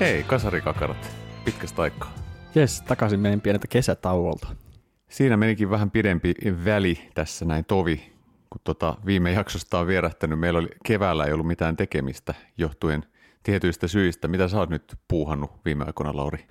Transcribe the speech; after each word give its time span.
Hei, 0.00 0.22
kasarikakarat. 0.22 1.10
Pitkästä 1.44 1.82
aikaa. 1.82 2.14
Jes, 2.54 2.82
takaisin 2.82 3.20
meidän 3.20 3.40
pieneltä 3.40 3.66
kesätauolta. 3.66 4.48
Siinä 5.08 5.36
menikin 5.36 5.70
vähän 5.70 5.90
pidempi 5.90 6.34
väli 6.64 7.10
tässä 7.14 7.44
näin 7.44 7.64
tovi, 7.64 8.12
kun 8.50 8.60
tota 8.64 8.96
viime 9.06 9.32
jaksosta 9.32 9.78
on 9.78 9.86
vierähtänyt. 9.86 10.38
Meillä 10.38 10.58
oli 10.58 10.68
keväällä 10.84 11.24
ei 11.24 11.32
ollut 11.32 11.46
mitään 11.46 11.76
tekemistä 11.76 12.34
johtuen 12.58 13.04
tietyistä 13.42 13.88
syistä. 13.88 14.28
Mitä 14.28 14.48
sä 14.48 14.58
oot 14.58 14.70
nyt 14.70 14.94
puuhannut 15.08 15.50
viime 15.64 15.84
aikoina, 15.84 16.16
Lauri? 16.16 16.46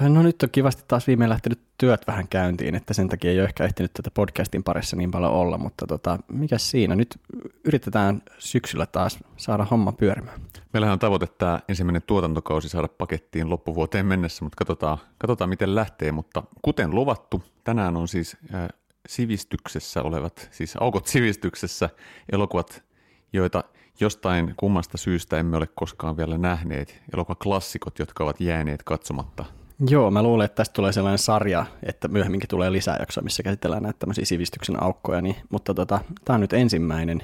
No 0.00 0.22
nyt 0.22 0.42
on 0.42 0.50
kivasti 0.50 0.82
taas 0.88 1.06
viimein 1.06 1.30
lähtenyt 1.30 1.60
työt 1.78 2.06
vähän 2.06 2.28
käyntiin, 2.28 2.74
että 2.74 2.94
sen 2.94 3.08
takia 3.08 3.30
ei 3.30 3.38
ole 3.38 3.44
ehkä 3.48 3.64
ehtinyt 3.64 3.92
tätä 3.92 4.10
podcastin 4.10 4.64
parissa 4.64 4.96
niin 4.96 5.10
paljon 5.10 5.32
olla, 5.32 5.58
mutta 5.58 5.86
tota, 5.86 6.18
mikä 6.28 6.58
siinä? 6.58 6.96
Nyt 6.96 7.20
yritetään 7.64 8.22
syksyllä 8.38 8.86
taas 8.86 9.18
saada 9.36 9.64
homma 9.64 9.92
pyörimään. 9.92 10.40
Meillähän 10.72 10.92
on 10.92 10.98
tavoite 10.98 11.26
tämä 11.26 11.60
ensimmäinen 11.68 12.02
tuotantokausi 12.02 12.68
saada 12.68 12.88
pakettiin 12.88 13.50
loppuvuoteen 13.50 14.06
mennessä, 14.06 14.44
mutta 14.44 14.56
katsotaan, 14.56 14.98
katsotaan 15.18 15.50
miten 15.50 15.74
lähtee. 15.74 16.12
Mutta 16.12 16.42
kuten 16.62 16.90
luvattu, 16.90 17.42
tänään 17.64 17.96
on 17.96 18.08
siis 18.08 18.36
äh, 18.54 18.68
sivistyksessä 19.08 20.02
olevat, 20.02 20.48
siis 20.50 20.76
aukot 20.80 21.06
sivistyksessä 21.16 21.90
elokuvat, 22.32 22.84
joita 23.32 23.64
jostain 24.00 24.54
kummasta 24.56 24.98
syystä 24.98 25.38
emme 25.38 25.56
ole 25.56 25.68
koskaan 25.74 26.16
vielä 26.16 26.38
nähneet. 26.38 27.02
Elokuvaklassikot, 27.14 27.98
jotka 27.98 28.24
ovat 28.24 28.40
jääneet 28.40 28.82
katsomatta 28.82 29.44
Joo, 29.88 30.10
mä 30.10 30.22
luulen, 30.22 30.44
että 30.44 30.56
tästä 30.56 30.72
tulee 30.72 30.92
sellainen 30.92 31.18
sarja, 31.18 31.66
että 31.82 32.08
myöhemminkin 32.08 32.48
tulee 32.48 32.72
lisää 32.72 32.96
jaksoja, 33.00 33.24
missä 33.24 33.42
käsitellään 33.42 33.82
näitä 33.82 33.98
tämmöisiä 33.98 34.24
sivistyksen 34.24 34.82
aukkoja, 34.82 35.22
niin, 35.22 35.36
mutta 35.50 35.74
tota, 35.74 36.00
tämä 36.24 36.34
on 36.34 36.40
nyt 36.40 36.52
ensimmäinen. 36.52 37.22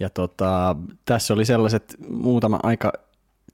Ja 0.00 0.10
tota, 0.10 0.76
tässä 1.04 1.34
oli 1.34 1.44
sellaiset 1.44 1.96
muutama 2.08 2.60
aika 2.62 2.92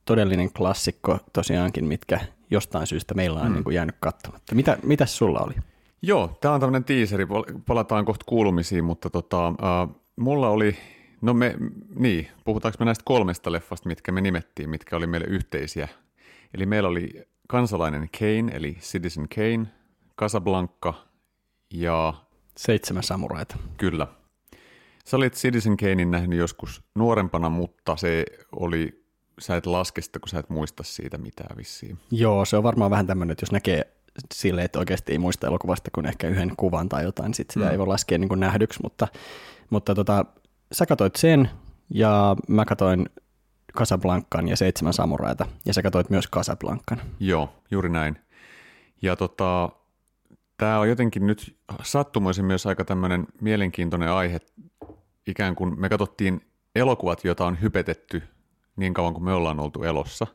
todellinen 0.04 0.52
klassikko 0.52 1.18
tosiaankin, 1.32 1.84
mitkä 1.84 2.20
jostain 2.50 2.86
syystä 2.86 3.14
meillä 3.14 3.40
on 3.40 3.48
mm. 3.48 3.52
niin 3.54 3.64
kuin 3.64 3.74
jäänyt 3.74 3.96
katsomatta. 4.00 4.54
Mitä, 4.54 4.78
mitäs 4.82 5.16
sulla 5.16 5.40
oli? 5.40 5.54
Joo, 6.02 6.38
tämä 6.40 6.54
on 6.54 6.60
tämmöinen 6.60 6.84
tiiseri, 6.84 7.26
palataan 7.66 8.04
kohta 8.04 8.24
kuulumisiin, 8.28 8.84
mutta 8.84 9.10
tota, 9.10 9.48
äh, 9.48 9.96
mulla 10.16 10.48
oli, 10.48 10.76
no 11.20 11.34
me, 11.34 11.54
niin, 11.94 12.28
puhutaanko 12.44 12.76
me 12.78 12.84
näistä 12.84 13.04
kolmesta 13.04 13.52
leffasta, 13.52 13.88
mitkä 13.88 14.12
me 14.12 14.20
nimettiin, 14.20 14.70
mitkä 14.70 14.96
oli 14.96 15.06
meille 15.06 15.26
yhteisiä. 15.26 15.88
Eli 16.54 16.66
meillä 16.66 16.88
oli 16.88 17.26
kansalainen 17.48 18.08
Kane, 18.18 18.52
eli 18.52 18.76
Citizen 18.80 19.28
Kane, 19.34 19.66
Casablanca 20.18 20.94
ja... 21.70 22.14
Seitsemän 22.56 23.02
samuraita. 23.02 23.56
Kyllä. 23.76 24.06
Sä 25.06 25.16
olit 25.16 25.34
Citizen 25.34 25.76
Kanein 25.76 26.10
nähnyt 26.10 26.38
joskus 26.38 26.82
nuorempana, 26.94 27.48
mutta 27.48 27.96
se 27.96 28.24
oli, 28.52 29.04
sä 29.38 29.56
et 29.56 29.66
laske 29.66 30.02
sitä, 30.02 30.18
kun 30.18 30.28
sä 30.28 30.38
et 30.38 30.50
muista 30.50 30.82
siitä 30.82 31.18
mitään 31.18 31.56
vissiin. 31.56 31.98
Joo, 32.10 32.44
se 32.44 32.56
on 32.56 32.62
varmaan 32.62 32.90
vähän 32.90 33.06
tämmöinen, 33.06 33.32
että 33.32 33.42
jos 33.42 33.52
näkee 33.52 33.96
sille, 34.34 34.64
että 34.64 34.78
oikeasti 34.78 35.12
ei 35.12 35.18
muista 35.18 35.46
elokuvasta 35.46 35.90
kuin 35.94 36.06
ehkä 36.06 36.28
yhden 36.28 36.52
kuvan 36.56 36.88
tai 36.88 37.04
jotain, 37.04 37.26
niin 37.26 37.34
sit 37.34 37.50
sitä 37.50 37.66
mm. 37.66 37.70
ei 37.70 37.78
voi 37.78 37.86
laskea 37.86 38.18
niin 38.18 38.28
kuin 38.28 38.40
nähdyksi, 38.40 38.80
mutta, 38.82 39.08
mutta 39.70 39.94
tota, 39.94 40.24
sä 40.72 40.86
katsoit 40.86 41.16
sen 41.16 41.50
ja 41.94 42.36
mä 42.48 42.64
katsoin 42.64 43.06
Casablancan 43.76 44.48
ja 44.48 44.56
Seitsemän 44.56 44.92
samuraita, 44.92 45.46
ja 45.66 45.74
sä 45.74 45.82
katsoit 45.82 46.10
myös 46.10 46.28
Casablancan. 46.28 47.02
Joo, 47.20 47.52
juuri 47.70 47.88
näin. 47.88 48.18
Ja 49.02 49.16
tota, 49.16 49.68
tämä 50.56 50.78
on 50.78 50.88
jotenkin 50.88 51.26
nyt 51.26 51.56
sattumoisin 51.82 52.44
myös 52.44 52.66
aika 52.66 52.84
tämmöinen 52.84 53.26
mielenkiintoinen 53.40 54.10
aihe, 54.10 54.38
ikään 55.26 55.54
kuin 55.54 55.80
me 55.80 55.88
katsottiin 55.88 56.40
elokuvat, 56.74 57.24
joita 57.24 57.46
on 57.46 57.60
hypetetty 57.60 58.22
niin 58.76 58.94
kauan 58.94 59.12
kuin 59.12 59.24
me 59.24 59.32
ollaan 59.32 59.60
oltu 59.60 59.82
elossa. 59.82 60.26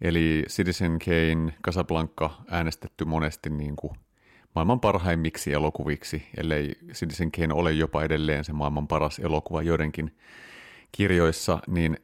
Eli 0.00 0.44
Citizen 0.48 0.98
Kane, 0.98 1.54
Casablanca 1.64 2.30
äänestetty 2.50 3.04
monesti 3.04 3.50
niin 3.50 3.76
kuin 3.76 3.92
maailman 4.54 4.80
parhaimmiksi 4.80 5.52
elokuviksi, 5.52 6.28
ellei 6.36 6.72
Citizen 6.92 7.32
Kane 7.32 7.54
ole 7.54 7.72
jopa 7.72 8.02
edelleen 8.02 8.44
se 8.44 8.52
maailman 8.52 8.88
paras 8.88 9.18
elokuva 9.18 9.62
joidenkin 9.62 10.16
kirjoissa, 10.92 11.58
niin 11.66 11.96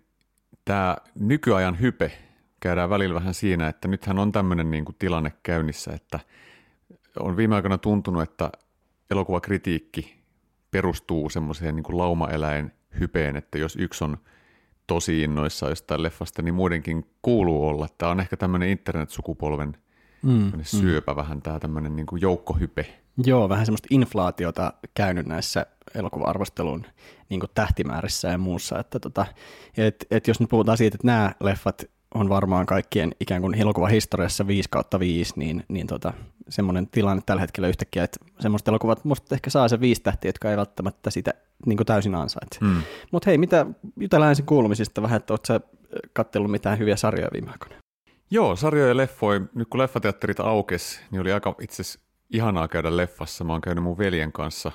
tämä 0.65 0.97
nykyajan 1.15 1.81
hype 1.81 2.13
käydään 2.61 2.91
välillä 2.91 3.15
vähän 3.15 3.35
siinä, 3.35 3.69
että 3.69 3.89
nythän 3.89 4.19
on 4.19 4.33
tämmöinen 4.33 4.71
niin 4.71 4.85
kuin 4.85 4.97
tilanne 4.99 5.33
käynnissä, 5.43 5.93
että 5.93 6.21
on 7.21 7.37
viime 7.37 7.55
aikoina 7.55 7.79
tuntunut, 7.79 8.23
että 8.23 8.51
elokuvakritiikki 9.11 10.25
perustuu 10.71 11.31
semmoiseen 11.31 11.77
niin 11.77 11.99
laumaeläin 11.99 12.73
hypeen, 13.01 13.37
että 13.37 13.59
jos 13.59 13.77
yksi 13.77 14.05
on 14.05 14.19
tosi 14.87 15.23
innoissa 15.23 15.69
jostain 15.69 16.03
leffasta, 16.03 16.43
niin 16.43 16.55
muidenkin 16.55 17.07
kuuluu 17.23 17.69
olla. 17.69 17.89
Tämä 17.99 18.13
on 18.13 18.21
ehkä 18.21 18.37
tämmöinen 18.37 18.69
internet-sukupolven 18.69 19.77
mm, 20.23 20.53
syöpä 20.63 21.13
mm. 21.13 21.17
vähän, 21.17 21.43
tämä 21.43 21.61
tämmöinen 21.61 21.97
niin 21.97 22.07
joukkohype. 22.21 22.87
Joo, 23.25 23.49
vähän 23.49 23.67
semmoista 23.67 23.89
inflaatiota 23.91 24.73
käynyt 24.95 25.27
näissä 25.27 25.67
elokuva-arvostelun 25.95 26.87
niin 27.29 27.41
tähtimäärissä 27.55 28.29
ja 28.29 28.39
muussa. 28.39 28.79
Että 28.79 29.01
tota, 29.01 29.27
et, 29.77 30.07
et 30.11 30.29
jos 30.29 30.41
nyt 30.41 30.51
puhutaan 30.51 30.79
siitä, 30.79 30.95
että 30.95 31.07
nämä 31.07 31.33
leffat 31.41 31.85
on 32.15 32.29
varmaan 32.29 32.67
kaikkien 32.67 33.15
ikään 33.21 33.41
kuin 33.41 33.55
elokuvahistoriassa 33.55 34.47
5 34.47 34.69
kautta 34.71 35.01
5, 35.01 35.33
niin, 35.37 35.65
niin 35.69 35.87
tota, 35.87 36.13
semmoinen 36.49 36.87
tilanne 36.87 37.23
tällä 37.27 37.41
hetkellä 37.41 37.69
yhtäkkiä, 37.69 38.05
että 38.05 38.19
semmoiset 38.41 38.69
elokuvat 38.69 39.05
musta 39.05 39.35
ehkä 39.35 39.51
saa 39.51 39.69
se 39.69 39.81
viisi 39.81 40.03
tähtiä, 40.03 40.29
jotka 40.29 40.51
ei 40.51 40.57
välttämättä 40.57 41.11
sitä 41.11 41.35
niin 41.67 41.77
kuin 41.77 41.87
täysin 41.87 42.15
ansaitse. 42.15 42.59
Mm. 42.61 42.83
Mutta 43.13 43.31
hei, 43.31 43.39
mitä 43.39 43.67
jutellaan 44.01 44.31
ensin 44.31 44.47
kuulumisista 44.47 45.03
vähän, 45.03 45.17
että 45.17 45.35
ootko 45.35 45.47
sä 45.47 45.61
kattellut 46.13 46.51
mitään 46.51 46.79
hyviä 46.79 46.97
sarjoja 46.97 47.29
viime 47.33 47.51
aikoina? 47.51 47.75
Joo, 48.31 48.57
sarjoja 48.57 48.89
ja 48.89 48.97
leffoja. 48.97 49.41
Nyt 49.55 49.69
kun 49.69 49.81
leffateatterit 49.81 50.41
aukes, 50.41 51.01
niin 51.11 51.21
oli 51.21 51.33
aika 51.33 51.55
itse 51.61 51.83
ihanaa 52.31 52.69
käydä 52.69 52.97
leffassa. 52.97 53.45
Mä 53.45 53.53
oon 53.53 53.61
käynyt 53.61 53.85
mun 53.85 53.99
veljen 53.99 54.33
kanssa 54.33 54.73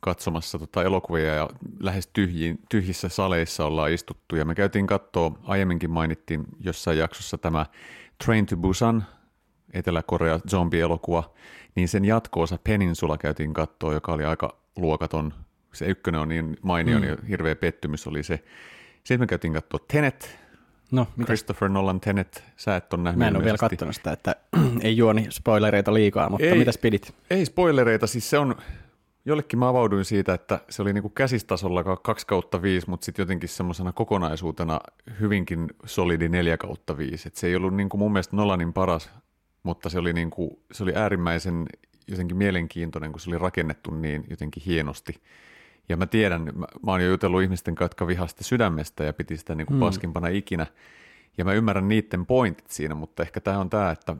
katsomassa 0.00 0.58
tota 0.58 0.82
elokuvia 0.82 1.34
ja 1.34 1.50
lähes 1.80 2.06
tyhjiin, 2.06 2.58
tyhjissä 2.70 3.08
saleissa 3.08 3.64
ollaan 3.64 3.92
istuttu. 3.92 4.36
Ja 4.36 4.44
me 4.44 4.54
käytiin 4.54 4.86
katsoa, 4.86 5.38
aiemminkin 5.44 5.90
mainittiin 5.90 6.44
jossain 6.60 6.98
jaksossa 6.98 7.38
tämä 7.38 7.66
Train 8.24 8.46
to 8.46 8.56
Busan, 8.56 9.04
Etelä-Korea 9.72 10.40
zombie-elokuva, 10.50 11.34
niin 11.74 11.88
sen 11.88 12.04
jatko-osa 12.04 12.58
Peninsula 12.64 13.18
käytiin 13.18 13.54
katsoa, 13.54 13.92
joka 13.92 14.12
oli 14.12 14.24
aika 14.24 14.56
luokaton. 14.76 15.34
Se 15.72 15.86
ykkönen 15.86 16.20
on 16.20 16.28
niin 16.28 16.56
mainio, 16.62 16.98
mm. 16.98 17.04
niin 17.04 17.26
hirveä 17.28 17.56
pettymys 17.56 18.06
oli 18.06 18.22
se. 18.22 18.44
Sitten 19.04 19.20
me 19.20 19.26
käytiin 19.26 19.52
katsoa 19.52 19.80
Tenet, 19.88 20.38
No, 20.90 21.06
mitä? 21.16 21.26
Christopher 21.26 21.68
Nolan 21.68 22.00
Tenet, 22.00 22.44
sä 22.56 22.76
et 22.76 22.92
ole 22.92 23.02
nähnyt 23.02 23.18
Mä 23.18 23.28
en 23.28 23.36
ole 23.36 23.44
vielä 23.44 23.58
katsonut 23.58 23.94
sitä, 23.94 24.12
että 24.12 24.36
ei 24.82 24.96
juoni 24.96 25.26
spoilereita 25.30 25.94
liikaa, 25.94 26.30
mutta 26.30 26.46
ei, 26.46 26.58
mitäs 26.58 26.78
pidit? 26.78 27.14
Ei 27.30 27.46
spoilereita, 27.46 28.06
siis 28.06 28.30
se 28.30 28.38
on, 28.38 28.56
jollekin 29.26 29.58
mä 29.58 29.68
avauduin 29.68 30.04
siitä, 30.04 30.34
että 30.34 30.60
se 30.68 30.82
oli 30.82 30.92
niinku 30.92 31.08
käsistasolla 31.08 31.84
2 31.84 32.26
kautta 32.26 32.62
5, 32.62 32.90
mutta 32.90 33.04
sitten 33.04 33.22
jotenkin 33.22 33.48
semmoisena 33.48 33.92
kokonaisuutena 33.92 34.80
hyvinkin 35.20 35.66
solidi 35.84 36.28
4 36.28 36.56
kautta 36.56 36.96
5. 36.96 37.28
Et 37.28 37.36
se 37.36 37.46
ei 37.46 37.56
ollut 37.56 37.74
niinku 37.74 37.96
mun 37.96 38.12
mielestä 38.12 38.36
Nolanin 38.36 38.72
paras, 38.72 39.10
mutta 39.62 39.88
se 39.88 39.98
oli, 39.98 40.12
niinku, 40.12 40.62
se 40.72 40.82
oli 40.82 40.92
äärimmäisen 40.94 41.66
jotenkin 42.08 42.36
mielenkiintoinen, 42.36 43.12
kun 43.12 43.20
se 43.20 43.30
oli 43.30 43.38
rakennettu 43.38 43.90
niin 43.90 44.24
jotenkin 44.30 44.62
hienosti. 44.66 45.22
Ja 45.88 45.96
mä 45.96 46.06
tiedän, 46.06 46.42
mä, 46.42 46.66
mä 46.86 46.92
oon 46.92 47.00
jo 47.00 47.10
jutellut 47.10 47.42
ihmisten 47.42 47.74
kanssa, 47.74 47.84
jotka 47.84 48.06
vihasti 48.06 48.44
sydämestä 48.44 49.04
ja 49.04 49.12
piti 49.12 49.36
sitä 49.36 49.54
niin 49.54 49.66
kuin 49.66 49.76
mm. 49.76 49.80
paskimpana 49.80 50.28
ikinä. 50.28 50.66
Ja 51.38 51.44
mä 51.44 51.52
ymmärrän 51.52 51.88
niiden 51.88 52.26
pointit 52.26 52.70
siinä, 52.70 52.94
mutta 52.94 53.22
ehkä 53.22 53.40
tämä 53.40 53.58
on 53.58 53.70
tämä, 53.70 53.90
että 53.90 54.16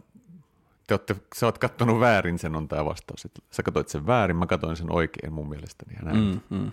te 0.86 0.94
olette, 0.94 1.16
sä 1.36 1.46
oot 1.46 1.58
kattonut 1.58 2.00
väärin, 2.00 2.38
sen 2.38 2.56
on 2.56 2.68
tämä 2.68 2.84
vastaus. 2.84 3.24
Että 3.24 3.40
sä 3.50 3.62
katsoit 3.62 3.88
sen 3.88 4.06
väärin, 4.06 4.36
mä 4.36 4.46
katsoin 4.46 4.76
sen 4.76 4.92
oikein 4.92 5.32
mun 5.32 5.48
mielestäni. 5.48 5.94
Ja 5.96 6.02
näin. 6.02 6.18
Mm, 6.18 6.58
mm. 6.58 6.72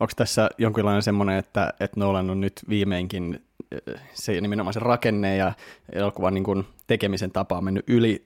Onko 0.00 0.12
tässä 0.16 0.50
jonkinlainen 0.58 1.02
semmoinen, 1.02 1.38
että, 1.38 1.74
että 1.80 2.00
Nolan 2.00 2.30
on 2.30 2.40
nyt 2.40 2.62
viimeinkin 2.68 3.42
eh, 3.72 4.00
se 4.12 4.40
nimenomaan 4.40 4.74
se 4.74 4.80
rakenne 4.80 5.36
ja 5.36 5.52
elokuvan 5.92 6.34
niin 6.34 6.44
kuin 6.44 6.64
tekemisen 6.86 7.30
tapa 7.30 7.58
on 7.58 7.64
mennyt 7.64 7.84
yli 7.88 8.24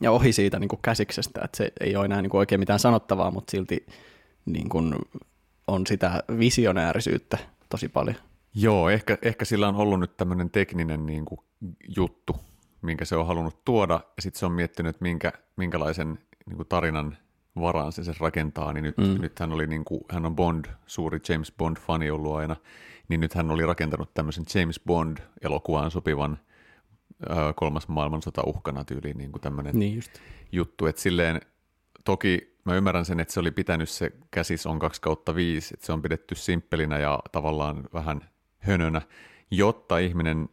ja 0.00 0.10
ohi 0.10 0.32
siitä 0.32 0.58
niin 0.58 0.68
kuin 0.68 0.82
käsiksestä, 0.82 1.40
että 1.44 1.56
se 1.56 1.72
ei 1.80 1.96
ole 1.96 2.04
enää 2.04 2.22
niin 2.22 2.30
kuin 2.30 2.38
oikein 2.38 2.60
mitään 2.60 2.78
sanottavaa, 2.78 3.30
mutta 3.30 3.50
silti 3.50 3.86
niin 4.46 4.68
kuin 4.68 4.94
on 5.66 5.86
sitä 5.86 6.22
visionäärisyyttä 6.38 7.38
tosi 7.68 7.88
paljon. 7.88 8.16
Joo, 8.54 8.90
ehkä, 8.90 9.18
ehkä 9.22 9.44
sillä 9.44 9.68
on 9.68 9.76
ollut 9.76 10.00
nyt 10.00 10.16
tämmöinen 10.16 10.50
tekninen 10.50 11.06
niin 11.06 11.24
kuin 11.24 11.40
juttu, 11.96 12.36
minkä 12.84 13.04
se 13.04 13.16
on 13.16 13.26
halunnut 13.26 13.64
tuoda, 13.64 14.00
ja 14.16 14.22
sitten 14.22 14.38
se 14.38 14.46
on 14.46 14.52
miettinyt, 14.52 15.00
minkä, 15.00 15.32
minkälaisen 15.56 16.18
niin 16.46 16.56
kuin 16.56 16.68
tarinan 16.68 17.16
varaan 17.60 17.92
se, 17.92 18.04
se 18.04 18.14
rakentaa, 18.20 18.72
niin 18.72 18.84
nyt, 18.84 18.96
mm. 18.96 19.20
nyt 19.20 19.38
hän, 19.38 19.52
oli 19.52 19.66
niin 19.66 19.84
kuin, 19.84 20.00
hän 20.10 20.26
on 20.26 20.36
Bond, 20.36 20.64
suuri 20.86 21.20
James 21.28 21.52
Bond-fani 21.58 22.10
ollut 22.10 22.36
aina, 22.36 22.56
niin 23.08 23.20
nyt 23.20 23.34
hän 23.34 23.50
oli 23.50 23.66
rakentanut 23.66 24.14
tämmöisen 24.14 24.44
James 24.54 24.80
Bond-elokuvaan 24.86 25.90
sopivan 25.90 26.38
äh, 27.30 27.38
kolmas 27.56 27.88
maailmansota 27.88 28.42
uhkana 28.46 28.84
tyyliin 28.84 29.18
niin 29.18 29.32
kuin 29.32 29.42
tämmöinen 29.42 29.78
niin 29.78 30.02
juttu, 30.52 30.86
että 30.86 31.02
silleen 31.02 31.40
toki 32.04 32.54
mä 32.64 32.74
ymmärrän 32.74 33.04
sen, 33.04 33.20
että 33.20 33.34
se 33.34 33.40
oli 33.40 33.50
pitänyt 33.50 33.88
se 33.88 34.12
käsis 34.30 34.66
on 34.66 34.78
2 34.78 35.00
kautta 35.00 35.34
5, 35.34 35.74
että 35.74 35.86
se 35.86 35.92
on 35.92 36.02
pidetty 36.02 36.34
simppelinä 36.34 36.98
ja 36.98 37.18
tavallaan 37.32 37.84
vähän 37.94 38.20
hönönä, 38.58 39.02
jotta 39.50 39.98
ihminen 39.98 40.48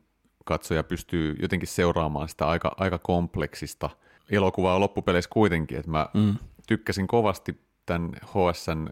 katsoja 0.45 0.83
pystyy 0.83 1.35
jotenkin 1.41 1.67
seuraamaan 1.67 2.29
sitä 2.29 2.47
aika, 2.47 2.71
aika 2.77 2.97
kompleksista 2.97 3.89
elokuvaa 4.31 4.79
loppupeleissä 4.79 5.29
kuitenkin, 5.33 5.77
että 5.77 5.91
mä 5.91 6.07
mm. 6.13 6.35
tykkäsin 6.67 7.07
kovasti 7.07 7.61
tämän 7.85 8.11
HSN 8.23 8.89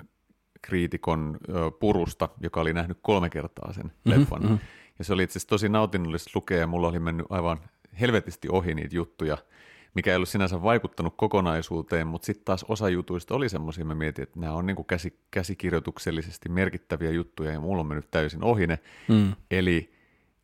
kriitikon 0.62 1.38
purusta, 1.80 2.30
joka 2.42 2.62
oli 2.62 2.74
nähnyt 2.74 2.98
kolme 3.01 3.30
kertaa 3.30 3.74
sen 3.74 3.86
mm-hmm, 3.86 4.12
leffan. 4.12 4.42
Mm-hmm. 4.42 4.60
Ja 5.00 5.06
se 5.06 5.13
oli 5.13 5.24
itse 5.24 5.31
asiassa 5.31 5.50
tosi 5.50 5.69
nautinnollista 5.69 6.31
lukea 6.36 6.57
ja 6.57 6.68
mulla 6.68 6.88
oli 6.88 7.00
mennyt 7.00 7.25
aivan 7.30 7.60
helvetisti 8.00 8.48
ohi 8.52 8.75
niitä 8.75 8.95
juttuja, 8.95 9.38
mikä 9.94 10.12
ei 10.12 10.16
ollut 10.16 10.30
sinänsä 10.30 10.63
vaikuttanut 10.63 11.13
kokonaisuuteen, 11.18 12.07
mutta 12.07 12.25
sitten 12.25 12.45
taas 12.45 12.66
osa 12.68 12.90
jutuista 12.90 13.36
oli 13.36 13.50
semmoisia, 13.50 13.86
mä 13.86 13.95
mietin, 13.95 14.24
että 14.24 14.40
nämä 14.40 14.54
on 14.54 14.66
niinku 14.66 14.84
käsi, 14.84 15.19
käsikirjoituksellisesti 15.31 16.50
merkittäviä 16.50 17.12
juttuja 17.12 17.52
ja 17.52 17.60
mulla 17.60 17.80
on 17.80 17.88
mennyt 17.88 18.12
täysin 18.12 18.44
ohi 18.44 18.68
ne. 18.68 18.80
Mm. 19.07 19.34
Eli 19.52 19.99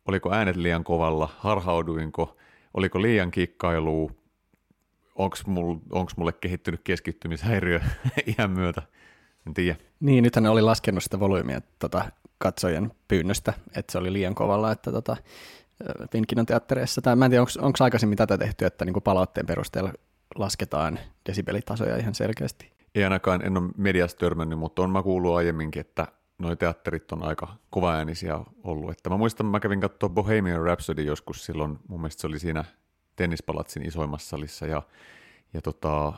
oliko 0.06 0.32
äänet 0.32 0.56
liian 0.56 0.84
kovalla, 0.84 1.28
harhauduinko, 1.38 2.36
oliko 2.74 3.02
liian 3.02 3.30
kikkailua, 3.30 4.10
onko 5.14 5.36
mul, 5.46 5.76
mulle 6.16 6.32
kehittynyt 6.32 6.80
keskittymishäiriö 6.84 7.80
iän 8.38 8.50
myötä, 8.50 8.82
en 9.46 9.54
tiedä. 9.54 9.76
Niin, 10.00 10.24
nythän 10.24 10.42
ne 10.42 10.48
oli 10.48 10.62
laskenut 10.62 11.02
sitä 11.02 11.20
volyymia 11.20 11.60
tota, 11.78 12.04
katsojien 12.38 12.92
pyynnöstä, 13.08 13.52
että 13.76 13.92
se 13.92 13.98
oli 13.98 14.12
liian 14.12 14.34
kovalla, 14.34 14.72
että 14.72 14.92
tota, 14.92 15.16
Finkinon 16.12 16.46
teattereissa, 16.46 17.02
tai 17.02 17.16
mä 17.16 17.24
en 17.24 17.30
tiedä, 17.30 17.44
onko 17.58 17.78
aikaisemmin 17.80 18.18
tätä 18.18 18.38
tehty, 18.38 18.64
että 18.64 18.84
niin 18.84 18.92
kuin 18.92 19.02
palautteen 19.02 19.46
perusteella 19.46 19.92
lasketaan 20.34 20.98
desibelitasoja 21.28 21.96
ihan 21.96 22.14
selkeästi? 22.14 22.72
Ei 22.94 23.04
ainakaan, 23.04 23.46
en 23.46 23.56
ole 23.56 23.70
mediasta 23.76 24.18
törmännyt, 24.18 24.58
mutta 24.58 24.82
on 24.82 24.90
mä 24.90 25.02
kuullut 25.02 25.36
aiemminkin, 25.36 25.80
että 25.80 26.06
noi 26.38 26.56
teatterit 26.56 27.12
on 27.12 27.22
aika 27.22 27.56
kovaäänisiä 27.70 28.40
ollut. 28.64 28.90
Että 28.90 29.10
mä 29.10 29.16
muistan, 29.16 29.46
mä 29.46 29.60
kävin 29.60 29.80
katsoa 29.80 30.08
Bohemian 30.08 30.62
Rhapsody 30.62 31.02
joskus 31.02 31.46
silloin, 31.46 31.78
mun 31.88 32.00
mielestä 32.00 32.20
se 32.20 32.26
oli 32.26 32.38
siinä 32.38 32.64
tennispalatsin 33.16 33.86
isoimmassa 33.86 34.28
salissa, 34.28 34.66
ja, 34.66 34.82
ja 35.54 35.62
tota, 35.62 36.12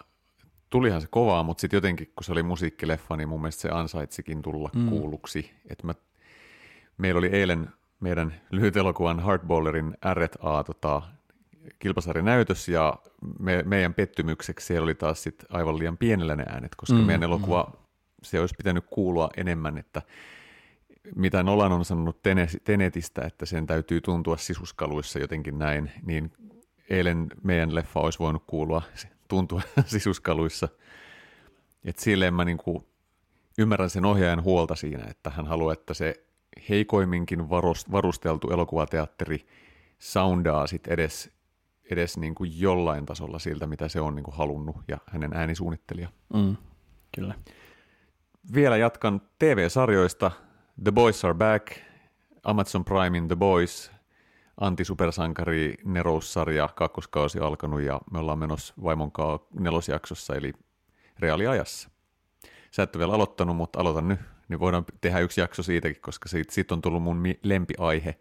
tulihan 0.70 1.00
se 1.00 1.08
kovaa, 1.10 1.42
mutta 1.42 1.60
sitten 1.60 1.76
jotenkin, 1.76 2.12
kun 2.16 2.24
se 2.24 2.32
oli 2.32 2.42
musiikkileffa, 2.42 3.16
niin 3.16 3.28
mun 3.28 3.40
mielestä 3.40 3.62
se 3.62 3.68
ansaitsikin 3.68 4.42
tulla 4.42 4.70
mm. 4.76 4.88
kuulluksi. 4.88 5.50
Et 5.70 5.82
mä, 5.82 5.94
meillä 6.98 7.18
oli 7.18 7.26
eilen 7.26 7.70
meidän 8.00 8.34
lyhyt 8.50 8.76
elokuvan 8.76 9.20
Hardballerin 9.20 9.96
R&A 10.14 10.64
tota, 10.64 11.02
kilpasarinäytös 11.78 12.68
ja 12.68 12.96
me, 13.38 13.62
meidän 13.66 13.94
pettymykseksi 13.94 14.66
siellä 14.66 14.84
oli 14.84 14.94
taas 14.94 15.22
sit 15.22 15.44
aivan 15.48 15.78
liian 15.78 15.98
pienellä 15.98 16.36
ne 16.36 16.44
äänet, 16.48 16.74
koska 16.74 16.94
mm, 16.94 17.04
meidän 17.04 17.22
elokuva, 17.22 17.70
mm. 17.72 17.87
Se 18.22 18.40
olisi 18.40 18.54
pitänyt 18.58 18.84
kuulua 18.90 19.30
enemmän, 19.36 19.78
että 19.78 20.02
mitä 21.14 21.42
Nolan 21.42 21.72
on 21.72 21.84
sanonut 21.84 22.22
Tenetistä, 22.64 23.22
että 23.22 23.46
sen 23.46 23.66
täytyy 23.66 24.00
tuntua 24.00 24.36
sisuskaluissa 24.36 25.18
jotenkin 25.18 25.58
näin, 25.58 25.90
niin 26.02 26.32
eilen 26.90 27.26
meidän 27.42 27.74
leffa 27.74 28.00
olisi 28.00 28.18
voinut 28.18 28.42
kuulua, 28.46 28.82
tuntua 29.28 29.62
sisuskaluissa. 29.86 30.68
Et 31.84 31.98
silleen 31.98 32.34
mä 32.34 32.44
niinku 32.44 32.88
ymmärrän 33.58 33.90
sen 33.90 34.04
ohjaajan 34.04 34.42
huolta 34.42 34.74
siinä, 34.74 35.04
että 35.10 35.30
hän 35.30 35.46
haluaa, 35.46 35.72
että 35.72 35.94
se 35.94 36.24
heikoimminkin 36.68 37.50
varusteltu 37.92 38.50
elokuvateatteri 38.50 39.46
soundaa 39.98 40.66
sit 40.66 40.86
edes, 40.86 41.30
edes 41.90 42.18
niin 42.18 42.34
kuin 42.34 42.60
jollain 42.60 43.06
tasolla 43.06 43.38
siltä, 43.38 43.66
mitä 43.66 43.88
se 43.88 44.00
on 44.00 44.14
niin 44.14 44.24
kuin 44.24 44.36
halunnut 44.36 44.76
ja 44.88 44.98
hänen 45.06 45.32
äänisuunnittelija. 45.34 46.08
Mm, 46.34 46.56
kyllä. 47.16 47.34
Vielä 48.54 48.76
jatkan 48.76 49.20
TV-sarjoista. 49.38 50.30
The 50.84 50.92
Boys 50.92 51.24
Are 51.24 51.34
Back, 51.34 51.66
Amazon 52.44 52.84
Primein 52.84 53.28
The 53.28 53.36
Boys, 53.36 53.92
antisupersankari 54.60 55.74
Nerous-sarja, 55.84 56.68
kakkoskausi 56.74 57.38
alkanut 57.38 57.80
ja 57.80 58.00
me 58.12 58.18
ollaan 58.18 58.38
menossa 58.38 58.74
vaimon 58.82 59.12
nelosjaksossa 59.60 60.34
eli 60.34 60.52
reaaliajassa. 61.18 61.90
Sä 62.70 62.82
et 62.82 62.96
ole 62.96 63.00
vielä 63.00 63.14
aloittanut, 63.14 63.56
mutta 63.56 63.80
aloitan 63.80 64.08
nyt 64.08 64.20
niin 64.48 64.60
voidaan 64.60 64.84
tehdä 65.00 65.20
yksi 65.20 65.40
jakso 65.40 65.62
siitäkin, 65.62 66.02
koska 66.02 66.28
siitä, 66.28 66.54
siitä 66.54 66.74
on 66.74 66.82
tullut 66.82 67.02
mun 67.02 67.22
lempiaihe, 67.42 68.14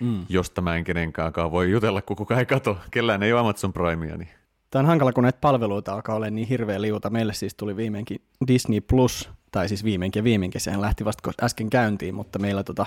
mm. 0.00 0.26
josta 0.28 0.60
mä 0.60 0.76
en 0.76 0.84
kenenkään 0.84 1.32
voi 1.50 1.70
jutella, 1.70 2.02
kun 2.02 2.16
kukaan 2.16 2.40
ei 2.40 2.46
kato. 2.46 2.78
Kellään 2.90 3.22
ei 3.22 3.32
ole 3.32 3.40
Amazon 3.40 3.72
Primea. 3.72 4.16
Niin. 4.16 4.30
Tämä 4.70 4.80
on 4.80 4.86
hankala, 4.86 5.12
kun 5.12 5.22
näitä 5.22 5.38
palveluita 5.40 5.94
alkaa 5.94 6.14
olla 6.14 6.30
niin 6.30 6.48
hirveä 6.48 6.80
liuta. 6.80 7.10
Meille 7.10 7.34
siis 7.34 7.54
tuli 7.54 7.76
viimeinkin 7.76 8.22
Disney 8.48 8.80
Plus, 8.80 9.30
tai 9.52 9.68
siis 9.68 9.84
viimeinkin 9.84 10.20
ja 10.20 10.24
viimeinkin, 10.24 10.60
sehän 10.60 10.80
lähti 10.80 11.04
vasta 11.04 11.32
äsken 11.42 11.70
käyntiin, 11.70 12.14
mutta 12.14 12.38
meillä 12.38 12.64
tota, 12.64 12.86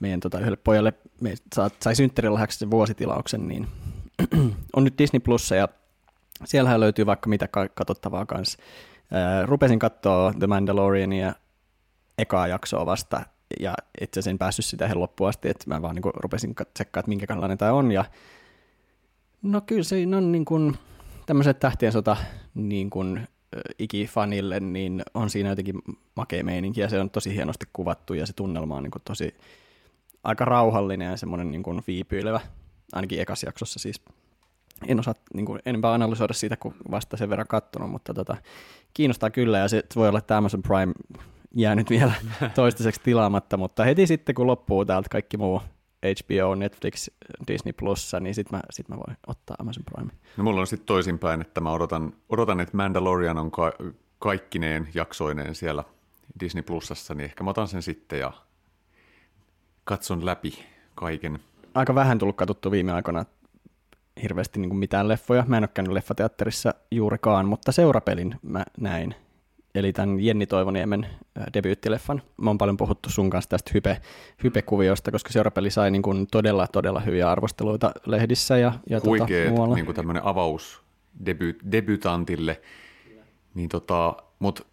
meidän 0.00 0.20
tota, 0.20 0.38
yhdelle 0.38 0.58
pojalle 0.64 0.92
me 1.20 1.34
sai 1.82 1.96
synttärilahjaksi 1.96 2.58
sen 2.58 2.70
vuositilauksen, 2.70 3.48
niin 3.48 3.68
on 4.76 4.84
nyt 4.84 4.98
Disney 4.98 5.20
Plus 5.20 5.50
ja 5.50 5.68
siellähän 6.44 6.80
löytyy 6.80 7.06
vaikka 7.06 7.28
mitä 7.28 7.48
katsottavaa 7.74 8.26
kanssa. 8.26 8.58
Rupesin 9.44 9.78
katsoa 9.78 10.32
The 10.38 10.46
Mandaloriania 10.46 11.32
ekaa 12.18 12.46
jaksoa 12.46 12.86
vasta, 12.86 13.22
ja 13.60 13.74
itse 14.00 14.20
asiassa 14.20 14.30
en 14.30 14.38
päässyt 14.38 14.64
sitä 14.64 14.86
ihan 14.86 15.00
loppuun 15.00 15.28
asti, 15.28 15.48
että 15.48 15.64
mä 15.66 15.82
vaan 15.82 15.94
niin 15.94 16.02
kuin 16.02 16.12
rupesin 16.14 16.54
tsekkaamaan, 16.74 17.02
että 17.02 17.08
minkä 17.08 17.26
kallainen 17.26 17.58
tämä 17.58 17.72
on, 17.72 17.92
ja 17.92 18.04
no 19.42 19.60
kyllä 19.60 19.82
se 19.82 19.96
on 20.16 20.32
niin 20.32 20.44
kuin, 20.44 20.78
tämmöiset 21.26 21.58
tähtien 21.58 21.92
sota 21.92 22.16
niin 22.54 22.90
kuin, 22.90 23.28
ikifanille, 23.78 24.60
niin 24.60 25.02
on 25.14 25.30
siinä 25.30 25.48
jotenkin 25.48 25.82
makea 26.14 26.44
meininki, 26.44 26.80
ja 26.80 26.88
se 26.88 27.00
on 27.00 27.10
tosi 27.10 27.34
hienosti 27.34 27.66
kuvattu, 27.72 28.14
ja 28.14 28.26
se 28.26 28.32
tunnelma 28.32 28.76
on 28.76 28.82
niin 28.82 28.90
kuin 28.90 29.02
tosi 29.04 29.34
aika 30.24 30.44
rauhallinen 30.44 31.10
ja 31.10 31.16
semmoinen 31.16 31.50
niin 31.50 31.62
kuin 31.62 31.82
viipyilevä, 31.86 32.40
ainakin 32.92 33.20
ekas 33.20 33.42
jaksossa 33.42 33.78
siis. 33.78 34.02
En 34.86 35.00
osaa 35.00 35.14
niin 35.34 35.46
kuin, 35.46 35.60
enempää 35.66 35.92
analysoida 35.92 36.34
siitä, 36.34 36.56
kun 36.56 36.74
vasta 36.90 37.16
sen 37.16 37.30
verran 37.30 37.46
kattonut, 37.46 37.90
mutta 37.90 38.14
tota, 38.14 38.36
kiinnostaa 38.94 39.30
kyllä, 39.30 39.58
ja 39.58 39.68
se 39.68 39.82
voi 39.96 40.08
olla, 40.08 40.18
että 40.18 40.36
Amazon 40.36 40.62
Prime 40.62 40.92
jäänyt 41.54 41.90
vielä 41.90 42.12
toistaiseksi 42.54 43.00
tilaamatta, 43.04 43.56
mutta 43.56 43.84
heti 43.84 44.06
sitten 44.06 44.34
kun 44.34 44.46
loppuu 44.46 44.84
täältä 44.84 45.08
kaikki 45.08 45.36
muu 45.36 45.62
HBO, 46.02 46.54
Netflix, 46.54 47.08
Disney 47.48 47.72
Plussa, 47.72 48.20
niin 48.20 48.34
sitten 48.34 48.58
mä, 48.58 48.62
sit 48.70 48.88
mä 48.88 48.96
voin 48.96 49.16
ottaa 49.26 49.56
Amazon 49.58 49.84
Prime. 49.84 50.12
No 50.36 50.44
mulla 50.44 50.60
on 50.60 50.66
sitten 50.66 50.86
toisinpäin, 50.86 51.40
että 51.40 51.60
mä 51.60 51.72
odotan, 51.72 52.12
odotan 52.28 52.60
että 52.60 52.76
Mandalorian 52.76 53.38
on 53.38 53.50
ka- 53.50 53.72
kaikkineen 54.18 54.88
jaksoineen 54.94 55.54
siellä 55.54 55.84
Disney 56.40 56.62
Plusassa, 56.62 57.14
niin 57.14 57.24
ehkä 57.24 57.44
mä 57.44 57.50
otan 57.50 57.68
sen 57.68 57.82
sitten 57.82 58.18
ja 58.18 58.32
katson 59.84 60.26
läpi 60.26 60.64
kaiken. 60.94 61.38
Aika 61.74 61.94
vähän 61.94 62.18
tullut 62.18 62.36
katsottu 62.36 62.70
viime 62.70 62.92
aikoina 62.92 63.24
hirveästi 64.22 64.60
niin 64.60 64.68
kuin 64.68 64.78
mitään 64.78 65.08
leffoja. 65.08 65.44
Mä 65.46 65.56
en 65.56 65.62
ole 65.62 65.70
käynyt 65.74 65.92
leffateatterissa 65.92 66.74
juurikaan, 66.90 67.46
mutta 67.46 67.72
seurapelin 67.72 68.34
mä 68.42 68.64
näin 68.78 69.14
eli 69.74 69.92
tämän 69.92 70.20
Jenni 70.20 70.46
Toivoniemen 70.46 71.06
debyyttileffan. 71.54 72.22
Mä 72.36 72.50
oon 72.50 72.58
paljon 72.58 72.76
puhuttu 72.76 73.10
sun 73.10 73.30
kanssa 73.30 73.50
tästä 73.50 73.70
hype, 73.74 74.00
hype-kuviosta, 74.44 75.10
koska 75.10 75.32
seurapeli 75.32 75.70
sai 75.70 75.90
niin 75.90 76.02
kuin 76.02 76.26
todella, 76.30 76.66
todella 76.66 77.00
hyviä 77.00 77.30
arvosteluita 77.30 77.92
lehdissä 78.06 78.58
ja, 78.58 78.72
ja 78.90 79.00
Huikeet, 79.04 79.44
tota, 79.44 79.54
muualla. 79.54 79.74
niin 79.74 79.86
kuin 79.86 79.96
tämmöinen 79.96 80.24
avaus 80.24 80.82
deby, 81.26 81.58
debutantille. 81.72 82.60
Niin 83.54 83.68
tota, 83.68 84.16
mut, 84.38 84.66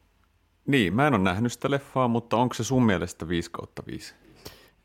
niin, 0.68 0.96
mä 0.96 1.08
en 1.08 1.14
ole 1.14 1.24
nähnyt 1.24 1.54
sitä 1.54 1.72
leffaa, 1.72 2.08
mutta 2.08 2.38
onko 2.38 2.54
se 2.54 2.64
sun 2.64 2.86
mielestä 2.86 3.28
5 3.28 3.52
kautta 3.52 3.84
5? 3.88 4.16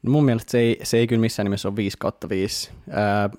No 0.02 0.10
mun 0.10 0.24
mielestä 0.24 0.50
se 0.50 0.58
ei, 0.58 0.80
se 0.82 0.96
ei 0.96 1.06
kyllä 1.06 1.20
missään 1.20 1.44
nimessä 1.44 1.68
ole 1.68 1.76
5 1.76 1.96
kautta 1.98 2.28
5. 2.28 2.70
Ää, 2.90 3.30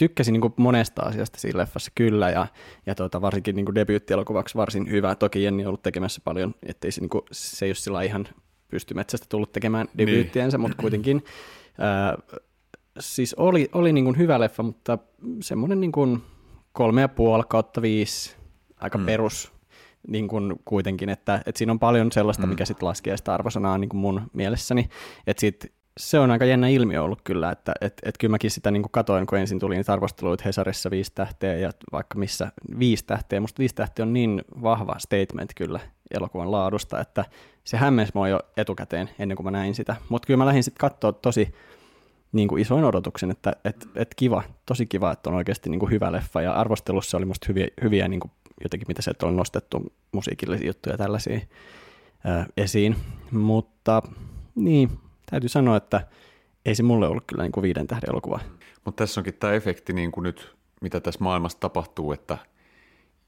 tykkäsin 0.00 0.32
niin 0.32 0.40
kuin 0.40 0.54
monesta 0.56 1.02
asiasta 1.02 1.38
siinä 1.38 1.58
leffassa 1.58 1.90
kyllä, 1.94 2.30
ja, 2.30 2.46
ja 2.86 2.94
tuota, 2.94 3.20
varsinkin 3.20 3.56
niin 3.56 3.74
debyyttielokuvaksi 3.74 4.54
varsin 4.54 4.90
hyvä. 4.90 5.14
Toki 5.14 5.42
Jenni 5.42 5.62
on 5.62 5.66
ollut 5.66 5.82
tekemässä 5.82 6.20
paljon, 6.24 6.54
ettei 6.62 6.92
se, 6.92 7.00
niin 7.00 7.08
kuin, 7.08 7.22
se 7.32 7.64
ei 7.64 7.68
ole 7.68 7.74
sillä 7.74 8.02
ihan 8.02 8.28
pystymetsästä 8.68 9.26
tullut 9.28 9.52
tekemään 9.52 9.86
niin. 9.94 10.06
debyyttiensä, 10.06 10.58
niin. 10.58 10.62
mutta 10.62 10.76
kuitenkin 10.82 11.24
ää, 11.78 12.18
siis 13.00 13.34
oli, 13.34 13.68
oli 13.72 13.92
niin 13.92 14.04
kuin 14.04 14.18
hyvä 14.18 14.40
leffa, 14.40 14.62
mutta 14.62 14.98
semmoinen 15.40 15.80
niin 15.80 15.92
kuin 15.92 16.22
kolme 16.72 17.00
ja 17.00 17.08
puoli 17.08 17.44
kautta 17.48 17.82
viisi, 17.82 18.36
aika 18.76 18.98
hmm. 18.98 19.06
perus 19.06 19.52
niin 20.08 20.28
kuin 20.28 20.54
kuitenkin, 20.64 21.08
että, 21.08 21.42
että 21.46 21.58
siinä 21.58 21.72
on 21.72 21.78
paljon 21.78 22.12
sellaista, 22.12 22.42
hmm. 22.42 22.50
mikä 22.50 22.64
sitten 22.64 22.88
laskee 22.88 23.16
sitä 23.16 23.34
arvosanaa 23.34 23.78
niin 23.78 23.88
kuin 23.88 24.00
mun 24.00 24.22
mielessäni, 24.32 24.88
että 25.26 25.40
sitten 25.40 25.70
se 25.96 26.18
on 26.18 26.30
aika 26.30 26.44
jännä 26.44 26.68
ilmiö 26.68 27.02
ollut 27.02 27.22
kyllä, 27.24 27.50
että 27.50 27.72
et, 27.80 28.00
et 28.02 28.18
kyllä 28.18 28.30
mäkin 28.30 28.50
sitä 28.50 28.70
niin 28.70 28.84
katoin, 28.90 29.26
kun 29.26 29.38
ensin 29.38 29.58
tuli 29.58 29.76
niitä 29.76 29.92
arvosteluita 29.92 30.44
Hesarissa 30.46 30.90
viisi 30.90 31.12
tähteä 31.14 31.56
ja 31.56 31.70
vaikka 31.92 32.18
missä 32.18 32.52
viisi 32.78 33.04
tähteä. 33.04 33.40
Musta 33.40 33.58
viisi 33.58 33.74
tähteä 33.74 34.02
on 34.02 34.12
niin 34.12 34.42
vahva 34.62 34.94
statement 34.98 35.50
kyllä 35.56 35.80
elokuvan 36.10 36.50
laadusta, 36.50 37.00
että 37.00 37.24
se 37.64 37.76
hämmensi 37.76 38.12
mua 38.14 38.28
jo 38.28 38.40
etukäteen 38.56 39.10
ennen 39.18 39.36
kuin 39.36 39.44
mä 39.44 39.50
näin 39.50 39.74
sitä. 39.74 39.96
Mutta 40.08 40.26
kyllä 40.26 40.38
mä 40.38 40.46
lähdin 40.46 40.64
sitten 40.64 40.80
katsoa 40.80 41.12
tosi 41.12 41.54
niin 42.32 42.48
kuin 42.48 42.62
isoin 42.62 42.84
odotuksen, 42.84 43.30
että 43.30 43.52
et, 43.64 43.88
et 43.94 44.14
kiva, 44.16 44.42
tosi 44.66 44.86
kiva, 44.86 45.12
että 45.12 45.30
on 45.30 45.36
oikeasti 45.36 45.70
niin 45.70 45.80
kuin 45.80 45.90
hyvä 45.90 46.12
leffa 46.12 46.42
ja 46.42 46.52
arvostelussa 46.52 47.16
oli 47.16 47.24
musta 47.24 47.46
hyviä, 47.48 47.68
hyviä 47.82 48.08
niin 48.08 48.20
kuin 48.20 48.30
jotenkin, 48.62 48.88
mitä 48.88 49.02
sieltä 49.02 49.26
on 49.26 49.36
nostettu 49.36 49.92
musiikillisia 50.12 50.66
juttuja 50.66 50.98
tällaisia 50.98 51.40
ää, 52.24 52.46
esiin. 52.56 52.96
Mutta 53.30 54.02
niin, 54.54 54.90
täytyy 55.30 55.48
sanoa, 55.48 55.76
että 55.76 56.06
ei 56.64 56.74
se 56.74 56.82
mulle 56.82 57.08
ollut 57.08 57.24
kyllä 57.26 57.42
niin 57.42 57.52
kuin 57.52 57.62
viiden 57.62 57.86
tähden 57.86 58.10
elokuva. 58.10 58.40
Mutta 58.84 59.04
tässä 59.04 59.20
onkin 59.20 59.34
tämä 59.34 59.52
efekti 59.52 59.92
niin 59.92 60.12
kuin 60.12 60.22
nyt, 60.22 60.56
mitä 60.80 61.00
tässä 61.00 61.24
maailmassa 61.24 61.60
tapahtuu, 61.60 62.12
että 62.12 62.38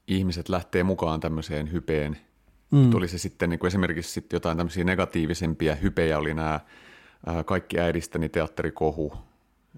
ihmiset 0.07 0.49
lähtee 0.49 0.83
mukaan 0.83 1.19
tämmöiseen 1.19 1.71
hypeen. 1.71 2.17
Mm. 2.71 2.89
Tuli 2.89 3.07
se 3.07 3.17
sitten 3.17 3.49
niin 3.49 3.59
kuin 3.59 3.67
esimerkiksi 3.67 4.11
sitten 4.11 4.35
jotain 4.35 4.57
tämmöisiä 4.57 4.83
negatiivisempia 4.83 5.75
hypejä, 5.75 6.17
oli 6.17 6.33
nämä 6.33 6.59
ää, 7.25 7.43
kaikki 7.43 7.79
äidistäni 7.79 8.29
teatterikohu, 8.29 9.13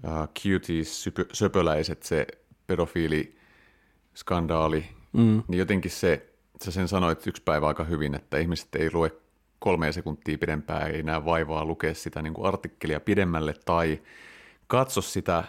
ää, 0.04 0.28
cuties, 0.42 1.10
söpöläiset, 1.32 2.02
se 2.02 2.26
pedofiiliskandaali, 2.66 4.84
mm. 5.12 5.42
niin 5.48 5.58
jotenkin 5.58 5.90
se, 5.90 6.32
sä 6.64 6.70
sen 6.70 6.88
sanoit 6.88 7.26
yksi 7.26 7.42
päivä 7.42 7.68
aika 7.68 7.84
hyvin, 7.84 8.14
että 8.14 8.38
ihmiset 8.38 8.74
ei 8.74 8.90
lue 8.92 9.12
kolme 9.58 9.92
sekuntia 9.92 10.38
pidempään, 10.38 10.90
ei 10.90 10.98
enää 10.98 11.24
vaivaa 11.24 11.64
lukea 11.64 11.94
sitä 11.94 12.22
niin 12.22 12.34
kuin 12.34 12.46
artikkelia 12.46 13.00
pidemmälle 13.00 13.54
tai 13.64 14.00
katso 14.66 15.00
sitä 15.00 15.44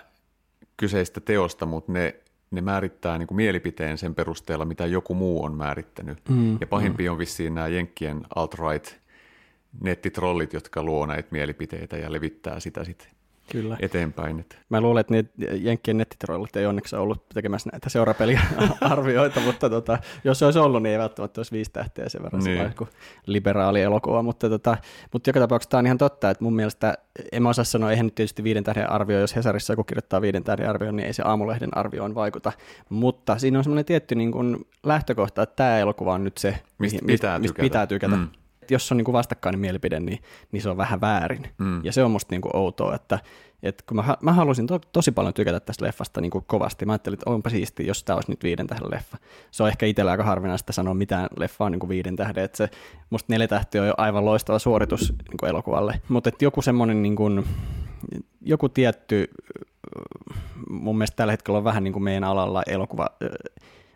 kyseistä 0.77 1.19
teosta, 1.19 1.65
mutta 1.65 1.91
ne, 1.91 2.15
ne 2.51 2.61
määrittää 2.61 3.17
niin 3.17 3.27
kuin 3.27 3.35
mielipiteen 3.35 3.97
sen 3.97 4.15
perusteella, 4.15 4.65
mitä 4.65 4.85
joku 4.85 5.13
muu 5.13 5.43
on 5.43 5.55
määrittänyt. 5.55 6.29
Mm, 6.29 6.57
ja 6.61 6.67
pahimpi 6.67 7.03
mm. 7.03 7.11
on 7.11 7.17
vissiin 7.17 7.55
nämä 7.55 7.67
Jenkkien 7.67 8.21
alt-right 8.35 8.95
nettitrollit, 9.81 10.53
jotka 10.53 10.83
luo 10.83 11.05
näitä 11.05 11.29
mielipiteitä 11.31 11.97
ja 11.97 12.11
levittää 12.11 12.59
sitä 12.59 12.83
sitten 12.83 13.16
Kyllä. 13.51 13.77
eteenpäin. 13.79 14.45
Mä 14.69 14.81
luulen, 14.81 15.01
että 15.01 15.13
niitä 15.13 15.31
Jenkkien 15.55 15.97
nettitrollit 15.97 16.55
ei 16.55 16.65
onneksi 16.65 16.95
ollut 16.95 17.29
tekemässä 17.33 17.69
näitä 17.73 17.89
seurapeliarvioita, 17.89 19.39
mutta 19.45 19.69
tota, 19.69 19.97
jos 20.23 20.39
se 20.39 20.45
olisi 20.45 20.59
ollut, 20.59 20.83
niin 20.83 20.93
ei 20.93 20.99
välttämättä 20.99 21.39
olisi 21.39 21.51
viisi 21.51 21.71
tähteä 21.71 22.09
sen 22.09 22.23
verran 22.23 22.43
niin. 22.43 22.73
kuin 22.77 22.89
liberaali 23.25 23.81
elokuva. 23.81 24.23
Mutta, 24.23 24.49
tota, 24.49 24.77
mutta 25.13 25.29
joka 25.29 25.39
tapauksessa 25.39 25.69
tämä 25.69 25.79
on 25.79 25.85
ihan 25.85 25.97
totta, 25.97 26.29
että 26.29 26.43
mun 26.43 26.55
mielestä, 26.55 26.97
en 27.31 27.43
mä 27.43 27.49
osaa 27.49 27.65
sanoa, 27.65 27.91
eihän 27.91 28.05
nyt 28.05 28.15
tietysti 28.15 28.43
viiden 28.43 28.63
tähden 28.63 28.91
arvio, 28.91 29.19
jos 29.19 29.35
Hesarissa 29.35 29.73
joku 29.73 29.83
kirjoittaa 29.83 30.21
viiden 30.21 30.43
tähden 30.43 30.69
arvio, 30.69 30.91
niin 30.91 31.05
ei 31.07 31.13
se 31.13 31.23
aamulehden 31.25 31.77
arvioon 31.77 32.15
vaikuta. 32.15 32.51
Mutta 32.89 33.37
siinä 33.37 33.57
on 33.57 33.63
semmoinen 33.63 33.85
tietty 33.85 34.15
niin 34.15 34.31
kuin 34.31 34.67
lähtökohta, 34.83 35.41
että 35.41 35.55
tämä 35.55 35.79
elokuva 35.79 36.13
on 36.13 36.23
nyt 36.23 36.37
se, 36.37 36.59
mistä 36.77 36.99
pitää, 37.05 37.39
mistä 37.39 37.61
pitää 37.61 37.87
tykätä. 37.87 38.15
Mm 38.15 38.27
jos 38.74 38.91
on 38.91 38.97
niin 38.97 39.05
kuin 39.05 39.13
vastakkainen 39.13 39.59
mielipide, 39.59 40.00
niin, 40.00 40.19
niin 40.51 40.62
se 40.62 40.69
on 40.69 40.77
vähän 40.77 41.01
väärin. 41.01 41.47
Mm. 41.57 41.86
Ja 41.86 41.91
se 41.91 42.03
on 42.03 42.12
musta 42.12 42.33
niin 42.33 42.41
kuin 42.41 42.55
outoa, 42.55 42.95
että, 42.95 43.19
että 43.63 43.83
kun 43.88 43.97
mä, 43.97 44.17
mä 44.21 44.33
halusin 44.33 44.67
to, 44.67 44.79
tosi 44.79 45.12
paljon 45.12 45.33
tykätä 45.33 45.59
tästä 45.59 45.86
leffasta 45.86 46.21
niin 46.21 46.31
kuin 46.31 46.43
kovasti. 46.47 46.86
Mä 46.86 46.91
ajattelin, 46.91 47.13
että 47.13 47.29
onpa 47.29 47.50
siisti, 47.50 47.88
jos 47.88 48.03
tämä 48.03 48.17
olisi 48.17 48.31
nyt 48.31 48.43
viiden 48.43 48.67
tähden 48.67 48.91
leffa. 48.91 49.17
Se 49.51 49.63
on 49.63 49.69
ehkä 49.69 49.86
itsellä 49.86 50.12
aika 50.12 50.24
harvinaista 50.24 50.74
sanoa 50.74 50.93
mitään 50.93 51.27
leffaa 51.38 51.69
niin 51.69 51.79
kuin 51.79 51.89
viiden 51.89 52.15
tähden. 52.15 52.43
Että 52.43 52.57
se, 52.57 52.69
musta 53.09 53.33
neljä 53.33 53.47
tähtiä 53.47 53.81
on 53.81 53.88
jo 53.88 53.93
aivan 53.97 54.25
loistava 54.25 54.59
suoritus 54.59 55.09
niin 55.09 55.38
kuin 55.39 55.50
elokuvalle. 55.50 56.01
Mutta 56.09 56.31
joku 56.41 56.62
semmoinen 56.62 57.03
niin 57.03 57.15
kuin, 57.15 57.45
joku 58.41 58.69
tietty, 58.69 59.27
mun 60.69 60.97
mielestä 60.97 61.15
tällä 61.15 61.33
hetkellä 61.33 61.57
on 61.57 61.63
vähän 61.63 61.83
niin 61.83 61.93
kuin 61.93 62.03
meidän 62.03 62.24
alalla 62.24 62.63
elokuva 62.67 63.09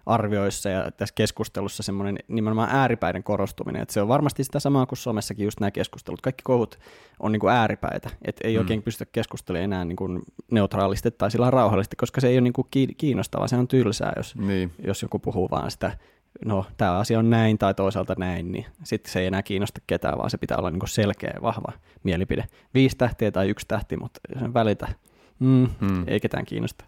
arvioissa 0.06 0.70
ja 0.70 0.92
tässä 0.92 1.16
keskustelussa 1.16 1.84
semmoinen 1.84 2.18
nimenomaan 2.28 2.70
ääripäiden 2.72 3.24
korostuminen, 3.24 3.82
että 3.82 3.94
se 3.94 4.02
on 4.02 4.08
varmasti 4.08 4.44
sitä 4.44 4.60
samaa 4.60 4.86
kuin 4.86 4.98
Suomessakin 4.98 5.46
just 5.46 5.60
nämä 5.60 5.72
keskustelut. 5.72 6.22
Kaikki 6.22 6.42
kohut 6.44 6.80
on 7.20 7.32
niin 7.32 7.40
kuin 7.40 7.54
ääripäitä, 7.54 8.10
että 8.26 8.48
ei 8.48 8.56
mm. 8.56 8.60
oikein 8.60 8.84
pystytä 8.84 9.12
keskustelemaan 9.12 9.64
enää 9.64 9.86
niin 9.86 9.96
kuin 9.96 10.22
neutraalisti 10.52 11.12
tai 11.12 11.32
sillä 11.32 11.52
rauhallisesti, 11.52 11.96
koska 11.96 12.22
se 12.22 12.28
ei 12.28 12.36
ole 12.36 12.42
niin 12.42 12.54
kuin 12.54 12.68
kiinnostavaa, 12.98 13.48
se 13.48 13.56
on 13.56 13.68
tylsää, 13.68 14.14
jos, 14.18 14.36
niin. 14.36 14.72
jos 14.84 15.02
joku 15.02 15.20
puhuu 15.20 15.50
vaan 15.52 15.72
sitä 15.72 15.98
no 16.46 16.66
tämä 16.78 16.98
asia 16.98 17.20
on 17.20 17.30
näin 17.30 17.58
tai 17.58 17.74
toisaalta 17.74 18.16
näin, 18.18 18.52
niin 18.52 18.66
sitten 18.84 19.14
se 19.14 19.20
ei 19.20 19.28
enää 19.28 19.44
kiinnosta 19.44 19.82
ketään, 19.88 20.18
vaan 20.18 20.30
se 20.30 20.38
pitää 20.38 20.58
olla 20.58 20.72
niin 20.72 20.82
selkeä, 20.86 21.34
vahva 21.42 21.74
mielipide. 22.04 22.46
Viisi 22.74 22.98
tähtiä 22.98 23.32
tai 23.32 23.50
yksi 23.50 23.68
tähti, 23.68 23.98
mutta 23.98 24.20
sen 24.40 24.54
välitä, 24.54 24.88
mm, 25.40 25.70
mm. 25.80 26.04
ei 26.08 26.20
ketään 26.20 26.46
kiinnosta 26.46 26.86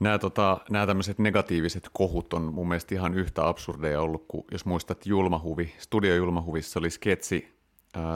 nämä, 0.00 0.18
tota, 0.18 0.60
nämä 0.70 0.86
tämmöiset 0.86 1.18
negatiiviset 1.18 1.88
kohut 1.92 2.32
on 2.32 2.54
mun 2.54 2.68
mielestä 2.68 2.94
ihan 2.94 3.14
yhtä 3.14 3.48
absurdeja 3.48 4.00
ollut, 4.00 4.24
kuin 4.28 4.44
jos 4.50 4.64
muistat 4.64 5.06
Julmahuvi, 5.06 5.74
Studio 5.78 6.14
Julmahuvissa 6.14 6.78
oli 6.78 6.90
sketsi, 6.90 7.58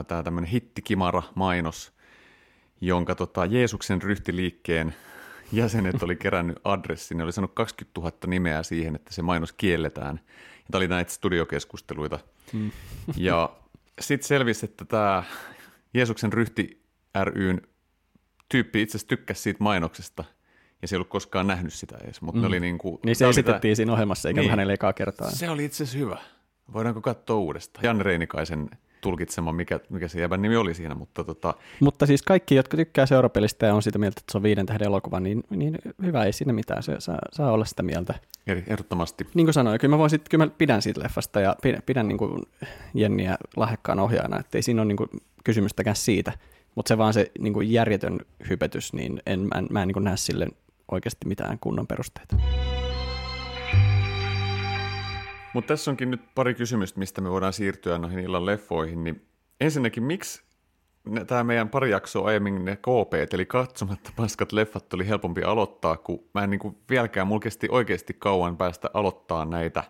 tämä 0.08 0.22
tämmöinen 0.22 0.50
hittikimara-mainos, 0.50 1.92
jonka 2.80 3.14
tota, 3.14 3.46
Jeesuksen 3.46 4.02
ryhtiliikkeen 4.02 4.94
jäsenet 5.52 6.02
oli 6.02 6.16
kerännyt 6.16 6.58
adressin, 6.64 7.18
ne 7.18 7.24
oli 7.24 7.32
sanonut 7.32 7.54
20 7.54 8.00
000 8.00 8.16
nimeä 8.26 8.62
siihen, 8.62 8.94
että 8.94 9.14
se 9.14 9.22
mainos 9.22 9.52
kielletään. 9.52 10.20
Ja 10.56 10.66
tämä 10.70 10.78
oli 10.78 10.88
näitä 10.88 11.12
studiokeskusteluita. 11.12 12.18
Hmm. 12.52 12.70
Ja 13.16 13.56
sitten 14.00 14.28
selvisi, 14.28 14.66
että 14.66 14.84
tämä 14.84 15.22
Jeesuksen 15.94 16.32
ryhti 16.32 16.82
ryn 17.24 17.60
tyyppi 18.48 18.82
itse 18.82 18.96
asiassa 18.96 19.08
tykkäsi 19.08 19.42
siitä 19.42 19.62
mainoksesta– 19.62 20.24
ja 20.82 20.88
se 20.88 20.94
ei 20.94 20.96
ollut 20.96 21.08
koskaan 21.08 21.46
nähnyt 21.46 21.72
sitä 21.72 21.98
edes. 22.04 22.22
Mutta 22.22 22.40
mm. 22.40 22.46
oli 22.46 22.60
niin, 22.60 22.78
kuin, 22.78 22.98
niin 23.04 23.16
se 23.16 23.28
esitettiin 23.28 23.70
tämä... 23.70 23.74
siinä 23.74 23.92
ohjelmassa, 23.92 24.28
eikä 24.28 24.40
niin, 24.40 24.50
hänelle 24.50 24.72
ekaa 24.72 24.92
kertaa. 24.92 25.30
Se 25.30 25.50
oli 25.50 25.64
itse 25.64 25.84
asiassa 25.84 25.98
hyvä. 25.98 26.18
Voidaanko 26.72 27.00
katsoa 27.00 27.36
uudestaan? 27.36 27.84
Jan 27.84 28.00
Reinikaisen 28.00 28.70
tulkitsema, 29.00 29.52
mikä, 29.52 29.80
mikä 29.88 30.08
se 30.08 30.20
jäbän 30.20 30.42
nimi 30.42 30.56
oli 30.56 30.74
siinä. 30.74 30.94
Mutta, 30.94 31.24
tota... 31.24 31.54
mutta 31.80 32.06
siis 32.06 32.22
kaikki, 32.22 32.54
jotka 32.54 32.76
tykkää 32.76 33.06
seurapelistä 33.06 33.66
ja 33.66 33.74
on 33.74 33.82
sitä 33.82 33.98
mieltä, 33.98 34.20
että 34.20 34.32
se 34.32 34.38
on 34.38 34.42
viiden 34.42 34.66
tähden 34.66 34.86
elokuva, 34.86 35.20
niin, 35.20 35.44
niin 35.50 35.78
hyvä, 36.02 36.24
ei 36.24 36.32
siinä 36.32 36.52
mitään. 36.52 36.82
Se 36.82 36.96
saa, 36.98 37.18
saa 37.32 37.52
olla 37.52 37.64
sitä 37.64 37.82
mieltä. 37.82 38.14
Eri, 38.46 38.64
ehdottomasti. 38.66 39.26
Niin 39.34 39.46
kuin 39.46 39.54
sanoin, 39.54 39.80
kyllä 39.80 39.94
mä, 39.94 39.98
voisin, 39.98 40.20
kyllä 40.30 40.44
mä 40.44 40.50
pidän 40.58 40.82
siitä 40.82 41.00
leffasta 41.00 41.40
ja 41.40 41.56
pidän, 41.62 41.82
pidän 41.86 42.08
niin 42.08 42.18
kuin 42.18 42.42
Jenniä 42.94 43.38
lahjakkaan 43.56 44.00
ohjaajana, 44.00 44.40
että 44.40 44.58
ei 44.58 44.62
siinä 44.62 44.82
ole 44.82 44.88
niin 44.88 44.96
kuin 44.96 45.10
kysymystäkään 45.44 45.96
siitä. 45.96 46.32
Mutta 46.74 46.88
se 46.88 46.98
vaan 46.98 47.14
se 47.14 47.30
niin 47.38 47.52
kuin 47.52 47.72
järjetön 47.72 48.20
hypetys, 48.48 48.92
niin 48.92 49.22
en, 49.26 49.40
mä 49.40 49.58
en, 49.58 49.66
mä 49.70 49.82
en 49.82 49.88
niin 49.88 49.94
kuin 49.94 50.04
näe 50.04 50.16
sille 50.16 50.48
oikeasti 50.92 51.28
mitään 51.28 51.58
kunnon 51.58 51.86
perusteita. 51.86 52.36
Mutta 55.54 55.68
tässä 55.68 55.90
onkin 55.90 56.10
nyt 56.10 56.34
pari 56.34 56.54
kysymystä, 56.54 56.98
mistä 56.98 57.20
me 57.20 57.30
voidaan 57.30 57.52
siirtyä 57.52 57.98
noihin 57.98 58.18
illan 58.18 58.46
leffoihin. 58.46 59.04
Niin 59.04 59.26
ensinnäkin, 59.60 60.02
miksi 60.02 60.42
tämä 61.26 61.44
meidän 61.44 61.68
pari 61.68 61.90
jaksoa 61.90 62.28
aiemmin 62.28 62.64
ne 62.64 62.76
KP, 62.76 63.34
eli 63.34 63.46
katsomatta 63.46 64.10
paskat 64.16 64.52
leffat, 64.52 64.94
oli 64.94 65.08
helpompi 65.08 65.42
aloittaa, 65.42 65.96
kun 65.96 66.24
mä 66.34 66.44
en 66.44 66.50
niin 66.50 66.60
kuin 66.60 66.76
vieläkään, 66.90 67.26
mulla 67.26 67.40
kesti 67.40 67.68
oikeasti 67.70 68.16
kauan 68.18 68.56
päästä 68.56 68.90
aloittaa 68.94 69.44
näitä 69.44 69.84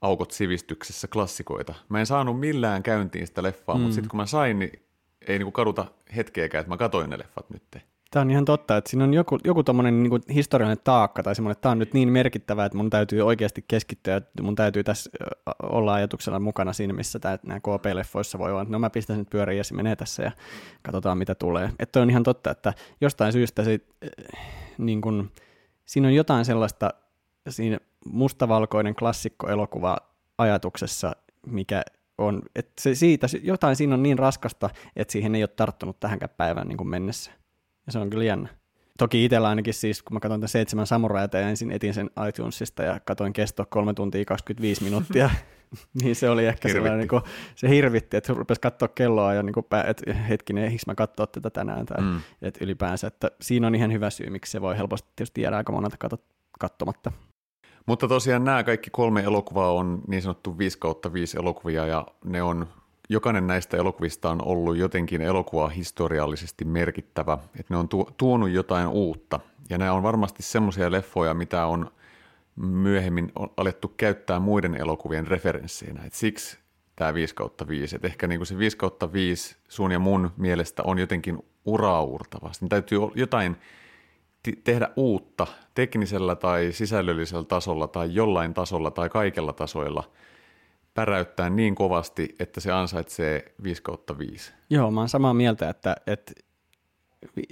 aukot 0.00 0.30
sivistyksessä 0.30 1.08
klassikoita. 1.08 1.74
Mä 1.88 2.00
en 2.00 2.06
saanut 2.06 2.40
millään 2.40 2.82
käyntiin 2.82 3.26
sitä 3.26 3.42
leffaa, 3.42 3.74
mm. 3.74 3.80
mutta 3.80 3.94
sitten 3.94 4.10
kun 4.10 4.20
mä 4.20 4.26
sain, 4.26 4.58
niin 4.58 4.82
ei 5.28 5.38
niin 5.38 5.46
kuin 5.46 5.52
kaduta 5.52 5.86
hetkeäkään, 6.16 6.60
että 6.60 6.68
mä 6.68 6.76
katoin 6.76 7.10
ne 7.10 7.18
leffat 7.18 7.50
nyt. 7.50 7.84
Tämä 8.14 8.22
on 8.22 8.30
ihan 8.30 8.44
totta, 8.44 8.76
että 8.76 8.90
siinä 8.90 9.04
on 9.04 9.14
joku, 9.14 9.38
joku 9.44 9.62
tommonen 9.62 10.02
niin 10.02 10.20
historiallinen 10.34 10.84
taakka 10.84 11.22
tai 11.22 11.34
semmoinen, 11.34 11.52
että 11.52 11.62
tämä 11.62 11.72
on 11.72 11.78
nyt 11.78 11.94
niin 11.94 12.08
merkittävä, 12.08 12.64
että 12.64 12.78
mun 12.78 12.90
täytyy 12.90 13.20
oikeasti 13.20 13.64
keskittyä, 13.68 14.16
että 14.16 14.42
mun 14.42 14.54
täytyy 14.54 14.84
tässä 14.84 15.10
olla 15.62 15.94
ajatuksella 15.94 16.40
mukana 16.40 16.72
siinä, 16.72 16.92
missä 16.92 17.18
tämä, 17.18 17.38
nämä 17.46 17.60
KP-leffoissa 17.60 18.38
voi 18.38 18.50
olla, 18.50 18.62
että 18.62 18.72
no 18.72 18.78
mä 18.78 18.90
pistän 18.90 19.18
nyt 19.18 19.30
pyöriin 19.30 19.58
ja 19.58 19.64
se 19.64 19.74
menee 19.74 19.96
tässä 19.96 20.22
ja 20.22 20.32
katsotaan 20.82 21.18
mitä 21.18 21.34
tulee. 21.34 21.70
Että 21.78 22.00
on 22.00 22.10
ihan 22.10 22.22
totta, 22.22 22.50
että 22.50 22.74
jostain 23.00 23.32
syystä 23.32 23.64
se, 23.64 23.80
niin 24.78 25.00
kuin, 25.00 25.32
siinä 25.86 26.08
on 26.08 26.14
jotain 26.14 26.44
sellaista 26.44 26.90
siinä 27.48 27.78
mustavalkoinen 28.06 28.94
klassikko-elokuva 28.94 29.96
ajatuksessa, 30.38 31.12
mikä 31.46 31.82
on, 32.18 32.42
että 32.54 32.82
se 32.82 32.94
siitä, 32.94 33.26
jotain 33.42 33.76
siinä 33.76 33.94
on 33.94 34.02
niin 34.02 34.18
raskasta, 34.18 34.70
että 34.96 35.12
siihen 35.12 35.34
ei 35.34 35.42
ole 35.42 35.48
tarttunut 35.48 36.00
tähänkään 36.00 36.34
päivään 36.36 36.68
niin 36.68 36.88
mennessä. 36.88 37.43
Ja 37.86 37.92
se 37.92 37.98
on 37.98 38.10
kyllä 38.10 38.24
jännä. 38.24 38.48
Toki 38.98 39.24
itsellä 39.24 39.48
ainakin 39.48 39.74
siis, 39.74 40.02
kun 40.02 40.14
mä 40.14 40.20
katsoin 40.20 40.40
tämän 40.40 40.48
seitsemän 40.48 40.86
samuraita 40.86 41.38
ja 41.38 41.48
ensin 41.48 41.70
etin 41.70 41.94
sen 41.94 42.10
iTunesista 42.28 42.82
ja 42.82 43.00
katsoin 43.00 43.32
kesto 43.32 43.66
3 43.70 43.94
tuntia 43.94 44.24
25 44.24 44.84
minuuttia, 44.84 45.30
niin 46.02 46.16
se 46.16 46.30
oli 46.30 46.46
ehkä 46.46 46.68
hirvitti. 46.68 46.72
sellainen, 46.72 46.98
niin 46.98 47.08
kuin, 47.08 47.22
se 47.54 47.68
hirvitti, 47.68 48.16
että 48.16 48.34
rupesi 48.34 48.60
katsoa 48.60 48.88
kelloa 48.88 49.34
ja 49.34 49.42
niin 49.42 49.54
kuin, 49.54 49.66
että 49.86 50.14
hetkinen, 50.14 50.64
eikö 50.64 50.76
mä 50.86 50.94
katsoa 50.94 51.26
tätä 51.26 51.50
tänään 51.50 51.86
tai 51.86 52.02
mm. 52.02 52.20
että 52.42 52.64
ylipäänsä, 52.64 53.06
että 53.06 53.30
siinä 53.40 53.66
on 53.66 53.74
ihan 53.74 53.92
hyvä 53.92 54.10
syy, 54.10 54.30
miksi 54.30 54.52
se 54.52 54.60
voi 54.60 54.76
helposti 54.76 55.08
tietysti 55.16 55.40
jäädä 55.40 55.56
aika 55.56 55.72
monelta 55.72 55.96
katsomatta. 56.60 57.12
Mutta 57.86 58.08
tosiaan 58.08 58.44
nämä 58.44 58.64
kaikki 58.64 58.90
kolme 58.90 59.22
elokuvaa 59.22 59.72
on 59.72 60.02
niin 60.08 60.22
sanottu 60.22 60.58
5 60.58 60.78
kautta 60.78 61.12
5 61.12 61.38
elokuvia 61.38 61.86
ja 61.86 62.06
ne 62.24 62.42
on 62.42 62.66
jokainen 63.08 63.46
näistä 63.46 63.76
elokuvista 63.76 64.30
on 64.30 64.44
ollut 64.44 64.76
jotenkin 64.76 65.20
elokuvaa 65.20 65.68
historiallisesti 65.68 66.64
merkittävä, 66.64 67.38
että 67.60 67.74
ne 67.74 67.76
on 67.76 67.88
tuonut 68.16 68.50
jotain 68.50 68.88
uutta. 68.88 69.40
Ja 69.70 69.78
nämä 69.78 69.92
on 69.92 70.02
varmasti 70.02 70.42
semmoisia 70.42 70.90
leffoja, 70.90 71.34
mitä 71.34 71.66
on 71.66 71.90
myöhemmin 72.56 73.32
alettu 73.56 73.88
käyttää 73.96 74.40
muiden 74.40 74.74
elokuvien 74.74 75.26
referensseinä. 75.26 76.04
Et 76.04 76.12
siksi 76.12 76.58
tämä 76.96 77.14
5 77.14 77.34
kautta 77.34 77.68
5. 77.68 77.96
Et 77.96 78.04
ehkä 78.04 78.26
niinku 78.26 78.44
se 78.44 78.58
5 78.58 78.76
kautta 78.76 79.12
5 79.12 79.56
sun 79.68 79.92
ja 79.92 79.98
mun 79.98 80.30
mielestä 80.36 80.82
on 80.82 80.98
jotenkin 80.98 81.38
uraurtava. 81.64 82.52
Siinä 82.52 82.68
täytyy 82.68 82.98
jotain 83.14 83.56
tehdä 84.64 84.90
uutta 84.96 85.46
teknisellä 85.74 86.34
tai 86.34 86.72
sisällöllisellä 86.72 87.44
tasolla 87.44 87.86
tai 87.86 88.14
jollain 88.14 88.54
tasolla 88.54 88.90
tai 88.90 89.08
kaikella 89.08 89.52
tasoilla– 89.52 90.04
päräyttää 90.94 91.50
niin 91.50 91.74
kovasti, 91.74 92.34
että 92.38 92.60
se 92.60 92.72
ansaitsee 92.72 93.54
5 93.62 93.82
kautta 93.82 94.18
5. 94.18 94.52
Joo, 94.70 94.90
mä 94.90 95.00
oon 95.00 95.08
samaa 95.08 95.34
mieltä, 95.34 95.68
että, 95.68 95.96
että 96.06 96.32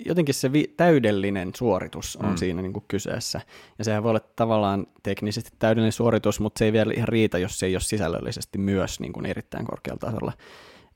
jotenkin 0.06 0.34
se 0.34 0.52
vi- 0.52 0.74
täydellinen 0.76 1.50
suoritus 1.56 2.16
on 2.16 2.30
mm. 2.30 2.36
siinä 2.36 2.62
niin 2.62 2.72
kuin 2.72 2.84
kyseessä. 2.88 3.40
Ja 3.78 3.84
sehän 3.84 4.02
voi 4.02 4.10
olla 4.10 4.20
tavallaan 4.36 4.86
teknisesti 5.02 5.50
täydellinen 5.58 5.92
suoritus, 5.92 6.40
mutta 6.40 6.58
se 6.58 6.64
ei 6.64 6.72
vielä 6.72 6.92
ihan 6.96 7.08
riitä, 7.08 7.38
jos 7.38 7.58
se 7.58 7.66
ei 7.66 7.74
ole 7.74 7.80
sisällöllisesti 7.80 8.58
myös 8.58 9.00
niin 9.00 9.12
kuin 9.12 9.26
erittäin 9.26 9.66
korkealla 9.66 9.98
tasolla. 9.98 10.32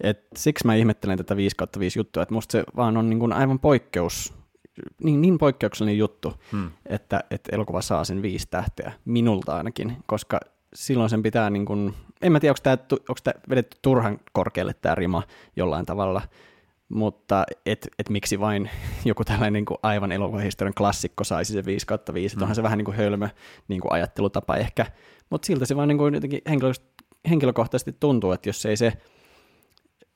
Et 0.01 0.27
siksi 0.37 0.67
mä 0.67 0.75
ihmettelen 0.75 1.19
tätä 1.19 1.37
5 1.37 1.57
5 1.79 1.99
juttua, 1.99 2.23
että 2.23 2.35
musta 2.35 2.53
se 2.53 2.65
vaan 2.77 2.97
on 2.97 3.11
niin 3.11 3.19
kuin 3.19 3.33
aivan 3.33 3.59
poikkeus, 3.59 4.35
niin, 5.03 5.21
niin 5.21 5.39
poikkeuksellinen 5.39 5.99
juttu, 5.99 6.35
hmm. 6.53 6.71
että, 6.87 7.25
että 7.31 7.57
elokuva 7.57 7.83
saa 7.83 8.05
sen 8.05 8.23
viisi 8.23 8.47
tähteä, 8.51 8.93
minulta 9.05 9.57
ainakin, 9.57 9.97
koska 10.07 10.41
silloin 10.75 11.11
sen 11.11 11.23
pitää, 11.23 11.51
niin 11.51 11.67
kuin, 11.67 11.95
en 12.23 12.33
mä 12.33 12.41
tiedä, 12.41 12.51
onko 12.51 12.61
tämä, 12.63 12.99
onko 13.09 13.21
tämä 13.25 13.35
vedetty 13.49 13.79
turhan 13.83 14.19
korkealle 14.33 14.75
tämä 14.75 14.95
rima 14.95 15.23
jollain 15.57 15.87
tavalla, 15.87 16.23
mutta 16.89 17.45
et, 17.67 17.89
et 17.99 18.09
miksi 18.09 18.41
vain 18.41 18.71
joku 19.05 19.25
tällainen 19.25 19.53
niin 19.53 19.65
kuin 19.65 19.79
aivan 19.83 20.13
elokuvahistorian 20.13 20.75
klassikko 20.75 21.25
saisi 21.25 21.53
se 21.53 21.65
5 21.65 21.87
kautta 21.87 22.15
5, 22.15 22.37
mm. 22.37 22.43
onhan 22.43 22.55
se 22.55 22.63
vähän 22.63 22.79
niin 22.79 22.85
kuin 22.85 22.97
hölmö 22.97 23.29
niin 23.69 23.81
kuin 23.81 23.93
ajattelutapa 23.93 24.57
ehkä, 24.57 24.87
mutta 25.31 25.47
siltä 25.47 25.67
se 25.67 25.77
vaan 25.77 25.89
niin 25.89 25.99
kuin 25.99 26.15
jotenkin 26.15 26.41
henkilökohtaisesti 27.31 27.97
tuntuu, 28.01 28.33
että 28.33 28.49
jos 28.49 28.67
ei 28.67 28.77
se 28.77 28.93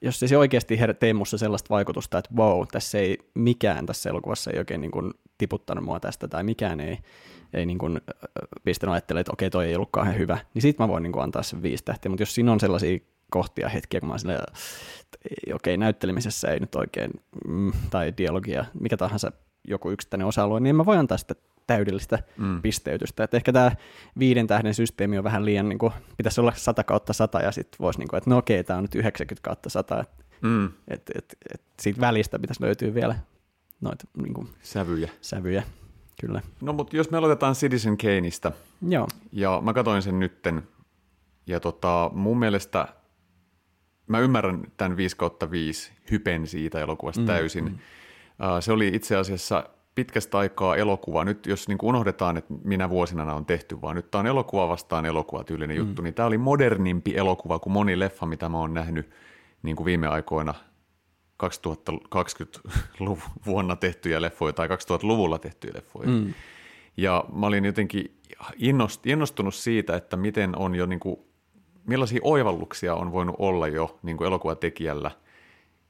jos 0.03 0.21
se 0.21 0.39
oikeasti 0.39 0.79
tee 0.99 1.13
musta 1.13 1.39
sellaista 1.39 1.75
vaikutusta, 1.75 2.19
että 2.19 2.31
wow, 2.37 2.63
tässä 2.73 2.99
ei 2.99 3.19
mikään 3.35 3.87
tässä 3.87 4.11
elokuvassa 4.11 4.51
ei 4.51 4.59
oikein 4.59 4.81
niin 4.81 4.91
kuin 4.91 5.15
tiputtanut 5.39 5.85
mua 5.85 6.01
tästä 6.01 6.29
tai 6.29 6.45
mikään 6.45 6.81
ei, 6.81 6.99
ei 7.55 7.67
niin 7.67 7.79
kuin 7.79 8.01
pistänyt 8.65 8.93
ajattelemaan, 8.93 9.21
että 9.21 9.33
okei, 9.33 9.51
toi 9.51 9.67
ei 9.67 9.75
ollut 9.75 9.89
kauhean 9.93 10.19
hyvä, 10.19 10.39
niin 10.55 10.63
sit 10.63 10.79
mä 10.79 10.89
voin 10.89 11.03
niin 11.03 11.13
kuin 11.13 11.23
antaa 11.23 11.43
sen 11.43 11.63
viisi 11.63 11.85
tähtiä, 11.85 12.11
mutta 12.11 12.23
jos 12.23 12.35
siinä 12.35 12.53
on 12.53 12.61
sellaisia 12.61 12.99
kohtia, 13.31 13.69
hetkiä, 13.69 14.01
kun 14.01 14.09
mä 14.09 14.13
oon 14.13 14.21
silleen, 14.21 14.41
okei, 15.55 15.77
näyttelemisessä 15.77 16.49
ei 16.49 16.61
nyt 16.61 16.75
oikein, 16.75 17.11
mm, 17.47 17.73
tai 17.91 18.15
dialogia, 18.17 18.65
mikä 18.81 18.97
tahansa 18.97 19.33
joku 19.69 19.91
yksittäinen 19.91 20.27
osa-alue, 20.27 20.61
niin 20.61 20.77
mä 20.77 20.87
voin 20.87 20.99
antaa 20.99 21.19
sitä 21.19 21.35
täydellistä 21.71 22.19
mm. 22.37 22.63
pisteytystä. 22.63 23.25
Et 23.25 23.35
ehkä 23.35 23.53
tämä 23.53 23.73
viiden 24.19 24.47
tähden 24.47 24.75
systeemi 24.75 25.19
on 25.19 25.25
vähän 25.25 25.45
liian, 25.45 25.69
niin 25.69 25.79
kuin, 25.79 25.93
pitäisi 26.17 26.41
olla 26.41 26.53
100 26.57 26.85
kautta 26.85 27.13
100 27.13 27.41
ja 27.41 27.53
sitten 27.53 27.79
voisi, 27.81 27.99
niin 27.99 28.09
kuin, 28.09 28.19
että 28.19 28.31
no 28.31 28.39
okei, 28.39 28.65
tämä 28.65 28.77
on 28.77 28.85
nyt 28.85 28.95
90 28.95 29.43
kautta 29.43 29.71
100. 29.71 30.01
Et, 30.01 30.09
mm. 30.41 30.65
et, 30.89 31.03
et, 31.15 31.37
et 31.55 31.63
siitä 31.81 32.01
välistä 32.01 32.39
pitäisi 32.39 32.63
löytyä 32.63 32.95
vielä 32.95 33.17
noita 33.81 34.05
niin 34.23 34.35
kuin, 34.35 34.49
sävyjä. 34.63 35.11
sävyjä. 35.21 35.63
Kyllä. 36.21 36.43
No 36.61 36.73
mutta 36.73 36.97
jos 36.97 37.11
me 37.11 37.19
aloitetaan 37.19 37.55
Citizen 37.55 37.99
Kaneista, 37.99 38.53
Joo. 38.89 39.09
ja 39.33 39.61
mä 39.65 39.73
katsoin 39.73 40.03
sen 40.03 40.19
nytten, 40.19 40.63
ja 41.47 41.61
tota, 41.61 42.11
mun 42.15 42.39
mielestä 42.39 42.89
mä 44.07 44.19
ymmärrän 44.19 44.63
tämän 44.77 44.97
5 44.97 45.17
kautta 45.17 45.51
5 45.51 45.93
hypen 46.11 46.47
siitä 46.47 46.81
elokuvasta 46.81 47.21
mm, 47.21 47.27
täysin. 47.27 47.65
Mm. 47.65 47.75
Uh, 47.75 48.61
se 48.61 48.73
oli 48.73 48.89
itse 48.89 49.17
asiassa 49.17 49.71
pitkästä 49.95 50.39
aikaa 50.39 50.77
elokuva, 50.77 51.25
nyt 51.25 51.47
jos 51.47 51.69
niin 51.69 51.79
unohdetaan, 51.83 52.37
että 52.37 52.55
minä 52.65 52.91
vuosina 52.91 53.25
nämä 53.25 53.37
on 53.37 53.47
tehty, 53.47 53.83
vaan 53.83 53.97
nyt 53.97 54.11
tämä 54.11 54.21
on 54.21 54.27
elokuva 54.27 54.69
vastaan 54.69 55.07
elokuva 55.07 55.45
tyylinen 55.45 55.77
mm. 55.77 55.87
juttu, 55.87 56.03
niin 56.03 56.15
tämä 56.15 56.27
oli 56.27 56.39
modernimpi 56.39 57.17
elokuva 57.17 57.59
kuin 57.59 57.73
moni 57.73 57.99
leffa, 57.99 58.27
mitä 58.27 58.49
mä 58.49 58.59
oon 58.59 58.75
nähnyt 58.75 59.11
niin 59.63 59.77
kuin 59.77 59.85
viime 59.85 60.07
aikoina 60.07 60.55
2020 61.37 62.61
vuonna 63.47 63.77
tehtyjä 63.77 64.23
leffoja 64.23 64.53
tai 64.53 64.69
2000-luvulla 64.69 65.39
tehtyjä 65.39 65.73
leffoja. 65.75 66.09
Mm. 66.09 66.35
Ja 66.97 67.25
mä 67.33 67.47
olin 67.47 67.65
jotenkin 67.65 68.21
innostunut 69.05 69.55
siitä, 69.55 69.97
että 69.97 70.17
miten 70.17 70.59
on 70.59 70.75
jo, 70.75 70.87
niin 70.87 71.01
kuin, 71.01 71.17
millaisia 71.87 72.21
oivalluksia 72.23 72.95
on 72.95 73.13
voinut 73.13 73.37
olla 73.39 73.69
jo 73.69 73.99
niin 74.03 74.17
kuin 74.17 74.27
elokuvatekijällä 74.29 75.11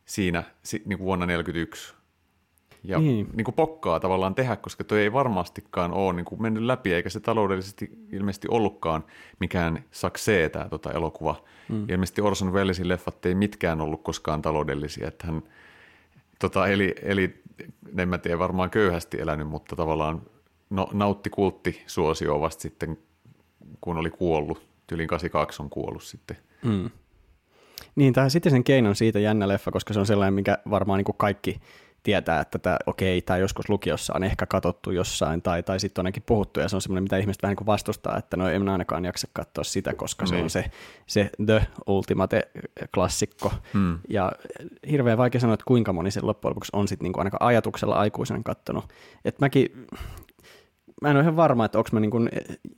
siinä 0.05 0.43
niin 0.73 0.99
kuin 0.99 1.07
vuonna 1.07 1.27
1941 1.27 2.00
ja 2.85 2.99
niin. 2.99 3.29
Niin 3.37 3.45
kuin 3.45 3.55
pokkaa 3.55 4.01
tavallaan 4.01 4.35
tehdä, 4.35 4.57
koska 4.57 4.85
tuo 4.85 4.99
ei 4.99 5.13
varmastikaan 5.13 5.93
ole 5.93 6.13
niin 6.13 6.25
kuin 6.25 6.43
mennyt 6.43 6.63
läpi, 6.63 6.93
eikä 6.93 7.11
se 7.11 7.21
taloudellisesti 7.21 7.91
ilmeisesti 8.13 8.49
ollutkaan 8.51 9.05
mikään 9.41 9.85
saksee 9.91 10.49
tämä 10.49 10.69
tota 10.69 10.93
elokuva. 10.93 11.43
Mm. 11.69 11.87
ilmeisesti 11.89 12.21
Orson 12.21 12.53
Wellesin 12.53 12.89
leffat 12.89 13.27
ei 13.27 13.35
mitkään 13.35 13.81
ollut 13.81 14.03
koskaan 14.03 14.43
taloudellisia, 14.43 15.09
että 15.09 15.27
hän 15.27 15.43
tota, 16.39 16.69
eli, 16.69 16.95
eli 17.03 17.43
en 17.99 18.09
mä 18.09 18.19
tiedä, 18.19 18.39
varmaan 18.39 18.71
köyhästi 18.71 19.21
elänyt, 19.21 19.49
mutta 19.49 19.77
tavallaan 19.77 20.23
no, 20.71 20.89
nautti 20.93 21.31
kultti 21.31 21.83
suosio 21.87 22.41
vasta 22.41 22.63
sitten, 22.63 22.99
kun 23.81 23.97
oli 23.97 24.11
kuollut. 24.11 24.63
Tyylin 24.87 25.09
82 25.09 25.63
on 25.63 25.71
kuollut 25.71 26.03
sitten. 26.03 26.37
Mm. 26.63 26.91
Niin, 27.95 28.13
tämä 28.13 28.29
sitten 28.29 28.53
sen 28.53 28.65
keinon 28.65 28.97
siitä 28.97 29.19
jännä 29.19 29.49
leffa, 29.49 29.71
koska 29.71 29.95
se 29.95 30.01
on 30.01 30.07
sellainen, 30.07 30.35
mikä 30.35 30.59
varmaan 30.71 30.99
niin 30.99 31.05
kuin 31.05 31.17
kaikki 31.17 31.61
tietää, 32.03 32.41
että 32.41 32.59
tämä, 32.59 32.77
okei, 32.87 33.23
tämä 33.23 33.37
joskus 33.37 33.69
lukiossa 33.69 34.13
on 34.17 34.25
ehkä 34.25 34.47
katsottu 34.47 34.91
jossain, 34.91 35.43
tai, 35.43 35.63
tai 35.63 35.81
sitten 35.81 36.03
on 36.03 36.07
ainakin 36.07 36.23
puhuttu, 36.27 36.61
ja 36.61 36.69
se 36.69 36.77
on 36.77 36.83
semmoinen, 36.83 37.03
mitä 37.03 37.19
ihmiset 37.19 37.43
vähän 37.43 37.51
niin 37.51 37.57
kuin 37.57 37.67
vastustaa, 37.67 38.19
että 38.19 38.37
no 38.37 38.49
en 38.49 38.69
ainakaan 38.69 39.05
jaksa 39.05 39.29
katsoa 39.33 39.65
sitä, 39.65 39.95
koska 39.95 40.27
se 40.27 40.35
on 40.35 40.41
niin. 40.41 40.51
se, 40.51 40.65
se 41.07 41.31
the 41.47 41.67
ultimate 41.87 42.51
klassikko, 42.95 43.53
hmm. 43.75 43.99
ja 44.09 44.33
hirveän 44.91 45.19
vaikea 45.19 45.41
sanoa, 45.41 45.55
että 45.55 45.65
kuinka 45.67 45.93
moni 45.93 46.11
sen 46.11 46.27
loppujen 46.27 46.51
lopuksi 46.51 46.71
on 46.73 46.89
sitten 46.89 47.05
niin 47.05 47.13
kuin 47.13 47.21
ainakaan 47.21 47.49
ajatuksella 47.49 47.95
aikuisena 47.95 48.41
kattonut. 48.45 48.85
että 49.25 49.45
mäkin 49.45 49.87
mä 51.03 51.11
en 51.11 51.17
ole 51.17 51.23
ihan 51.23 51.37
varma, 51.37 51.65
että 51.65 51.79
onko 51.79 51.91
mä 51.93 52.01
niin 52.01 52.11
kuin 52.11 52.29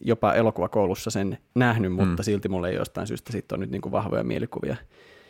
jopa 0.01 0.35
elokuvakoulussa 0.35 1.11
sen 1.11 1.39
nähnyt, 1.55 1.93
mutta 1.93 2.07
hmm. 2.07 2.23
silti 2.23 2.49
mulle 2.49 2.69
ei 2.69 2.77
jostain 2.77 3.07
syystä 3.07 3.33
sitten 3.33 3.57
on 3.57 3.61
nyt 3.61 3.71
niin 3.71 3.83
kuin 3.83 3.93
vahvoja 3.93 4.25
mielikuvia 4.25 4.77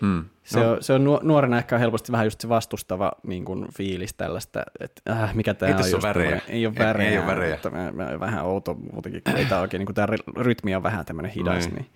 Mm. 0.02 0.24
Se, 0.44 0.60
no. 0.60 0.72
on, 0.72 0.82
se 0.82 0.92
on 0.92 1.04
nuorena 1.22 1.58
ehkä 1.58 1.78
helposti 1.78 2.12
vähän 2.12 2.26
just 2.26 2.40
se 2.40 2.48
vastustava 2.48 3.12
niin 3.22 3.44
kuin 3.44 3.66
fiilis 3.76 4.14
tällaista, 4.14 4.62
että 4.80 5.12
äh, 5.12 5.34
mikä 5.34 5.54
tämä 5.54 5.76
on. 5.76 5.90
Just 5.90 6.02
värejä. 6.02 6.40
Ei 6.48 6.66
ole 6.66 6.74
värejä. 6.78 7.08
Ei, 7.08 7.14
ei 7.14 7.18
ole 7.18 7.26
värejä. 7.26 7.54
Että 7.54 7.70
mä, 7.70 7.92
mä, 7.92 8.20
vähän 8.20 8.44
outo 8.44 8.74
muutenkin, 8.74 9.22
kun 9.22 9.36
ei 9.36 9.44
tämä 9.44 9.60
oikein, 9.60 9.78
niin 9.78 9.94
tämä 9.94 10.08
rytmi 10.36 10.74
on 10.74 10.82
vähän 10.82 11.06
tämmöinen 11.06 11.32
hidas. 11.32 11.64
Niin. 11.64 11.74
niin. 11.74 11.86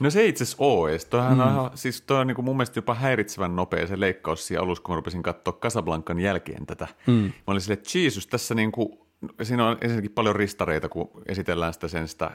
No 0.00 0.10
se 0.10 0.20
ei 0.20 0.28
itse 0.28 0.44
asiassa 0.44 0.64
ole 0.64 0.90
edes. 0.90 1.04
Toihan 1.04 1.34
mm. 1.34 1.58
on, 1.58 1.70
siis 1.74 2.00
toi 2.00 2.20
on 2.20 2.26
niin 2.26 2.34
kuin 2.34 2.44
mun 2.44 2.56
mielestä 2.56 2.78
jopa 2.78 2.94
häiritsevän 2.94 3.56
nopea 3.56 3.86
se 3.86 4.00
leikkaus 4.00 4.46
siinä 4.46 4.62
alussa, 4.62 4.82
kun 4.82 4.92
mä 4.92 4.96
rupesin 4.96 5.22
katsoa 5.22 5.58
Casablancan 5.60 6.20
jälkeen 6.20 6.66
tätä. 6.66 6.88
Mm. 7.06 7.14
Mä 7.14 7.32
olin 7.46 7.60
silleen, 7.60 7.78
että 7.78 7.98
Jesus, 7.98 8.26
tässä 8.26 8.54
niin 8.54 8.72
kuin, 8.72 8.98
siinä 9.42 9.66
on 9.66 9.78
ensinnäkin 9.80 10.10
paljon 10.10 10.36
ristareita, 10.36 10.88
kun 10.88 11.10
esitellään 11.26 11.74
sitä 11.74 11.88
sen 11.88 12.08
sitä 12.08 12.30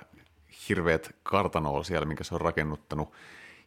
hirveät 0.70 1.16
kartanoa 1.24 1.84
siellä, 1.84 2.06
minkä 2.06 2.24
se 2.24 2.36
on 2.36 2.42
rakennuttanut. 2.42 3.14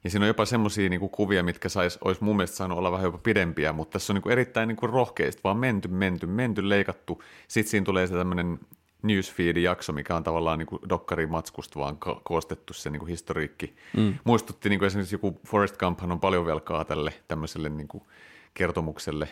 Ja 0.04 0.10
siinä 0.10 0.24
on 0.24 0.28
jopa 0.28 0.44
semmoisia 0.44 0.88
niinku 0.88 1.08
kuvia, 1.08 1.42
mitkä 1.42 1.68
sais, 1.68 1.98
olisi 2.04 2.24
mun 2.24 2.36
mielestä 2.36 2.56
saanut 2.56 2.78
olla 2.78 2.92
vähän 2.92 3.04
jopa 3.04 3.18
pidempiä, 3.18 3.72
mutta 3.72 3.92
tässä 3.92 4.12
on 4.12 4.14
niinku 4.14 4.28
erittäin 4.28 4.68
niinku 4.68 4.86
rohkeasti 4.86 5.40
vaan 5.44 5.56
menty, 5.56 5.88
menty, 5.88 6.26
menty, 6.26 6.68
leikattu. 6.68 7.22
Sitten 7.48 7.70
siinä 7.70 7.84
tulee 7.84 8.06
se 8.06 8.14
tämmöinen 8.14 8.58
newsfeed-jakso, 9.02 9.92
mikä 9.92 10.16
on 10.16 10.22
tavallaan 10.22 10.58
niinku 10.58 10.78
dokkarimatskusta 10.88 11.80
vaan 11.80 11.96
ko- 12.06 12.20
koostettu 12.24 12.72
se 12.72 12.90
niinku 12.90 13.06
historiikki. 13.06 13.76
Mm. 13.96 14.14
Muistutti 14.24 14.68
niinku 14.68 14.84
esimerkiksi 14.84 15.14
joku 15.14 15.40
Forest 15.46 15.76
Gump 15.76 16.02
on 16.02 16.20
paljon 16.20 16.46
velkaa 16.46 16.84
tälle 16.84 17.12
tämmöiselle 17.28 17.68
niinku 17.68 18.06
kertomukselle. 18.54 19.28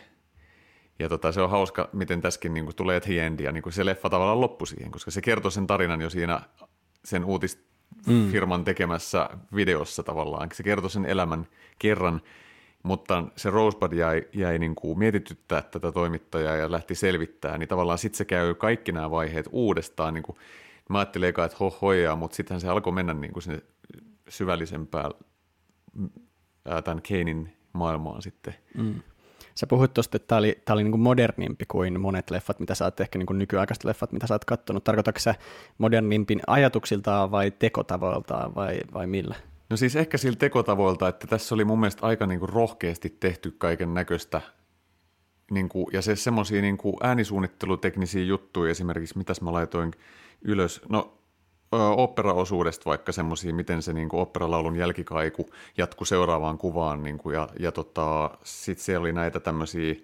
Ja 0.98 1.08
tota, 1.08 1.32
se 1.32 1.40
on 1.40 1.50
hauska, 1.50 1.88
miten 1.92 2.20
tässäkin 2.20 2.54
niinku 2.54 2.72
tulee 2.72 3.00
the 3.00 3.26
end, 3.26 3.40
ja 3.40 3.52
niinku 3.52 3.70
se 3.70 3.86
leffa 3.86 4.10
tavallaan 4.10 4.40
loppu 4.40 4.66
siihen, 4.66 4.90
koska 4.90 5.10
se 5.10 5.20
kertoo 5.20 5.50
sen 5.50 5.66
tarinan 5.66 6.00
jo 6.00 6.10
siinä 6.10 6.40
sen 7.04 7.24
uutis, 7.24 7.68
mm. 8.06 8.30
firman 8.30 8.64
tekemässä 8.64 9.30
videossa 9.54 10.02
tavallaan. 10.02 10.48
Se 10.52 10.62
kertoi 10.62 10.90
sen 10.90 11.04
elämän 11.04 11.46
kerran, 11.78 12.20
mutta 12.82 13.24
se 13.36 13.50
Rosebud 13.50 13.92
jäi, 13.92 14.24
jäi 14.32 14.58
niin 14.58 14.74
kuin 14.74 14.98
mietityttää 14.98 15.62
tätä 15.62 15.92
toimittajaa 15.92 16.56
ja 16.56 16.70
lähti 16.70 16.94
selvittämään, 16.94 17.60
niin 17.60 17.68
tavallaan 17.68 17.98
sitten 17.98 18.18
se 18.18 18.24
käy 18.24 18.54
kaikki 18.54 18.92
nämä 18.92 19.10
vaiheet 19.10 19.48
uudestaan. 19.52 20.14
Niin 20.14 20.24
kuin, 20.24 20.38
mä 20.88 20.98
ajattelin 20.98 21.28
eka, 21.28 21.44
että 21.44 21.56
hohojaa, 21.60 22.16
mutta 22.16 22.36
sittenhän 22.36 22.60
se 22.60 22.68
alkoi 22.68 22.92
mennä 22.92 23.14
niin 23.14 23.32
kuin 23.32 23.42
sinne 23.42 23.62
syvällisempään 24.28 25.10
tämän 26.84 27.02
Keinin 27.02 27.56
maailmaan 27.72 28.22
sitten. 28.22 28.54
Mm. 28.74 29.02
Sä 29.58 29.66
puhuit 29.66 29.94
tuosta, 29.94 30.16
että 30.16 30.26
tämä 30.26 30.38
oli, 30.38 30.62
tää 30.64 30.74
oli 30.74 30.82
niinku 30.82 30.98
modernimpi 30.98 31.64
kuin 31.68 32.00
monet 32.00 32.30
leffat, 32.30 32.60
mitä 32.60 32.74
sä 32.74 32.84
oot 32.84 33.00
ehkä 33.00 33.18
niinku 33.18 33.32
nykyaikaiset 33.32 33.84
leffat, 33.84 34.12
mitä 34.12 34.26
sä 34.26 34.34
oot 34.34 34.44
kattonut. 34.44 34.84
Tarkoitatko 34.84 35.20
sä 35.20 35.34
modernimpin 35.78 36.40
ajatuksiltaan 36.46 37.30
vai 37.30 37.50
tekotavoiltaan 37.50 38.54
vai, 38.54 38.80
vai 38.94 39.06
millä? 39.06 39.34
No 39.70 39.76
siis 39.76 39.96
ehkä 39.96 40.18
sillä 40.18 40.36
tekotavoilta, 40.36 41.08
että 41.08 41.26
tässä 41.26 41.54
oli 41.54 41.64
mun 41.64 41.80
mielestä 41.80 42.06
aika 42.06 42.26
niinku 42.26 42.46
rohkeasti 42.46 43.16
tehty 43.20 43.50
kaiken 43.58 43.94
näköistä 43.94 44.40
niinku, 45.50 45.90
ja 45.92 46.02
se 46.02 46.16
semmoisia 46.16 46.62
niinku 46.62 46.96
äänisuunnitteluteknisiä 47.02 48.24
juttuja 48.24 48.70
esimerkiksi, 48.70 49.18
mitäs 49.18 49.40
mä 49.40 49.52
laitoin 49.52 49.92
ylös. 50.42 50.80
No 50.88 51.17
operaosuudesta 51.72 52.84
vaikka 52.84 53.12
semmoisia, 53.12 53.54
miten 53.54 53.82
se 53.82 53.92
niin 53.92 54.08
operalaulun 54.12 54.76
jälkikaiku 54.76 55.46
jatkuu 55.76 56.04
seuraavaan 56.04 56.58
kuvaan. 56.58 57.02
Niin 57.02 57.18
kuin, 57.18 57.34
ja 57.34 57.48
ja 57.60 57.72
tota, 57.72 58.30
sitten 58.44 58.84
siellä 58.84 59.04
oli 59.04 59.12
näitä 59.12 59.40
tämmöisiä, 59.40 59.94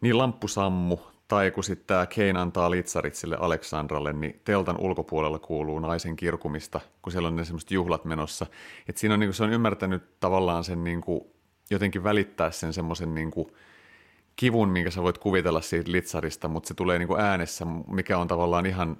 niin 0.00 0.18
lamppusammu, 0.18 0.96
tai 1.28 1.50
kun 1.50 1.64
sitten 1.64 1.86
tämä 1.86 2.06
Kein 2.06 2.36
antaa 2.36 2.70
litsarit 2.70 3.14
sille 3.14 3.36
Aleksandralle, 3.36 4.12
niin 4.12 4.40
teltan 4.44 4.80
ulkopuolella 4.80 5.38
kuuluu 5.38 5.78
naisen 5.78 6.16
kirkumista, 6.16 6.80
kun 7.02 7.12
siellä 7.12 7.26
on 7.26 7.36
ne 7.36 7.44
semmoiset 7.44 7.70
juhlat 7.70 8.04
menossa. 8.04 8.46
Et 8.88 8.96
siinä 8.96 9.14
on, 9.14 9.20
niin 9.20 9.28
kuin, 9.28 9.34
se 9.34 9.44
on 9.44 9.52
ymmärtänyt 9.52 10.20
tavallaan 10.20 10.64
sen 10.64 10.84
niin 10.84 11.00
kuin, 11.00 11.20
jotenkin 11.70 12.04
välittää 12.04 12.50
sen 12.50 12.72
semmoisen 12.72 13.14
niin 13.14 13.30
kuin, 13.30 13.52
kivun, 14.36 14.68
minkä 14.68 14.90
sä 14.90 15.02
voit 15.02 15.18
kuvitella 15.18 15.60
siitä 15.60 15.92
litsarista, 15.92 16.48
mutta 16.48 16.68
se 16.68 16.74
tulee 16.74 16.98
niin 16.98 17.08
kuin 17.08 17.20
äänessä, 17.20 17.64
mikä 17.86 18.18
on 18.18 18.28
tavallaan 18.28 18.66
ihan 18.66 18.96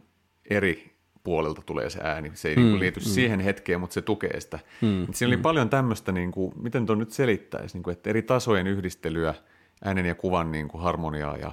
eri 0.51 0.94
puolelta 1.25 1.63
tulee 1.67 1.91
se 1.91 2.01
ääni. 2.03 2.31
Se 2.35 2.49
ei 2.49 2.57
mm, 2.57 2.63
niin 2.63 2.81
liity 2.81 3.01
mm. 3.01 3.05
siihen 3.05 3.41
hetkeen, 3.41 3.81
mutta 3.81 3.95
se 3.95 4.03
tukee 4.03 4.41
sitä. 4.41 4.59
Mm, 4.81 5.07
Siinä 5.13 5.29
oli 5.29 5.37
mm. 5.37 5.43
paljon 5.43 5.71
tämmöistä, 5.71 6.13
niin 6.13 6.33
kuin, 6.33 6.53
miten 6.63 6.87
tuon 6.87 6.99
nyt 6.99 7.11
selittäisi, 7.11 7.77
niin 7.77 7.83
kuin, 7.83 7.93
että 7.93 8.11
eri 8.11 8.23
tasojen 8.23 8.67
yhdistelyä, 8.67 9.35
äänen 9.85 10.07
ja 10.07 10.15
kuvan 10.15 10.53
niin 10.53 10.69
kuin 10.69 10.83
harmoniaa 10.83 11.37
ja, 11.37 11.53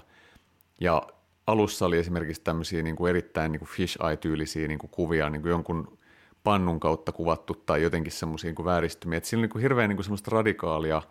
ja 0.81 1.07
alussa 1.47 1.85
oli 1.85 1.97
esimerkiksi 1.97 2.41
tämmöisiä 2.41 2.83
niin 2.83 2.95
kuin 2.95 3.09
erittäin 3.09 3.51
niin 3.51 3.59
kuin 3.59 3.69
fish 3.69 3.97
eye-tyylisiä 4.05 4.67
niin 4.67 4.79
kuin 4.79 4.91
kuvia, 4.91 5.29
niin 5.29 5.41
kuin 5.41 5.49
jonkun 5.49 5.97
pannun 6.43 6.79
kautta 6.79 7.11
kuvattu 7.11 7.53
tai 7.53 7.81
jotenkin 7.81 8.11
semmoisia 8.11 8.53
niin 8.57 8.65
vääristymiä. 8.65 9.17
Et 9.17 9.25
siinä 9.25 9.39
oli 9.39 9.43
niin 9.43 9.51
kuin 9.51 9.61
hirveän 9.61 9.89
niin 9.89 9.97
kuin 9.97 10.03
semmoista 10.03 10.31
radikaalia 10.31 11.01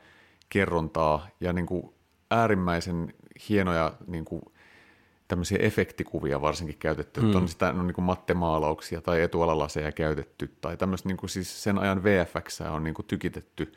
kerrontaa 0.48 1.28
ja 1.40 1.52
niin 1.52 1.66
kuin 1.66 1.94
äärimmäisen 2.30 3.14
hienoja 3.48 3.92
niin 4.06 4.24
kuin 4.24 4.42
tämmöisiä 5.30 5.58
efektikuvia 5.60 6.40
varsinkin 6.40 6.78
käytetty, 6.78 7.20
mm. 7.20 7.36
on 7.36 7.48
sitä 7.48 7.72
no, 7.72 7.82
niin 7.82 7.94
kuin 7.94 8.04
mattemaalauksia 8.04 9.00
tai 9.00 9.22
etualalaseja 9.22 9.92
käytetty 9.92 10.56
tai 10.60 10.76
tämmöistä 10.76 11.08
niin 11.08 11.16
kuin 11.16 11.30
siis 11.30 11.62
sen 11.62 11.78
ajan 11.78 12.04
VFX 12.04 12.60
on 12.60 12.84
niin 12.84 12.94
kuin 12.94 13.06
tykitetty, 13.06 13.72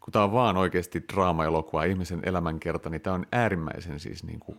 kun 0.00 0.12
tämä 0.12 0.24
on 0.24 0.32
vaan 0.32 0.56
oikeasti 0.56 1.04
draama-elokuva, 1.12 1.84
ihmisen 1.84 2.20
elämänkerta, 2.22 2.90
niin 2.90 3.00
tämä 3.00 3.14
on 3.14 3.26
äärimmäisen 3.32 4.00
siis 4.00 4.24
niin 4.24 4.40
kuin 4.40 4.58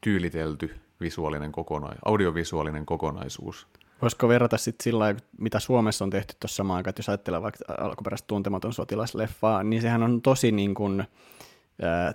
tyylitelty 0.00 0.74
visuaalinen 1.00 1.52
kokonais, 1.52 1.98
audiovisuaalinen 2.04 2.86
kokonaisuus. 2.86 3.66
Voisiko 4.02 4.28
verrata 4.28 4.58
sitten 4.58 4.84
sillä 4.84 5.14
mitä 5.38 5.60
Suomessa 5.60 6.04
on 6.04 6.10
tehty 6.10 6.36
tuossa 6.40 6.56
samaan 6.56 6.76
aikaan, 6.76 6.90
että 6.90 7.00
jos 7.00 7.08
ajattelee 7.08 7.42
vaikka 7.42 7.74
alkuperäistä 7.78 8.26
tuntematon 8.26 8.72
sotilasleffaa, 8.72 9.62
niin 9.62 9.82
sehän 9.82 10.02
on 10.02 10.22
tosi 10.22 10.52
niin 10.52 10.74
kuin, 10.74 11.04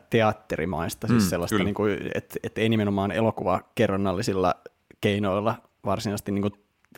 teatterimaista, 0.10 1.08
siis 1.08 1.24
mm, 1.24 1.30
sellaista, 1.30 1.64
niin 1.64 1.74
kuin, 1.74 1.98
että, 2.16 2.36
että 2.44 2.62
ei 2.62 2.70
nimenomaan 2.70 3.12
elokuvakerronnallisilla 3.12 4.56
keinoilla 5.02 5.56
varsinaisesti 5.86 6.32
niin 6.32 6.42
kuin, 6.42 6.54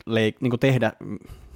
leik, 0.06 0.40
niin 0.40 0.50
kuin 0.50 0.60
tehdä 0.60 0.92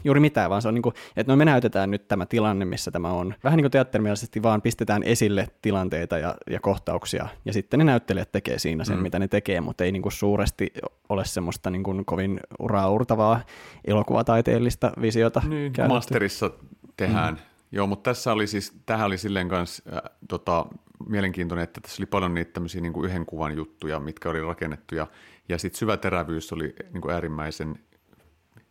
juuri 0.05 0.21
mitään, 0.21 0.51
vaan 0.51 0.63
se 0.63 0.69
on 0.69 0.75
niin 0.75 0.83
kuin, 0.83 0.95
että 1.17 1.33
no 1.33 1.37
me 1.37 1.45
näytetään 1.45 1.91
nyt 1.91 2.09
tämä 2.09 2.27
tilanne, 2.27 2.65
missä 2.65 2.91
tämä 2.91 3.09
on. 3.09 3.35
Vähän 3.45 3.57
niin 3.57 3.65
kuin 3.65 3.71
teatterimielisesti 3.71 4.43
vaan 4.43 4.63
pistetään 4.63 5.03
esille 5.03 5.49
tilanteita 5.63 6.19
ja, 6.19 6.35
ja 6.51 6.61
kohtauksia, 6.61 7.29
ja 7.45 7.53
sitten 7.53 7.79
ne 7.79 7.85
näyttelijät 7.85 8.33
tekee 8.33 8.59
siinä 8.59 8.85
sen, 8.85 8.97
mm. 8.97 9.03
mitä 9.03 9.19
ne 9.19 9.29
tekee, 9.29 9.61
mutta 9.61 9.85
ei 9.85 9.93
niin 9.93 10.03
kuin 10.03 10.13
suuresti 10.13 10.73
ole 11.09 11.25
semmoista 11.25 11.71
niin 11.71 11.83
kuin 11.83 12.05
kovin 12.05 12.41
uraurtavaa 12.59 13.41
elokuvataiteellista 13.85 14.93
visiota. 15.01 15.43
Niin, 15.49 15.73
masterissa 15.89 16.51
tehdään. 16.97 17.35
Mm. 17.35 17.41
Joo, 17.73 17.87
mutta 17.87 18.11
tässä 18.11 18.33
oli 18.33 18.47
siis, 18.47 18.73
tähän 18.87 19.07
oli 19.07 19.19
silleen 19.19 19.49
kanssa 19.49 19.83
äh, 19.93 20.01
tota, 20.29 20.67
mielenkiintoinen, 21.09 21.65
että 21.65 21.81
tässä 21.81 22.01
oli 22.03 22.07
paljon 22.07 22.35
niitä 22.35 22.53
tämmöisiä 22.53 22.81
niin 22.81 22.93
kuin 22.93 23.11
yhden 23.11 23.27
kuvan 23.27 23.57
juttuja, 23.57 24.01
mitkä 24.01 24.31
oli 24.31 24.41
rakennettu, 24.41 24.95
ja, 24.95 25.07
ja 25.49 25.59
sitten 25.59 25.79
syväterävyys 25.79 26.53
oli 26.53 26.75
niin 26.93 27.01
kuin 27.03 27.15
äärimmäisen 27.15 27.79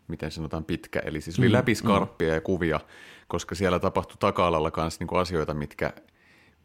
miten 0.08 0.32
sanotaan, 0.32 0.66
pitkä. 0.66 1.00
Eli 1.00 1.22
siis 1.22 1.40
oli 1.40 1.48
mm, 1.48 1.54
läpiskarppia 1.54 2.28
mm. 2.28 2.34
ja 2.34 2.42
kuvia, 2.42 2.80
koska 3.28 3.56
siellä 3.56 3.80
tapahtui 3.80 4.18
taka-alalla 4.20 4.72
kanssa 4.72 5.00
niin 5.00 5.08
kuin 5.08 5.20
asioita, 5.20 5.54
mitkä, 5.54 5.94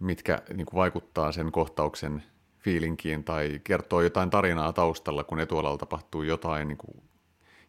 mitkä 0.01 0.43
niin 0.55 0.67
kuin 0.67 0.79
vaikuttaa 0.79 1.33
sen 1.33 1.53
kohtauksen 1.53 2.23
fiilinkiin 2.59 3.25
tai 3.25 3.61
kertoo 3.65 4.01
jotain 4.01 4.31
tarinaa 4.31 4.73
taustalla, 4.73 5.25
kun 5.25 5.41
etualalla 5.41 5.79
tapahtuu 5.79 6.23
jotain 6.23 6.69
niin 6.69 6.79
kuin, 6.79 7.03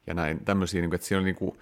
ja 0.07 0.13
näin 0.13 0.45
tämmöisiä, 0.45 0.81
niin 0.81 0.89
kuin, 0.89 0.95
että 0.95 1.07
siinä 1.07 1.19
on 1.19 1.25
niin 1.25 1.35
kuin, 1.35 1.57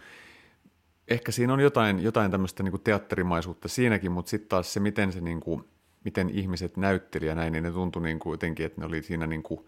ehkä 1.07 1.31
siinä 1.31 1.53
on 1.53 1.59
jotain, 1.59 2.03
jotain 2.03 2.31
tämmöistä 2.31 2.63
niin 2.63 2.71
kuin 2.71 2.83
teatterimaisuutta 2.83 3.67
siinäkin, 3.67 4.11
mutta 4.11 4.29
sitten 4.29 4.49
taas 4.49 4.73
se, 4.73 4.79
miten, 4.79 5.13
se, 5.13 5.21
niin 5.21 5.39
kuin, 5.39 5.63
miten 6.03 6.29
ihmiset 6.29 6.77
näytteli 6.77 7.25
ja 7.25 7.35
näin, 7.35 7.53
niin 7.53 7.63
ne 7.63 7.71
tuntui 7.71 8.01
niin 8.01 8.19
kuin 8.19 8.33
jotenkin, 8.33 8.65
että 8.65 8.81
ne 8.81 8.87
oli 8.87 9.03
siinä 9.03 9.27
niin 9.27 9.43
kuin, 9.43 9.59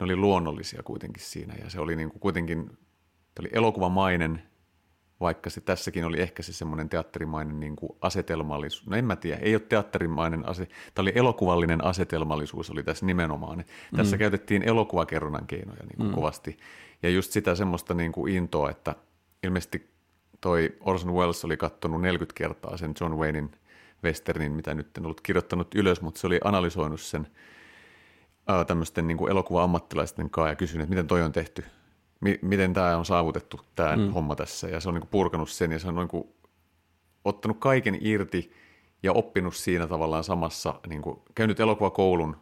ne 0.00 0.04
oli 0.04 0.16
luonnollisia 0.16 0.82
kuitenkin 0.82 1.22
siinä 1.22 1.54
ja 1.64 1.70
se 1.70 1.80
oli 1.80 1.96
niin 1.96 2.10
kuin 2.10 2.20
kuitenkin 2.20 2.70
oli 3.40 3.48
elokuvamainen, 3.52 4.42
vaikka 5.20 5.50
se 5.50 5.60
tässäkin 5.60 6.04
oli 6.04 6.20
ehkä 6.20 6.42
se 6.42 6.52
semmoinen 6.52 6.88
teatterimainen 6.88 7.60
niin 7.60 7.76
kuin 7.76 7.92
asetelmallisuus. 8.00 8.86
No 8.86 8.96
en 8.96 9.04
mä 9.04 9.16
tiedä, 9.16 9.38
ei 9.38 9.54
ole 9.54 9.62
teatterimainen 9.68 10.48
ase, 10.48 10.68
tämä 10.94 11.02
oli 11.02 11.12
elokuvallinen 11.14 11.84
asetelmallisuus 11.84 12.70
oli 12.70 12.82
tässä 12.82 13.06
nimenomaan. 13.06 13.58
Mm. 13.58 13.96
Tässä 13.96 14.18
käytettiin 14.18 14.62
elokuvakerronnan 14.62 15.46
keinoja 15.46 15.82
niin 15.82 15.96
kuin 15.96 16.08
mm. 16.08 16.14
kovasti. 16.14 16.58
Ja 17.02 17.10
just 17.10 17.32
sitä 17.32 17.54
semmoista 17.54 17.94
niin 17.94 18.12
kuin 18.12 18.34
intoa, 18.34 18.70
että 18.70 18.94
ilmeisesti 19.42 19.90
toi 20.40 20.76
Orson 20.80 21.14
Welles 21.14 21.44
oli 21.44 21.56
katsonut 21.56 22.00
40 22.00 22.38
kertaa 22.38 22.76
sen 22.76 22.94
John 23.00 23.14
Waynein 23.14 23.50
westernin, 24.04 24.52
mitä 24.52 24.74
nyt 24.74 24.98
en 24.98 25.04
ollut 25.04 25.20
kirjoittanut 25.20 25.74
ylös, 25.74 26.00
mutta 26.00 26.20
se 26.20 26.26
oli 26.26 26.40
analysoinut 26.44 27.00
sen 27.00 27.26
ää, 28.46 28.64
tämmöisten 28.64 29.06
niin 29.06 29.18
kuin 29.18 29.30
elokuva-ammattilaisten 29.30 30.30
kanssa 30.30 30.48
ja 30.48 30.56
kysynyt, 30.56 30.84
että 30.84 30.90
miten 30.90 31.06
toi 31.06 31.22
on 31.22 31.32
tehty– 31.32 31.64
mi- 32.20 32.38
miten 32.42 32.74
tämä 32.74 32.96
on 32.96 33.04
saavutettu, 33.04 33.60
tämä 33.74 33.96
mm. 33.96 34.10
homma 34.10 34.36
tässä. 34.36 34.68
Ja 34.68 34.80
se 34.80 34.88
on 34.88 34.94
niin 34.94 35.02
kuin 35.02 35.10
purkanut 35.10 35.50
sen 35.50 35.72
ja 35.72 35.78
se 35.78 35.88
on 35.88 35.94
niin 35.94 36.08
kuin 36.08 36.28
ottanut 37.24 37.58
kaiken 37.60 37.98
irti 38.00 38.52
ja 39.02 39.12
oppinut 39.12 39.56
siinä 39.56 39.86
tavallaan 39.86 40.24
samassa, 40.24 40.80
niin 40.88 41.02
kuin, 41.02 41.20
käynyt 41.34 41.60
elokuvakoulun 41.60 42.36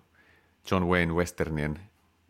John 0.71 0.85
Wayne 0.85 1.13
Westernien 1.13 1.81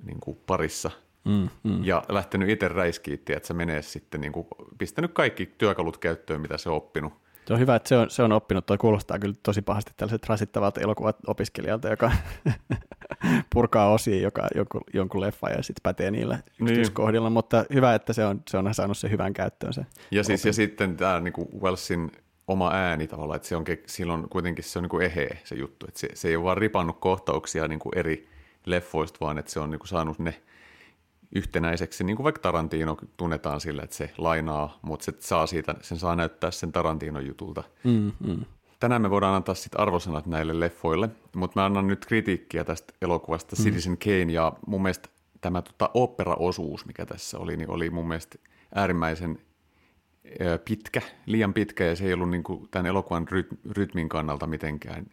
niin 0.02 0.20
kuin 0.20 0.38
parissa 0.46 0.90
mm, 1.24 1.48
mm. 1.62 1.84
ja 1.84 2.02
lähtenyt 2.08 2.48
itse 2.48 2.68
räiskiitti, 2.68 3.32
että 3.32 3.46
se 3.46 3.54
menee 3.54 3.82
sitten 3.82 4.20
niin 4.20 4.32
kuin, 4.32 4.46
pistänyt 4.78 5.12
kaikki 5.12 5.46
työkalut 5.46 5.98
käyttöön, 5.98 6.40
mitä 6.40 6.58
se 6.58 6.70
on 6.70 6.76
oppinut– 6.76 7.12
se 7.46 7.52
on 7.52 7.60
hyvä, 7.60 7.76
että 7.76 7.88
se 7.88 7.96
on, 7.96 8.10
se 8.10 8.22
on 8.22 8.32
oppinut. 8.32 8.66
Tuo 8.66 8.78
kuulostaa 8.78 9.18
kyllä 9.18 9.34
tosi 9.42 9.62
pahasti 9.62 9.92
tällaiset 9.96 10.26
rasittavalta 10.26 10.80
elokuvat 10.80 11.16
opiskelijalta, 11.26 11.88
joka 11.88 12.12
purkaa 13.54 13.92
osia 13.92 14.22
joka, 14.22 14.48
jonkun, 14.54 14.80
jonkun 14.94 15.20
leffa 15.20 15.50
ja 15.50 15.62
sitten 15.62 15.82
pätee 15.82 16.10
niillä 16.10 16.34
niin. 16.34 16.44
yksityiskohdilla, 16.60 17.28
niin. 17.28 17.32
mutta 17.32 17.64
hyvä, 17.74 17.94
että 17.94 18.12
se 18.12 18.24
on, 18.24 18.42
se 18.48 18.58
on 18.58 18.74
saanut 18.74 18.98
sen 18.98 19.10
hyvän 19.10 19.32
käyttöön. 19.32 19.72
Se 19.72 19.86
ja, 20.10 20.24
siis, 20.24 20.44
ja 20.44 20.52
sitten 20.52 20.96
tämä 20.96 21.20
niin 21.20 21.62
Wellsin 21.62 22.12
oma 22.46 22.70
ääni 22.72 23.06
tavallaan, 23.06 23.36
että 23.36 23.48
se 23.48 23.56
on, 23.56 23.64
silloin 23.86 24.28
kuitenkin 24.28 24.64
se 24.64 24.78
on 24.78 24.82
niin 24.82 24.90
kuin 24.90 25.04
eheä 25.04 25.36
se 25.44 25.54
juttu, 25.54 25.86
että 25.88 26.00
se, 26.00 26.08
se 26.14 26.28
ei 26.28 26.36
ole 26.36 26.44
vaan 26.44 26.58
ripannut 26.58 27.00
kohtauksia 27.00 27.68
niin 27.68 27.78
kuin 27.78 27.98
eri 27.98 28.28
leffoista, 28.66 29.18
vaan 29.20 29.38
että 29.38 29.52
se 29.52 29.60
on 29.60 29.70
niin 29.70 29.78
kuin 29.78 29.88
saanut 29.88 30.18
ne 30.18 30.34
yhtenäiseksi, 31.34 32.04
niin 32.04 32.16
kuin 32.16 32.24
vaikka 32.24 32.40
Tarantino 32.40 32.96
tunnetaan 33.16 33.60
sillä, 33.60 33.82
että 33.82 33.96
se 33.96 34.10
lainaa, 34.18 34.78
mutta 34.82 35.04
se 35.04 35.12
saa 35.18 35.46
siitä, 35.46 35.74
sen 35.80 35.98
saa 35.98 36.16
näyttää 36.16 36.50
sen 36.50 36.72
Tarantinon 36.72 37.26
jutulta. 37.26 37.64
Mm, 37.84 38.12
mm. 38.26 38.44
Tänään 38.80 39.02
me 39.02 39.10
voidaan 39.10 39.34
antaa 39.34 39.54
sitten 39.54 39.80
arvosanat 39.80 40.26
näille 40.26 40.60
leffoille, 40.60 41.08
mutta 41.36 41.60
mä 41.60 41.66
annan 41.66 41.86
nyt 41.86 42.06
kritiikkiä 42.06 42.64
tästä 42.64 42.94
elokuvasta 43.02 43.56
mm. 43.58 43.64
Citizen 43.64 43.98
Kane, 43.98 44.32
ja 44.32 44.52
mun 44.66 44.82
mielestä 44.82 45.08
tämä 45.40 45.62
tota, 45.62 45.90
opera-osuus, 45.94 46.86
mikä 46.86 47.06
tässä 47.06 47.38
oli, 47.38 47.56
niin 47.56 47.70
oli 47.70 47.90
mun 47.90 48.08
mielestä 48.08 48.38
äärimmäisen 48.74 49.38
pitkä, 50.64 51.02
liian 51.26 51.54
pitkä, 51.54 51.84
ja 51.84 51.96
se 51.96 52.04
ei 52.04 52.12
ollut 52.12 52.30
niin 52.30 52.42
kuin, 52.42 52.68
tämän 52.70 52.86
elokuvan 52.86 53.26
rytmin 53.76 54.08
kannalta 54.08 54.46
mitenkään 54.46 55.06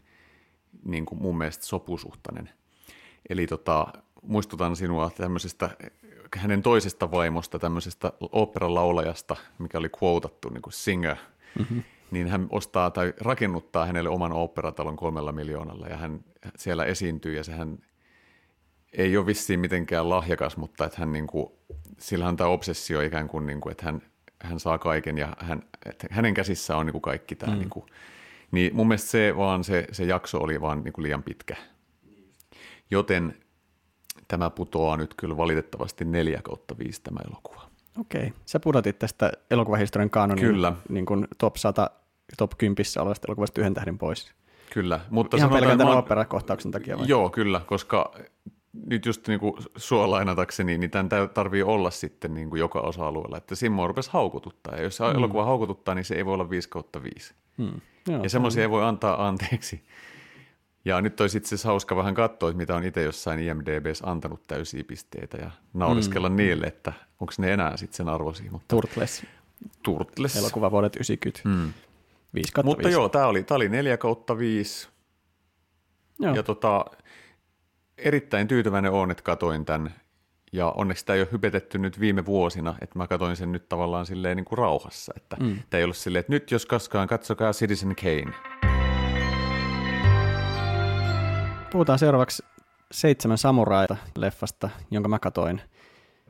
niin 0.86 1.06
kuin 1.06 1.22
mun 1.22 1.38
mielestä 1.38 1.66
sopusuhtainen. 1.66 2.50
Eli 3.30 3.48
tota, 3.48 3.88
muistutan 4.24 4.76
sinua 4.76 5.10
tämmöisestä 5.10 5.70
hänen 6.38 6.62
toisesta 6.62 7.12
vaimosta, 7.12 7.60
tämmöisestä 7.60 8.14
operan 8.32 8.76
laulajasta, 8.76 9.36
mikä 9.60 9.78
oli 9.78 9.90
quotattu 10.04 10.50
niin 10.50 10.62
kuin 10.62 10.74
singer, 10.74 11.18
mm-hmm. 11.60 11.84
niin 12.12 12.28
hän 12.28 12.48
ostaa 12.50 12.92
tai 12.92 13.14
rakennuttaa 13.20 13.86
hänelle 13.86 14.10
oman 14.10 14.32
operatalon 14.32 14.96
kolmella 14.96 15.32
miljoonalla 15.32 15.88
ja 15.88 15.98
hän 15.98 16.20
siellä 16.58 16.86
esiintyy 16.86 17.36
ja 17.36 17.44
sehän 17.44 17.78
ei 18.94 19.18
ole 19.18 19.26
vissiin 19.26 19.60
mitenkään 19.60 20.10
lahjakas, 20.10 20.58
mutta 20.58 20.86
että 20.86 20.98
hän 21.00 21.14
niin 21.14 21.28
kuin, 21.28 21.48
sillä 22.00 22.28
on 22.28 22.38
tämä 22.38 22.50
obsessio 22.50 23.02
ikään 23.02 23.28
kuin, 23.28 23.46
niin 23.46 23.62
kuin 23.62 23.72
että 23.72 23.86
hän, 23.86 24.02
hän 24.42 24.60
saa 24.60 24.78
kaiken 24.78 25.18
ja 25.18 25.36
hän, 25.40 25.64
että 25.86 26.08
hänen 26.12 26.34
käsissä 26.34 26.78
on 26.78 26.86
niin 26.86 26.92
kuin 26.92 27.02
kaikki 27.02 27.36
tämä. 27.36 27.54
Mm. 27.54 27.60
Niin, 27.60 27.70
kuin, 27.70 27.86
niin 28.52 28.76
mun 28.76 28.88
mielestä 28.88 29.10
se, 29.10 29.38
vaan 29.38 29.64
se, 29.64 29.88
se 29.92 30.04
jakso 30.04 30.38
oli 30.38 30.62
vaan 30.62 30.84
niin 30.84 30.94
kuin 30.94 31.04
liian 31.04 31.24
pitkä. 31.24 31.56
Joten 32.92 33.43
tämä 34.34 34.50
putoaa 34.50 34.98
nyt 34.98 35.14
kyllä 35.18 35.38
valitettavasti 35.38 36.06
4 36.06 36.42
kautta 36.44 36.78
5 36.78 37.02
tämä 37.02 37.20
elokuva. 37.30 37.62
Okei, 38.00 38.34
sä 38.46 38.60
pudotit 38.60 39.00
tästä 39.00 39.32
elokuvahistorian 39.52 40.10
kanonin 40.10 40.46
kyllä. 40.46 40.74
Niin 40.90 41.06
kuin 41.06 41.28
top 41.38 41.56
100, 41.56 41.90
top 42.38 42.52
10 42.58 42.86
olevasta 43.00 43.26
elokuvasta 43.28 43.62
yhden 43.62 43.74
tähden 43.74 43.98
pois. 43.98 44.34
Kyllä. 44.74 45.00
Mutta 45.10 45.38
Ihan 45.38 45.50
pelkän 45.50 45.78
tämän 45.78 45.98
operakohtauksen 45.98 46.72
takia 46.72 46.98
vai? 46.98 47.08
Joo, 47.08 47.30
kyllä, 47.30 47.62
koska 47.66 48.14
nyt 48.88 49.06
just 49.06 49.28
niin 49.28 49.40
kuin 49.40 49.54
sua 49.76 50.12
lainatakseni, 50.12 50.78
niin 50.78 50.92
tämän 50.92 51.10
tarvii 51.34 51.64
olla 51.64 51.92
sitten 51.92 52.34
niin 52.34 52.50
kuin 52.50 52.60
joka 52.60 52.80
osa-alueella, 52.80 53.38
että 53.38 53.56
Simmo 53.56 53.88
rupesi 53.88 54.10
haukututtaa, 54.14 54.76
ja 54.76 54.84
jos 54.84 54.98
se 54.98 55.04
mm. 55.04 55.16
elokuva 55.16 55.46
haukututtaa, 55.46 55.96
niin 55.96 56.06
se 56.06 56.16
ei 56.16 56.26
voi 56.26 56.34
olla 56.34 56.50
5 56.50 56.70
kautta 56.70 57.04
5. 57.04 57.34
Mm. 57.58 57.82
Joo, 58.08 58.24
ja 58.24 58.30
semmoisia 58.30 58.64
ei 58.64 58.70
voi 58.70 58.84
antaa 58.84 59.28
anteeksi. 59.28 59.84
Ja 60.86 61.02
nyt 61.02 61.22
olisi 61.22 61.38
itse 61.38 61.48
asiassa 61.48 61.70
hauska 61.70 61.96
vähän 61.96 62.14
katsoa, 62.14 62.50
että 62.50 62.58
mitä 62.58 62.76
on 62.76 62.84
itse 62.84 63.04
jossain 63.04 63.40
IMDBs 63.40 64.02
antanut 64.06 64.44
täysiä 64.48 64.84
pisteitä 64.84 65.38
ja 65.38 65.52
nauriskella 65.74 66.30
mm. 66.30 66.36
niille, 66.36 66.68
että 66.68 66.94
onko 67.20 67.34
ne 67.38 67.54
enää 67.54 67.78
sitten 67.78 67.98
sen 67.98 68.10
arvoisia. 68.10 68.52
Mutta... 68.52 68.66
Turtles. 68.68 69.26
Turtles. 69.84 70.36
Elokuva 70.36 70.72
vuodet 70.72 70.96
90. 70.96 71.50
Mm. 71.50 71.74
5 72.34 72.52
Mutta 72.64 72.84
5. 72.84 72.94
joo, 72.94 73.10
tämä 73.10 73.28
oli, 73.28 73.44
tämä 73.44 73.56
oli 73.56 73.70
4 73.70 73.98
kautta 73.98 74.38
5. 74.38 74.90
Joo. 76.20 76.36
Ja 76.36 76.44
tota, 76.44 76.86
erittäin 77.98 78.48
tyytyväinen 78.48 78.92
on, 78.92 79.12
että 79.12 79.24
katoin 79.24 79.66
tämän. 79.66 79.94
Ja 80.52 80.70
onneksi 80.70 81.00
sitä 81.00 81.14
ei 81.14 81.22
ole 81.22 81.28
hypetetty 81.32 81.78
nyt 81.78 82.00
viime 82.00 82.26
vuosina, 82.26 82.76
että 82.82 83.00
mä 83.00 83.08
katoin 83.08 83.36
sen 83.36 83.52
nyt 83.52 83.70
tavallaan 83.70 84.06
silleen 84.06 84.38
niin 84.38 84.46
kuin 84.46 84.58
rauhassa. 84.58 85.14
Että 85.18 85.36
mm. 85.40 85.60
tämä 85.70 85.80
ei 85.80 85.84
ollut 85.84 85.98
silleen, 85.98 86.20
että 86.20 86.34
nyt 86.34 86.52
jos 86.52 86.66
koskaan 86.66 87.08
katsokaa 87.08 87.52
Citizen 87.52 87.96
Kane. 87.96 88.53
Puhutaan 91.74 92.00
seuraavaksi 92.00 92.44
Seitsemän 92.92 93.38
samuraita 93.38 93.96
leffasta, 94.18 94.70
jonka 94.92 95.10
mä 95.10 95.20
katoin. 95.20 95.62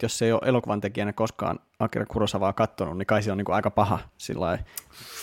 Jos 0.01 0.21
ei 0.21 0.31
ole 0.31 0.41
elokuvan 0.45 0.81
tekijänä 0.81 1.13
koskaan 1.13 1.59
Akira 1.79 2.05
Kurosavaa 2.05 2.53
kattonut, 2.53 2.97
niin 2.97 3.05
kai 3.05 3.23
se 3.23 3.31
on 3.31 3.37
niin 3.37 3.45
kuin 3.45 3.55
aika 3.55 3.71
paha 3.71 3.99
sillä 4.17 4.59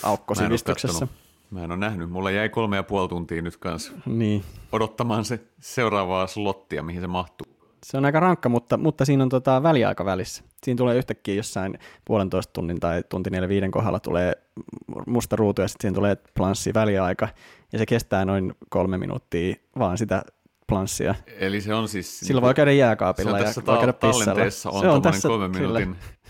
aukko 0.02 0.35
Mä 0.35 0.40
en 0.40 0.44
oo 0.44 0.48
sivistyksessä. 0.48 1.09
Mä 1.50 1.64
en 1.64 1.70
ole 1.70 1.78
nähnyt. 1.78 2.11
Mulla 2.11 2.30
jäi 2.30 2.48
kolme 2.48 2.76
ja 2.76 2.83
puoli 2.83 3.09
tuntia 3.09 3.42
nyt 3.42 3.56
kanssa 3.56 3.92
Niin. 4.06 4.44
odottamaan 4.72 5.24
se 5.24 5.40
seuraavaa 5.61 6.26
slottia, 6.26 6.83
mihin 6.83 7.00
se 7.00 7.06
mahtuu. 7.06 7.46
Se 7.85 7.96
on 7.96 8.04
aika 8.04 8.20
rankka, 8.20 8.48
mutta, 8.48 8.76
mutta 8.76 9.04
siinä 9.04 9.22
on 9.22 9.28
tota 9.28 9.62
väliaika 9.62 10.04
välissä. 10.04 10.44
Siinä 10.64 10.76
tulee 10.78 10.96
yhtäkkiä 10.96 11.35
jossain 11.35 11.78
puolentoista 12.04 12.52
tunnin 12.52 12.80
tai 12.80 13.02
tunti 13.09 13.30
neljä 13.30 13.48
viiden 13.48 13.70
kohdalla 13.70 14.00
tulee 14.00 14.33
musta 15.06 15.37
ruutu 15.37 15.62
ja 15.62 15.68
sitten 15.68 15.83
siinä 15.88 15.94
tulee 15.94 16.16
planssi 16.35 16.74
väliaika 16.74 17.28
ja 17.72 17.78
se 17.78 17.87
kestää 17.87 18.24
noin 18.24 18.54
kolme 18.68 18.98
minuuttia 18.98 19.56
vaan 19.78 19.98
sitä 19.98 20.22
planssia. 20.66 21.14
Eli 21.38 21.61
se 21.61 21.74
on 21.74 21.88
siis... 21.88 22.20
Silloin 22.20 22.42
voi 22.42 22.54
käydä 22.54 22.72
jääkaapilla 22.72 23.30
on 23.30 23.38
ja 23.38 23.44
tässä 23.44 23.62
voi 23.66 23.78
käydä 23.78 23.92
ta- 23.92 24.06
pissalla. 24.06 24.42
on 24.42 24.50
Se 24.52 24.68
on 24.68 24.74
tommonen 24.74 25.02
tässä, 25.02 25.28
kolmen 25.28 25.52
kyllä. 25.52 25.78
minuutin. 25.78 26.02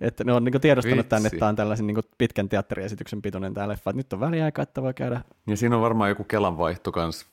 Että 0.00 0.24
ne 0.24 0.32
on 0.32 0.44
niin 0.44 0.60
tiedostanut 0.60 0.98
Vitsi. 0.98 1.08
tänne, 1.08 1.26
että 1.26 1.38
tämä 1.38 1.48
on 1.48 1.56
tällaisen 1.56 1.86
niin 1.86 1.96
pitkän 2.18 2.48
teatteriesityksen 2.48 3.22
pituinen 3.22 3.54
tämä 3.54 3.68
leffa, 3.68 3.90
että 3.90 3.96
nyt 3.96 4.12
on 4.12 4.20
väliaika, 4.20 4.62
että 4.62 4.82
voi 4.82 4.94
käydä. 4.94 5.20
Ja 5.46 5.56
siinä 5.56 5.76
on 5.76 5.82
varmaan 5.82 6.10
joku 6.10 6.24
Kelan 6.24 6.58
vaihto 6.58 6.92
kans 6.92 7.26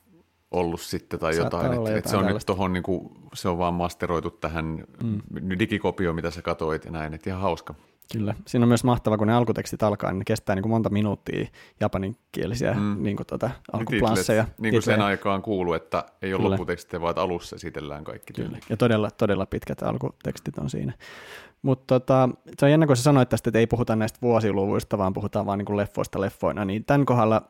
ollut 0.50 0.80
sitten 0.80 1.20
tai 1.20 1.34
Saattaa 1.34 1.62
jotain. 1.62 1.78
Että, 1.78 1.98
että 1.98 2.10
se 2.10 2.16
on 2.16 2.22
jotain 2.22 2.34
nyt 2.34 2.46
tohon, 2.46 2.72
niin 2.72 2.82
kuin, 2.82 3.10
se 3.34 3.48
on 3.48 3.58
vaan 3.58 3.74
masteroitu 3.74 4.30
tähän 4.30 4.84
mm. 5.02 5.20
digikopio, 5.58 6.12
mitä 6.12 6.30
sä 6.30 6.42
katoit 6.42 6.84
ja 6.84 6.90
näin. 6.90 7.14
Että 7.14 7.30
ihan 7.30 7.42
hauska. 7.42 7.74
Kyllä. 8.12 8.34
Siinä 8.46 8.64
on 8.64 8.68
myös 8.68 8.84
mahtava, 8.84 9.18
kun 9.18 9.26
ne 9.26 9.32
alkutekstit 9.34 9.82
alkaa, 9.82 10.10
niin 10.10 10.18
ne 10.18 10.24
kestää 10.24 10.54
niin 10.54 10.62
kuin 10.62 10.70
monta 10.70 10.90
minuuttia 10.90 11.46
japaninkielisiä 11.80 12.74
mm. 12.74 13.02
niin 13.02 13.16
kuin 13.16 13.26
tuota, 13.26 13.50
alkuplansseja. 13.72 14.46
Niin 14.58 14.74
kuin 14.74 14.82
sen 14.82 15.02
aikaan 15.02 15.42
kuuluu, 15.42 15.72
että 15.74 16.04
ei 16.22 16.34
ole 16.34 16.38
Kyllä. 16.42 16.50
lopputekstejä, 16.50 17.00
vaan 17.00 17.18
alussa 17.18 17.56
esitellään 17.56 18.04
kaikki 18.04 18.32
Kyllä. 18.32 18.58
Ja 18.68 18.76
todella, 18.76 19.10
todella 19.10 19.46
pitkät 19.46 19.82
alkutekstit 19.82 20.58
on 20.58 20.70
siinä. 20.70 20.92
Mutta 21.62 22.00
tota, 22.00 22.28
se 22.58 22.66
on 22.66 22.70
jännä, 22.70 22.86
kun 22.86 22.96
sä 22.96 23.02
sanoit 23.02 23.28
tästä, 23.28 23.50
että 23.50 23.58
ei 23.58 23.66
puhuta 23.66 23.96
näistä 23.96 24.18
vuosiluvuista, 24.22 24.98
vaan 24.98 25.12
puhutaan 25.12 25.46
vaan 25.46 25.58
niin 25.58 25.66
kuin 25.66 25.76
leffoista 25.76 26.20
leffoina, 26.20 26.64
niin 26.64 26.84
tämän 26.84 27.06
kohdalla 27.06 27.42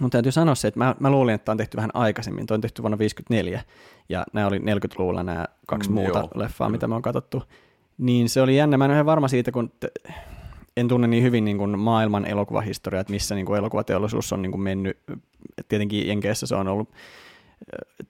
mun 0.00 0.10
täytyy 0.10 0.32
sanoa 0.32 0.54
se, 0.54 0.68
että 0.68 0.78
mä, 0.78 0.94
mä 1.00 1.10
luulin, 1.10 1.34
että 1.34 1.44
tämä 1.44 1.52
on 1.52 1.58
tehty 1.58 1.76
vähän 1.76 1.90
aikaisemmin. 1.94 2.46
Toi 2.46 2.54
on 2.54 2.60
tehty 2.60 2.82
vuonna 2.82 2.96
1954, 2.96 3.62
ja 4.08 4.24
nämä 4.32 4.46
oli 4.46 4.58
40-luvulla 4.58 5.22
nämä 5.22 5.44
kaksi 5.66 5.90
Mm, 5.90 5.94
muuta 5.94 6.18
joo, 6.18 6.30
leffaa, 6.34 6.68
kyllä. 6.68 6.76
mitä 6.76 6.88
me 6.88 6.94
on 6.94 7.02
katsottu. 7.02 7.42
Niin 7.98 8.28
se 8.28 8.42
oli 8.42 8.56
jännä. 8.56 8.76
Mä 8.76 8.84
en 8.84 8.90
ole 8.90 9.06
varma 9.06 9.28
siitä, 9.28 9.52
kun 9.52 9.70
t- 9.70 10.10
en 10.76 10.88
tunne 10.88 11.06
niin 11.06 11.22
hyvin 11.22 11.44
niin 11.44 11.58
kuin 11.58 11.78
maailman 11.78 12.26
elokuvahistoriaa, 12.26 13.00
että 13.00 13.12
missä 13.12 13.34
niin 13.34 13.46
kuin 13.46 13.58
elokuvateollisuus 13.58 14.32
on 14.32 14.42
niin 14.42 14.52
kuin 14.52 14.62
mennyt. 14.62 14.98
Et 15.58 15.68
Tietenkin 15.68 16.08
Jenkeissä 16.08 16.46
se 16.46 16.54
on 16.54 16.68
ollut 16.68 16.92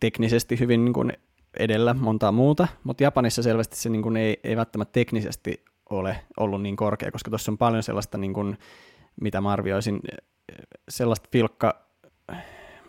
teknisesti 0.00 0.58
hyvin 0.58 0.84
niin 0.84 0.92
kuin 0.92 1.12
edellä 1.58 1.94
montaa 1.94 2.32
muuta, 2.32 2.68
mutta 2.84 3.02
Japanissa 3.02 3.42
selvästi 3.42 3.76
se 3.76 3.88
niin 3.88 4.02
kuin 4.02 4.16
ei, 4.16 4.40
ei 4.44 4.56
välttämättä 4.56 4.92
teknisesti 4.92 5.64
ole 5.90 6.16
ollut 6.36 6.62
niin 6.62 6.76
korkea, 6.76 7.10
koska 7.10 7.30
tuossa 7.30 7.52
on 7.52 7.58
paljon 7.58 7.82
sellaista, 7.82 8.18
niin 8.18 8.34
kuin, 8.34 8.58
mitä 9.20 9.40
mä 9.40 9.50
arvioisin, 9.50 10.00
sellaista 10.88 11.28
filkka 11.32 11.86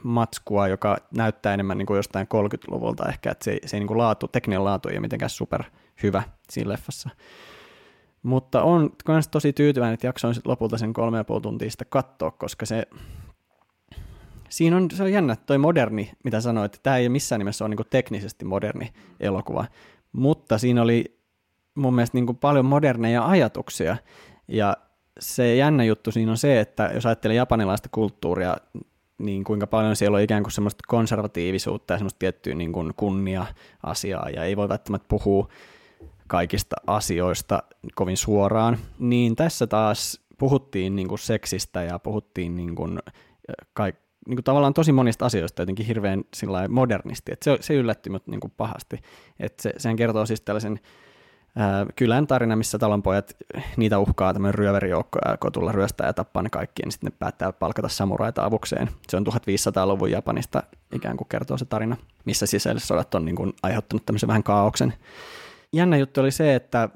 matskua, 0.03 0.67
joka 0.67 0.97
näyttää 1.12 1.53
enemmän 1.53 1.77
niin 1.77 1.86
kuin 1.86 1.97
jostain 1.97 2.27
30-luvulta 2.27 3.10
ehkä, 3.10 3.31
että 3.31 3.45
se, 3.45 3.60
se 3.65 3.79
niin 3.79 3.88
kuin 3.88 3.97
laatu, 3.97 4.27
tekninen 4.27 4.63
laatu 4.63 4.89
ei 4.89 4.95
ole 4.95 4.99
mitenkään 4.99 5.29
super 5.29 5.63
hyvä 6.03 6.23
siinä 6.49 6.69
leffassa. 6.69 7.10
Mutta 8.23 8.63
on 8.63 8.89
kans 9.05 9.27
tosi 9.27 9.53
tyytyväinen, 9.53 9.93
että 9.93 10.07
jaksoin 10.07 10.36
sit 10.36 10.47
lopulta 10.47 10.77
sen 10.77 10.93
kolme 10.93 11.17
ja 11.17 11.23
puoli 11.23 11.41
tuntia 11.41 11.71
sitä 11.71 11.86
katsoa, 11.86 12.31
koska 12.31 12.65
se, 12.65 12.88
siinä 14.49 14.77
on, 14.77 14.91
se 14.91 15.03
on 15.03 15.12
jännä, 15.12 15.36
toi 15.36 15.57
moderni, 15.57 16.12
mitä 16.23 16.41
sanoit, 16.41 16.75
että 16.75 16.83
tämä 16.83 16.97
ei 16.97 17.10
missään 17.10 17.39
nimessä 17.39 17.65
ole 17.65 17.75
niin 17.75 17.88
teknisesti 17.89 18.45
moderni 18.45 18.93
elokuva, 19.19 19.65
mutta 20.12 20.57
siinä 20.57 20.81
oli 20.81 21.17
mun 21.75 21.95
mielestä 21.95 22.17
niin 22.17 22.25
kuin 22.25 22.38
paljon 22.38 22.65
moderneja 22.65 23.27
ajatuksia, 23.27 23.97
ja 24.47 24.77
se 25.19 25.55
jännä 25.55 25.83
juttu 25.83 26.12
siinä 26.12 26.31
on 26.31 26.38
se, 26.38 26.60
että 26.60 26.91
jos 26.93 27.05
ajattelee 27.05 27.36
japanilaista 27.36 27.89
kulttuuria, 27.91 28.57
niin 29.17 29.43
kuinka 29.43 29.67
paljon 29.67 29.95
siellä 29.95 30.15
on 30.15 30.21
ikään 30.21 30.43
kuin 30.43 30.51
semmoista 30.51 30.83
konservatiivisuutta 30.88 31.93
ja 31.93 31.97
semmoista 31.97 32.19
tiettyä 32.19 32.55
niin 32.55 32.73
kuin 32.73 32.93
kunnia-asiaa, 32.95 34.29
ja 34.29 34.43
ei 34.43 34.57
voi 34.57 34.69
välttämättä 34.69 35.05
puhua 35.10 35.47
kaikista 36.27 36.75
asioista 36.87 37.63
kovin 37.95 38.17
suoraan, 38.17 38.77
niin 38.99 39.35
tässä 39.35 39.67
taas 39.67 40.21
puhuttiin 40.37 40.95
niin 40.95 41.07
kuin 41.07 41.19
seksistä 41.19 41.83
ja 41.83 41.99
puhuttiin 41.99 42.55
niin 42.55 42.75
kuin, 42.75 42.99
kaik, 43.73 43.95
niin 44.27 44.35
kuin 44.35 44.43
tavallaan 44.43 44.73
tosi 44.73 44.91
monista 44.91 45.25
asioista 45.25 45.61
jotenkin 45.61 45.85
hirveän 45.85 46.23
modernisti, 46.69 47.31
että 47.31 47.43
se, 47.43 47.57
se 47.59 47.73
yllätti 47.73 48.09
mut 48.09 48.27
niin 48.27 48.39
kuin 48.39 48.53
pahasti. 48.57 48.99
että 49.39 49.63
se, 49.63 49.73
sehän 49.77 49.95
kertoo 49.95 50.25
siis 50.25 50.41
tällaisen 50.41 50.79
ää, 51.55 51.85
kylän 51.95 52.27
tarina, 52.27 52.55
missä 52.55 52.79
talonpojat, 52.79 53.33
niitä 53.77 53.99
uhkaa 53.99 54.33
tämmöinen 54.33 54.55
ryöverijoukko 54.55 55.19
ja 55.25 55.37
kotulla 55.37 55.71
ryöstää 55.71 56.07
ja 56.07 56.13
tappaa 56.13 56.43
ne 56.43 56.49
kaikki, 56.49 56.83
niin 56.83 56.91
sitten 56.91 57.11
ne 57.11 57.17
päättää 57.19 57.51
palkata 57.51 57.89
samuraita 57.89 58.45
avukseen. 58.45 58.89
Se 59.09 59.17
on 59.17 59.25
1500-luvun 59.27 60.11
Japanista 60.11 60.63
ikään 60.93 61.17
kuin 61.17 61.27
kertoo 61.27 61.57
se 61.57 61.65
tarina, 61.65 61.97
missä 62.25 62.45
sisällissodat 62.45 63.15
on 63.15 63.25
niin 63.25 63.35
kuin 63.35 63.53
aiheuttanut 63.63 64.05
tämmöisen 64.05 64.27
vähän 64.27 64.43
kaauksen. 64.43 64.93
Jännä 65.73 65.97
juttu 65.97 66.21
oli 66.21 66.32
se, 66.32 66.56
että 66.56 66.89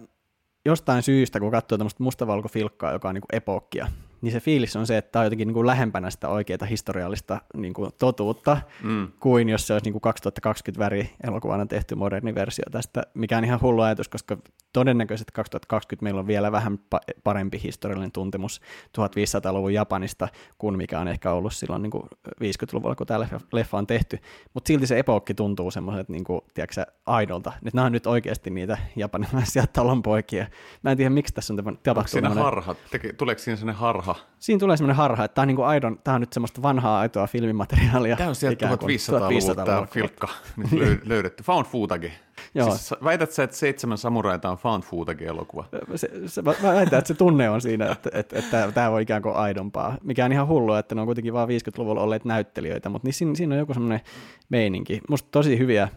jostain 0.65 1.03
syystä, 1.03 1.39
kun 1.39 1.51
katsoo 1.51 1.77
tämmöistä 1.77 2.03
mustavalkofilkkaa, 2.03 2.91
joka 2.91 3.09
on 3.09 3.15
niin 3.15 3.23
epokkia, 3.33 3.87
niin 4.21 4.31
se 4.31 4.39
fiilis 4.39 4.75
on 4.75 4.87
se, 4.87 4.97
että 4.97 5.11
tämä 5.11 5.21
on 5.21 5.25
jotenkin 5.25 5.47
niin 5.47 5.53
kuin 5.53 5.67
lähempänä 5.67 6.09
sitä 6.09 6.27
oikeaa 6.29 6.65
historiallista 6.69 7.41
niin 7.57 7.73
kuin 7.73 7.91
totuutta, 7.99 8.57
Mm. 8.83 9.07
kuin 9.19 9.49
jos 9.49 9.67
se 9.67 9.73
olisi 9.73 9.83
niin 9.85 9.93
kuin 9.93 10.01
2020 10.01 10.83
väri 10.85 11.09
elokuvana 11.23 11.65
tehty 11.65 11.95
moderni 11.95 12.35
versio 12.35 12.65
tästä, 12.71 13.03
mikä 13.13 13.37
on 13.37 13.43
ihan 13.45 13.61
hullu 13.61 13.81
ajatus, 13.81 14.09
koska 14.09 14.37
todennäköisesti 14.73 15.31
2020 15.33 16.03
meillä 16.03 16.19
on 16.19 16.27
vielä 16.27 16.51
vähän 16.51 16.79
pa- 16.95 17.13
parempi 17.23 17.59
historiallinen 17.63 18.11
tuntemus 18.11 18.61
1500-luvun 18.97 19.73
Japanista 19.73 20.27
kuin 20.57 20.77
mikä 20.77 20.99
on 20.99 21.07
ehkä 21.07 21.31
ollut 21.31 21.53
silloin 21.53 21.81
niin 21.81 21.91
kuin 21.91 22.03
50-luvulla, 22.27 22.95
kun 22.95 23.07
tämä 23.07 23.19
leffa- 23.25 23.45
leffa 23.53 23.77
on 23.77 23.87
tehty. 23.87 24.19
Mutta 24.53 24.67
silti 24.67 24.87
se 24.87 24.99
epokki 24.99 25.33
tuntuu 25.33 25.71
semmoiselta, 25.71 26.11
niin 26.11 26.23
kuin, 26.23 26.41
tiedätkö, 26.53 26.85
aidolta. 27.05 27.53
Nyt 27.61 27.73
nämä 27.73 27.85
on 27.85 27.91
nyt 27.91 28.07
oikeasti 28.07 28.49
niitä 28.49 28.77
japanilaisia 28.95 29.67
talonpoikia. 29.73 30.47
Mä 30.83 30.91
en 30.91 30.97
tiedä, 30.97 31.09
miksi 31.09 31.33
tässä 31.33 31.53
on 31.53 31.57
tämmöinen 31.57 31.77
Onko 31.77 31.83
tapahtunut. 31.83 32.31
siinä 32.31 32.43
harha? 32.43 32.75
Teke, 32.91 33.13
tuleeko 33.13 33.39
siinä 33.39 33.55
sellainen 33.57 33.79
harha? 33.79 34.10
Siinä 34.39 34.59
tulee 34.59 34.77
semmoinen 34.77 34.95
harha, 34.95 35.23
että 35.23 35.35
tämä 35.35 35.43
on, 35.43 35.47
niin 35.47 35.55
kuin 35.55 35.67
aidon, 35.67 35.99
tämä 36.03 36.15
on 36.15 36.21
nyt 36.21 36.33
semmoista 36.33 36.61
vanhaa 36.61 36.99
aitoa 36.99 37.27
filmimateriaalia. 37.27 38.17
Tämä 38.17 38.29
on 38.29 38.35
sieltä 38.35 38.53
ikään 38.53 38.79
kuin 38.79 38.89
1500-luvulta 38.89 39.55
tämä 39.55 39.77
1500-luvulta. 39.77 39.93
filkka 39.93 40.27
nyt 40.57 40.71
löy- 40.71 41.01
löydetty. 41.05 41.43
Found 41.43 41.65
footage. 41.65 42.11
Joo. 42.55 42.69
Siis 42.69 42.93
väität 43.03 43.31
sä, 43.31 43.43
että 43.43 43.57
seitsemän 43.57 43.97
samuraita 43.97 44.49
on 44.49 44.57
found 44.57 44.83
footage-elokuva? 44.83 45.65
se, 45.95 46.09
se, 46.25 46.41
mä 46.41 46.53
mä 46.63 46.73
väitän, 46.73 46.99
että 46.99 47.07
se 47.07 47.13
tunne 47.13 47.49
on 47.49 47.61
siinä, 47.61 47.91
että, 47.91 48.09
että, 48.13 48.39
että 48.39 48.71
tämä 48.71 48.89
on 48.89 49.01
ikään 49.01 49.21
kuin 49.21 49.35
aidompaa, 49.35 49.97
mikä 50.03 50.25
on 50.25 50.31
ihan 50.31 50.47
hullua, 50.47 50.79
että 50.79 50.95
ne 50.95 51.01
on 51.01 51.07
kuitenkin 51.07 51.33
vain 51.33 51.49
50-luvulla 51.49 52.01
olleet 52.01 52.25
näyttelijöitä, 52.25 52.89
mutta 52.89 53.07
niin 53.07 53.13
siinä, 53.13 53.35
siinä 53.35 53.55
on 53.55 53.59
joku 53.59 53.73
semmoinen 53.73 54.01
meininki. 54.49 55.01
Musta 55.09 55.27
tosi 55.31 55.57
hyviä, 55.57 55.87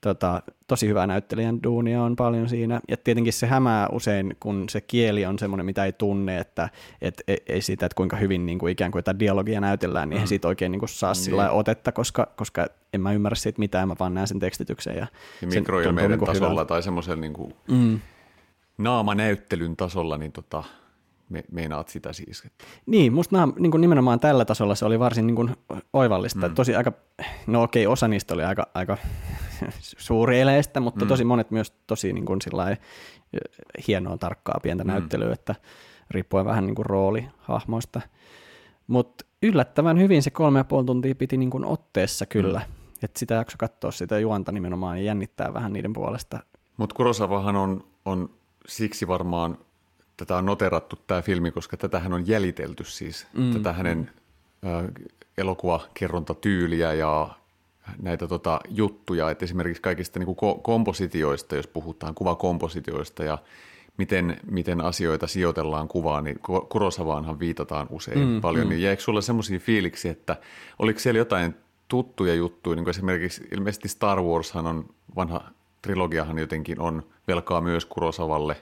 tota, 0.00 0.42
tosi 0.66 0.88
hyvää 0.88 1.06
näyttelijän 1.06 1.62
duunia 1.62 2.02
on 2.02 2.16
paljon 2.16 2.48
siinä, 2.48 2.80
ja 2.88 2.96
tietenkin 2.96 3.32
se 3.32 3.46
hämää 3.46 3.88
usein, 3.92 4.36
kun 4.40 4.68
se 4.68 4.80
kieli 4.80 5.26
on 5.26 5.38
semmoinen, 5.38 5.66
mitä 5.66 5.84
ei 5.84 5.92
tunne, 5.92 6.38
että 6.38 6.68
et, 7.02 7.22
ei, 7.28 7.38
ei 7.46 7.62
siitä, 7.62 7.86
että 7.86 7.96
kuinka 7.96 8.16
hyvin 8.16 8.46
niin 8.46 8.58
kuin 8.58 8.72
ikään 8.72 8.90
kuin 8.92 8.98
jotain 8.98 9.18
dialogia 9.18 9.60
näytellään, 9.60 10.08
niin 10.08 10.14
eihän 10.16 10.28
siitä 10.28 10.48
oikein 10.48 10.72
niin 10.72 10.80
kuin 10.80 10.88
saa 10.88 11.14
sillä 11.14 11.36
lailla 11.36 11.52
otetta, 11.54 11.92
koska, 11.92 12.26
koska 12.36 12.66
en 12.92 13.00
mä 13.00 13.12
ymmärrä 13.12 13.36
siitä 13.36 13.58
mitään, 13.58 13.88
mä 13.88 13.96
vaan 14.00 14.14
näen 14.14 14.26
sen 14.28 14.38
tekstityksen. 14.40 14.96
Ja, 14.96 15.06
Ja 15.42 15.48
mikroilmeiden 15.48 16.10
niinku 16.10 16.26
tasolla 16.26 16.50
hyvältä. 16.50 16.68
tai 16.68 16.82
semmoisen 16.82 17.20
niin 17.20 17.32
kuin 17.32 17.54
Mm. 17.68 18.00
naamanäyttelyn 18.78 19.76
tasolla, 19.76 20.16
niin 20.18 20.32
tota, 20.32 20.64
me, 21.28 21.44
meinaat 21.52 21.88
sitä 21.88 22.12
siis. 22.12 22.42
että- 22.46 22.64
Niin, 22.86 23.12
musta 23.12 23.36
nämä, 23.36 23.52
niin 23.58 23.70
kuin 23.70 23.80
nimenomaan 23.80 24.20
tällä 24.20 24.44
tasolla 24.44 24.74
se 24.74 24.84
oli 24.84 24.98
varsin 24.98 25.26
niin 25.26 25.34
kuin 25.36 25.56
oivallista. 25.92 26.48
Mm. 26.48 26.54
Tosi 26.54 26.74
aika, 26.74 26.92
no 27.46 27.62
okei, 27.62 27.86
osa 27.86 28.08
niistä 28.08 28.34
oli 28.34 28.44
aika, 28.44 28.66
aika 28.74 28.96
suurieleistä, 29.98 30.80
mutta 30.80 31.04
mm. 31.04 31.08
tosi 31.08 31.24
monet 31.24 31.50
myös 31.50 31.72
tosi 31.86 32.12
niin 32.12 32.26
kuin 32.26 32.42
sillai, 32.42 32.76
hienoa, 33.88 34.18
tarkkaa, 34.18 34.60
pientä 34.62 34.84
mm. 34.84 34.90
näyttelyä, 34.90 35.32
että 35.32 35.54
riippuen 36.10 36.44
vähän 36.44 36.66
niin 36.66 36.74
kuin 36.74 36.86
roolihahmoista. 36.86 38.00
Mutta 38.86 39.24
yllättävän 39.42 39.98
hyvin 39.98 40.22
se 40.22 40.30
kolme 40.30 40.58
ja 40.58 40.64
puoli 40.64 40.84
tuntia 40.84 41.14
piti 41.14 41.36
niin 41.36 41.50
kuin 41.50 41.64
otteessa 41.64 42.26
kyllä. 42.26 42.58
Mm. 42.58 42.74
Että 43.02 43.18
sitä 43.18 43.34
jakso 43.34 43.56
katsoa 43.58 43.90
sitä 43.90 44.18
juonta 44.18 44.52
nimenomaan 44.52 44.98
ja 44.98 45.04
jännittää 45.04 45.54
vähän 45.54 45.72
niiden 45.72 45.92
puolesta. 45.92 46.40
Mutta 46.76 46.94
Kurosavahan 46.94 47.56
on, 47.56 47.84
on 48.04 48.30
siksi 48.66 49.08
varmaan, 49.08 49.58
tätä 50.16 50.36
on 50.36 50.46
noterattu 50.46 50.96
tämä 51.06 51.22
filmi, 51.22 51.50
koska 51.50 51.76
tätähän 51.76 52.12
on 52.12 52.26
jäljitelty 52.26 52.84
siis, 52.84 53.26
mm. 53.32 53.52
tätä 53.52 53.72
hänen 53.72 54.10
äh, 54.66 54.84
elokuvakerrontatyyliä 55.38 56.92
ja 56.92 57.28
näitä 58.02 58.28
tota, 58.28 58.60
juttuja, 58.68 59.30
että 59.30 59.44
esimerkiksi 59.44 59.82
kaikista 59.82 60.18
niin 60.18 60.34
kuin 60.36 60.62
kompositioista, 60.62 61.56
jos 61.56 61.66
puhutaan 61.66 62.14
kuvakompositioista 62.14 63.24
ja 63.24 63.38
miten, 63.96 64.40
miten 64.50 64.80
asioita 64.80 65.26
sijoitellaan 65.26 65.88
kuvaan, 65.88 66.24
niin 66.24 66.38
Kurosavaanhan 66.68 67.38
viitataan 67.38 67.86
usein 67.90 68.18
mm, 68.18 68.40
paljon, 68.40 68.66
mm. 68.66 68.68
niin 68.68 68.82
jäikö 68.82 69.02
sulle 69.02 69.22
semmoisia 69.22 69.58
fiiliksi, 69.58 70.08
että 70.08 70.36
oliko 70.78 71.00
siellä 71.00 71.18
jotain 71.18 71.54
tuttuja 71.88 72.34
juttuja, 72.34 72.76
niin 72.76 72.84
kuin 72.84 72.90
esimerkiksi 72.90 73.48
ilmeisesti 73.52 73.88
Star 73.88 74.22
Warshan 74.22 74.66
on, 74.66 74.84
vanha 75.16 75.50
trilogiahan 75.82 76.38
jotenkin 76.38 76.80
on 76.80 77.02
velkaa 77.28 77.60
myös 77.60 77.84
Kurosavalle, 77.84 78.56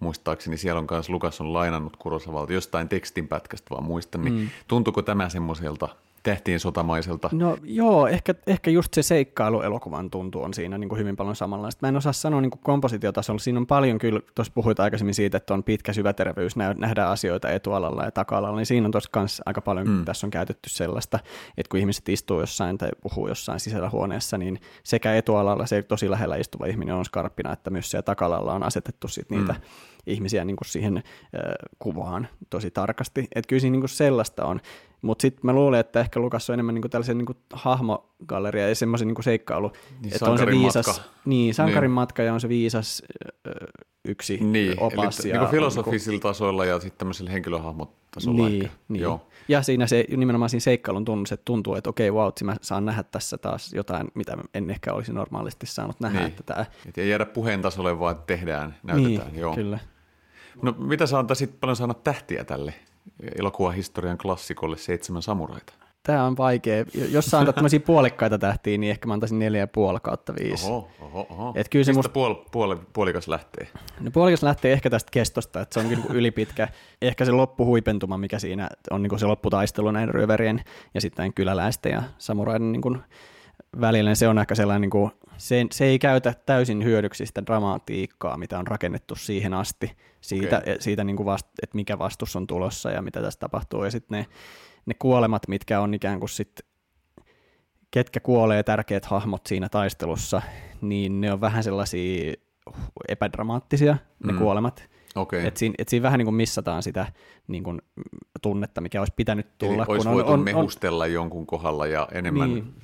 muistaakseni 0.00 0.56
siellä 0.56 0.78
on 0.78 0.86
myös 0.90 1.08
Lukas 1.08 1.40
on 1.40 1.52
lainannut 1.52 1.96
Kurosavalta 1.96 2.52
jostain 2.52 2.88
tekstinpätkästä 2.88 3.70
vaan 3.70 3.84
muistan, 3.84 4.22
niin 4.22 4.34
mm. 4.34 4.48
tuntuuko 4.68 5.02
tämä 5.02 5.28
semmoiselta 5.28 5.88
tehtiin 6.26 6.60
sotamaiselta. 6.60 7.28
No 7.32 7.56
joo, 7.62 8.06
ehkä, 8.06 8.34
ehkä 8.46 8.70
just 8.70 8.94
se 8.94 9.02
seikkailu 9.02 9.60
elokuvan 9.60 10.10
tuntu 10.10 10.42
on 10.42 10.54
siinä 10.54 10.78
niin 10.78 10.88
kuin 10.88 10.98
hyvin 10.98 11.16
paljon 11.16 11.36
samanlaista. 11.36 11.78
Mä 11.82 11.88
en 11.88 11.96
osaa 11.96 12.12
sanoa 12.12 12.40
niin 12.40 12.50
kuin 12.50 12.60
kompositiotasolla. 12.64 13.38
Siinä 13.38 13.60
on 13.60 13.66
paljon 13.66 13.98
kyllä, 13.98 14.20
tuossa 14.34 14.52
puhuit 14.54 14.80
aikaisemmin 14.80 15.14
siitä, 15.14 15.36
että 15.36 15.54
on 15.54 15.64
pitkä 15.64 15.92
syväterveys, 15.92 16.56
nähdään 16.56 17.10
asioita 17.10 17.50
etualalla 17.50 18.04
ja 18.04 18.10
taka-alalla, 18.10 18.56
niin 18.56 18.66
siinä 18.66 18.86
on 18.86 18.90
tuossa 18.90 19.10
kanssa 19.12 19.42
aika 19.46 19.60
paljon, 19.60 19.88
mm. 19.88 20.04
tässä 20.04 20.26
on 20.26 20.30
käytetty 20.30 20.70
sellaista, 20.70 21.18
että 21.56 21.70
kun 21.70 21.80
ihmiset 21.80 22.08
istuu 22.08 22.40
jossain 22.40 22.78
tai 22.78 22.88
puhuu 23.00 23.28
jossain 23.28 23.60
sisällä 23.60 23.90
huoneessa, 23.90 24.38
niin 24.38 24.60
sekä 24.82 25.16
etualalla 25.16 25.66
se 25.66 25.82
tosi 25.82 26.10
lähellä 26.10 26.36
istuva 26.36 26.66
ihminen 26.66 26.94
on 26.94 27.04
skarppina, 27.04 27.52
että 27.52 27.70
myös 27.70 27.90
siellä 27.90 28.02
taka 28.02 28.26
on 28.26 28.62
asetettu 28.62 29.08
sit 29.08 29.30
niitä 29.30 29.52
mm 29.52 29.60
ihmisiä 30.06 30.44
niin 30.44 30.56
kuin 30.56 30.68
siihen 30.68 31.02
kuvaan 31.78 32.28
tosi 32.50 32.70
tarkasti. 32.70 33.20
Että 33.34 33.48
kyllä 33.48 33.60
siinä 33.60 33.72
niin 33.72 33.80
kuin 33.80 33.88
sellaista 33.88 34.44
on. 34.44 34.60
Mutta 35.02 35.22
sitten 35.22 35.40
mä 35.42 35.52
luulen, 35.52 35.80
että 35.80 36.00
ehkä 36.00 36.20
Lukas 36.20 36.50
on 36.50 36.54
enemmän 36.54 36.74
niinku 36.74 36.88
tällaisen 36.88 37.18
niinku 37.18 37.34
hahmogalleria 37.52 38.68
ja 38.68 38.74
semmoisen 38.74 39.08
niinku 39.08 39.22
seikkailu. 39.22 39.72
Niin, 40.02 40.14
että 40.14 40.30
on 40.30 40.38
se 40.38 40.46
viisas, 40.46 40.86
matka. 40.86 41.02
Niin, 41.24 41.54
sankarin 41.54 41.88
niin. 41.88 41.94
matka 41.94 42.22
ja 42.22 42.34
on 42.34 42.40
se 42.40 42.48
viisas 42.48 43.02
ö, 43.46 43.50
yksi 44.04 44.38
niin, 44.40 44.74
opas. 44.80 45.20
Eli 45.20 45.28
ja, 45.28 45.40
niinku 45.40 45.50
filosofisilla 45.50 46.12
niinku, 46.12 46.28
tasoilla 46.28 46.64
ja 46.64 46.80
sitten 46.80 46.98
tämmöisellä 46.98 47.30
henkilöhahmotasolla 47.30 48.48
niin, 48.48 48.64
ehkä. 48.64 48.76
Niin. 48.88 49.02
Joo. 49.02 49.26
Ja 49.48 49.62
siinä 49.62 49.86
se 49.86 50.04
nimenomaan 50.16 50.50
siinä 50.50 50.60
seikkailun 50.60 51.04
tunnus, 51.04 51.32
että 51.32 51.44
tuntuu, 51.44 51.74
että 51.74 51.90
okei, 51.90 52.10
wow, 52.10 52.30
mä 52.44 52.56
saan 52.60 52.84
nähdä 52.84 53.02
tässä 53.02 53.38
taas 53.38 53.72
jotain, 53.72 54.08
mitä 54.14 54.36
en 54.54 54.70
ehkä 54.70 54.92
olisi 54.92 55.12
normaalisti 55.12 55.66
saanut 55.66 56.00
nähdä. 56.00 56.18
Niin. 56.18 56.28
Että 56.28 56.42
tämä... 56.42 56.66
Et 56.88 56.98
ei 56.98 57.08
jäädä 57.08 57.26
puheen 57.26 57.62
tasolle, 57.62 57.98
vaan 57.98 58.16
tehdään, 58.26 58.76
näytetään. 58.82 59.32
Niin, 59.32 59.40
Joo. 59.40 59.54
kyllä. 59.54 59.78
No 60.62 60.74
mitä 60.78 61.06
sä 61.06 61.18
antaisit 61.18 61.60
paljon 61.60 61.76
saada 61.76 61.94
tähtiä 61.94 62.44
tälle 62.44 62.74
elokuvahistorian 63.38 64.18
klassikolle 64.18 64.76
Seitsemän 64.76 65.22
samuraita? 65.22 65.72
Tämä 66.02 66.24
on 66.24 66.36
vaikea. 66.36 66.84
Jos 67.10 67.26
sä 67.26 67.38
antat 67.38 67.54
tämmöisiä 67.54 67.80
puolikkaita 67.80 68.38
tähtiä, 68.38 68.78
niin 68.78 68.90
ehkä 68.90 69.06
mä 69.06 69.12
antaisin 69.12 69.38
neljä 69.38 69.60
ja 69.60 69.66
puoli 69.66 69.98
kautta 70.02 70.34
viisi. 70.40 70.66
Oho, 70.66 70.88
oho, 71.00 71.26
oho. 71.30 71.52
Et 71.56 71.68
kyllä 71.68 71.84
se 71.84 71.90
Mistä 71.90 71.98
musta... 71.98 72.12
puol, 72.12 72.34
puol, 72.34 72.76
puolikas 72.92 73.28
lähtee? 73.28 73.68
No 74.00 74.10
puolikas 74.10 74.42
lähtee 74.42 74.72
ehkä 74.72 74.90
tästä 74.90 75.08
kestosta, 75.10 75.60
että 75.60 75.74
se 75.74 75.80
on 75.80 75.88
niin 75.88 76.04
ylipitkä. 76.10 76.68
Ehkä 77.02 77.24
se 77.24 77.32
loppuhuipentuma, 77.32 78.18
mikä 78.18 78.38
siinä 78.38 78.68
on 78.90 79.02
niin 79.02 79.18
se 79.18 79.26
lopputaistelu 79.26 79.90
näin 79.90 80.08
ryöverien 80.08 80.64
ja 80.94 81.00
sitten 81.00 81.34
kyläläisten 81.34 81.92
ja 81.92 82.02
samuraiden 82.18 82.72
niin 82.72 83.02
välillä, 83.80 84.10
niin 84.10 84.16
se 84.16 84.28
on 84.28 84.38
ehkä 84.38 84.54
sellainen, 84.54 84.80
niin 84.80 84.90
kuin, 84.90 85.10
se, 85.36 85.66
se 85.70 85.84
ei 85.84 85.98
käytä 85.98 86.34
täysin 86.46 86.84
hyödyksi 86.84 87.26
sitä 87.26 87.46
dramatiikkaa, 87.46 88.36
mitä 88.36 88.58
on 88.58 88.66
rakennettu 88.66 89.14
siihen 89.14 89.54
asti, 89.54 89.92
siitä, 90.20 90.58
okay. 90.58 90.76
siitä 90.80 91.04
niin 91.04 91.16
kuin 91.16 91.26
vast, 91.26 91.46
että 91.62 91.76
mikä 91.76 91.98
vastus 91.98 92.36
on 92.36 92.46
tulossa 92.46 92.90
ja 92.90 93.02
mitä 93.02 93.22
tässä 93.22 93.40
tapahtuu, 93.40 93.84
ja 93.84 93.90
sitten 93.90 94.18
ne, 94.18 94.26
ne 94.86 94.94
kuolemat, 94.98 95.48
mitkä 95.48 95.80
on 95.80 95.94
ikään 95.94 96.18
kuin 96.20 96.30
sitten, 96.30 96.66
ketkä 97.90 98.20
kuolee 98.20 98.62
tärkeät 98.62 99.04
hahmot 99.04 99.46
siinä 99.46 99.68
taistelussa, 99.68 100.42
niin 100.80 101.20
ne 101.20 101.32
on 101.32 101.40
vähän 101.40 101.64
sellaisia 101.64 102.34
epädramaattisia, 103.08 103.96
ne 104.24 104.32
mm. 104.32 104.38
kuolemat. 104.38 104.88
Okay. 105.14 105.46
Et 105.46 105.56
siinä, 105.56 105.74
et 105.78 105.88
siinä 105.88 106.02
vähän 106.02 106.18
niin 106.18 106.26
kuin 106.26 106.34
missataan 106.34 106.82
sitä 106.82 107.06
niin 107.48 107.62
kuin 107.62 107.82
tunnetta, 108.42 108.80
mikä 108.80 109.00
olisi 109.00 109.12
pitänyt 109.16 109.58
tulla. 109.58 109.74
Eli 109.74 109.84
olisi 109.88 110.06
kun 110.06 110.14
voitu 110.14 110.28
on, 110.28 110.38
on, 110.38 110.44
mehustella 110.44 111.04
on, 111.04 111.12
jonkun 111.12 111.46
kohdalla 111.46 111.86
ja 111.86 112.08
enemmän 112.12 112.54
niin 112.54 112.74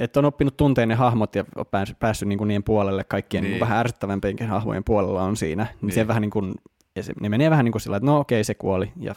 että 0.00 0.20
on 0.20 0.24
oppinut 0.24 0.56
tunteen 0.56 0.88
ne 0.88 0.94
hahmot 0.94 1.34
ja 1.34 1.44
päässyt, 1.70 1.98
päässyt 1.98 2.28
niin 2.28 2.38
kuin 2.38 2.48
niiden 2.48 2.64
puolelle, 2.64 3.04
kaikkien 3.04 3.42
niin. 3.42 3.50
Niin 3.50 3.60
vähän 3.60 3.78
ärsyttävämpienkin 3.78 4.48
hahmojen 4.48 4.84
puolella 4.84 5.22
on 5.22 5.36
siinä. 5.36 5.64
Niin. 5.64 5.76
niin. 5.82 5.92
Se 5.94 6.08
vähän 6.08 6.20
niin 6.20 6.30
kuin, 6.30 6.54
se, 7.00 7.12
ne 7.20 7.28
menee 7.28 7.50
vähän 7.50 7.64
niin 7.64 7.72
kuin 7.72 7.82
sillä, 7.82 7.96
että 7.96 8.06
no 8.06 8.18
okei, 8.18 8.36
okay, 8.36 8.44
se 8.44 8.54
kuoli, 8.54 8.92
ja 8.96 9.14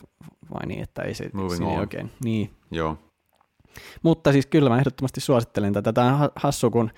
vai 0.53 0.67
niin, 0.67 0.83
että 0.83 1.01
ei 1.01 1.13
se 1.13 1.29
siinä 1.55 1.71
ei 1.71 1.79
oikein. 1.79 2.11
Niin. 2.23 2.49
Joo. 2.71 2.97
Mutta 4.03 4.31
siis 4.31 4.45
kyllä 4.45 4.69
mä 4.69 4.77
ehdottomasti 4.77 5.21
suosittelen 5.21 5.73
tätä. 5.73 5.93
Tämä 5.93 6.23
on 6.23 6.29
hassu, 6.35 6.71
kun 6.71 6.91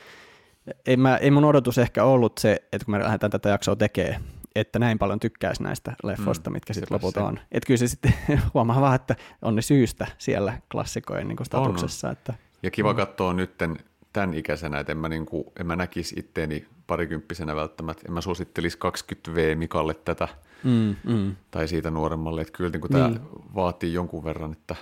ei, 0.86 0.98
mä, 0.98 1.18
ei 1.18 1.32
mun 1.32 1.46
odotus 1.46 1.78
ehkä 1.78 2.04
ollut 2.04 2.38
se, 2.38 2.54
että 2.72 2.86
kun 2.86 2.92
me 2.92 3.04
lähdetään 3.04 3.32
tätä 3.32 3.50
jaksoa 3.50 3.76
tekemään, 3.76 4.22
että 4.56 4.80
näin 4.80 5.00
paljon 5.00 5.20
tykkäisi 5.20 5.64
näistä 5.64 5.94
leffoista, 6.04 6.50
mm, 6.50 6.54
mitkä 6.54 6.74
sitten 6.74 6.96
lopulta 6.96 7.26
on. 7.26 7.40
Että 7.52 7.68
kyllä 7.68 7.78
se 7.78 7.88
sitten 7.88 8.14
huomaa 8.54 8.82
vaan, 8.82 8.96
että 8.96 9.16
on 9.42 9.56
ne 9.56 9.62
syystä 9.62 10.08
siellä 10.18 10.58
klassikojen 10.72 11.28
niin 11.28 11.46
statuksessa. 11.46 12.08
On. 12.08 12.14
Että 12.14 12.34
ja 12.66 12.72
kiva 12.72 12.94
mm. 12.94 12.98
katsoa 12.98 13.34
nytten 13.34 13.78
tämän 14.14 14.34
ikäisenä, 14.34 14.80
että 14.80 14.92
en 14.92 14.98
mä, 14.98 15.10
niin 15.10 15.26
kuin, 15.26 15.44
en 15.60 15.68
mä 15.68 15.76
näkisi 15.76 16.16
itteeni 16.20 16.66
parikymppisenä 16.88 17.56
välttämättä. 17.56 18.04
En 18.08 18.14
mä 18.14 18.22
suosittelisi 18.22 18.78
20V 18.78 19.56
Mikalle 19.56 19.94
tätä 19.94 20.28
mm, 20.64 20.96
mm. 21.04 21.36
tai 21.52 21.68
siitä 21.68 21.92
nuoremmalle. 21.92 22.42
Että 22.42 22.54
kyllä 22.58 22.70
niin 22.70 22.82
kuin 22.82 22.92
niin. 22.92 23.14
tämä 23.14 23.26
vaatii 23.56 23.94
jonkun 23.94 24.24
verran. 24.24 24.52
Että... 24.52 24.76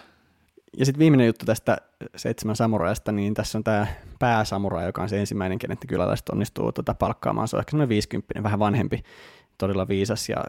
Ja 0.78 0.86
sitten 0.86 1.00
viimeinen 1.00 1.28
juttu 1.28 1.46
tästä 1.46 1.78
seitsemän 2.15 2.56
samuraista, 2.56 3.12
niin 3.12 3.34
tässä 3.34 3.58
on 3.58 3.63
tämä 3.63 3.88
pääsamura, 4.19 4.84
joka 4.84 5.02
on 5.02 5.10
se 5.10 5.19
ensimmäinen, 5.19 5.60
kenet 5.60 5.80
kyläläiset 5.88 6.30
onnistuu 6.30 6.72
tuota 6.72 6.93
palkkaamaan. 6.93 7.48
Se 7.48 7.56
on 7.56 7.60
ehkä 7.60 7.72
semmoinen 7.72 7.89
50, 7.89 8.43
vähän 8.43 8.60
vanhempi, 8.60 9.04
todella 9.58 9.88
viisas 9.88 10.30
ja 10.30 10.43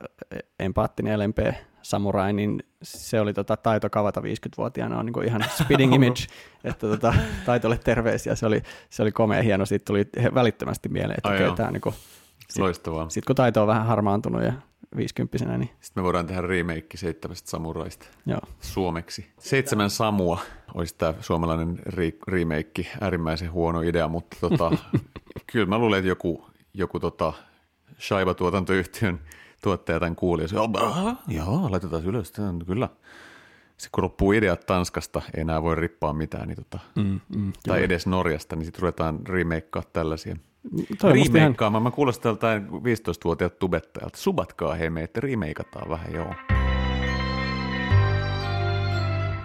empaattinen 0.59 1.11
ja 1.11 1.19
lempeä 1.19 1.55
samurai, 1.85 2.33
niin 2.33 2.63
se 2.83 3.21
oli 3.21 3.35
tota, 3.35 3.57
taito 3.57 3.91
kavata 3.91 4.21
50-vuotiaana 4.21 4.99
on 4.99 5.07
niin 5.07 5.13
kuin 5.13 5.27
ihan 5.27 5.45
spitting 5.63 5.95
image, 5.97 6.21
että 6.65 6.87
tota, 6.89 7.15
taitolle 7.47 7.79
terveisiä, 7.79 8.35
se 8.35 8.47
oli, 8.47 8.63
se 8.91 9.03
oli 9.03 9.13
komea 9.13 9.43
hieno, 9.43 9.67
siitä 9.67 9.85
tuli 9.85 10.05
välittömästi 10.35 10.89
mieleen, 10.89 11.19
että 11.19 11.29
okei, 11.29 11.47
okay, 11.47 11.57
tämä 11.57 11.71
niin 11.71 11.81
kuin, 11.81 11.95
sit, 12.49 12.59
Loistavaa. 12.59 13.09
Sitten 13.09 13.27
kun 13.27 13.37
taito 13.37 13.61
on 13.61 13.69
vähän 13.69 13.87
harmaantunut 13.87 14.43
ja 14.43 14.53
50 14.97 15.59
niin... 15.59 15.71
Sitten 15.81 16.03
me 16.03 16.05
voidaan 16.05 16.27
tehdä 16.27 16.41
remake 16.41 16.97
seitsemästä 16.97 17.51
samuraista 17.51 18.07
Joo. 18.27 18.41
suomeksi. 18.61 19.27
Seitsemän 19.39 19.91
samua 19.91 20.39
olisi 20.75 20.95
tämä 20.99 21.15
suomalainen 21.21 21.79
remake, 22.27 22.87
äärimmäisen 23.01 23.53
huono 23.53 23.81
idea, 23.81 24.09
mutta 24.09 24.37
tota, 24.41 24.71
kyllä 25.53 25.67
mä 25.67 25.79
luulen, 25.79 25.99
että 25.99 26.09
joku, 26.09 26.47
joku 26.75 27.01
tota, 27.01 27.33
Shaiba-tuotantoyhtiön 27.99 29.21
tuottaja 29.65 30.01
tämän 30.01 30.17
kuuli, 30.17 30.43
ja 30.43 30.49
se, 30.49 30.57
joo, 31.29 31.71
laitetaan 31.71 32.05
ylös, 32.05 32.33
kyllä. 32.67 32.89
Sitten 33.69 33.91
kun 33.93 34.05
loppuu 34.05 34.33
ideat 34.33 34.67
Tanskasta, 34.67 35.23
ei 35.35 35.41
enää 35.41 35.63
voi 35.63 35.75
rippaa 35.75 36.13
mitään, 36.13 36.49
niin 36.49 36.57
tota, 36.57 36.79
mm, 36.95 37.21
mm, 37.37 37.53
tai 37.53 37.61
kyllä. 37.63 37.85
edes 37.85 38.07
Norjasta, 38.07 38.57
niin 38.57 38.65
sitten 38.65 38.83
ruvetaan 38.83 39.27
remakeaa 39.27 39.83
tällaisia. 39.93 40.37
Remakeikkaamaan, 41.03 41.83
mä 41.83 41.91
kuulostan 41.91 42.39
tältä 42.39 42.67
15-vuotiaat 42.69 43.59
tubettajalta. 43.59 44.19
Subatkaa 44.19 44.75
hei 44.75 44.91
meitä, 44.91 45.21
remakeataan 45.21 45.91
vähän, 45.91 46.13
joo. 46.15 46.35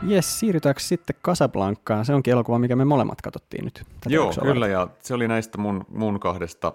Jes, 0.07 0.39
siirrytäänkö 0.39 0.81
sitten 0.81 1.15
Casablancaan? 1.23 2.05
Se 2.05 2.13
onkin 2.13 2.31
elokuva, 2.31 2.59
mikä 2.59 2.75
me 2.75 2.85
molemmat 2.85 3.21
katsottiin 3.21 3.65
nyt. 3.65 3.73
Tätä 3.73 4.15
Joo, 4.15 4.33
kyllä, 4.41 4.67
ja 4.67 4.87
se 5.01 5.13
oli 5.13 5.27
näistä 5.27 5.57
mun, 5.57 5.85
mun 5.89 6.19
kahdesta 6.19 6.73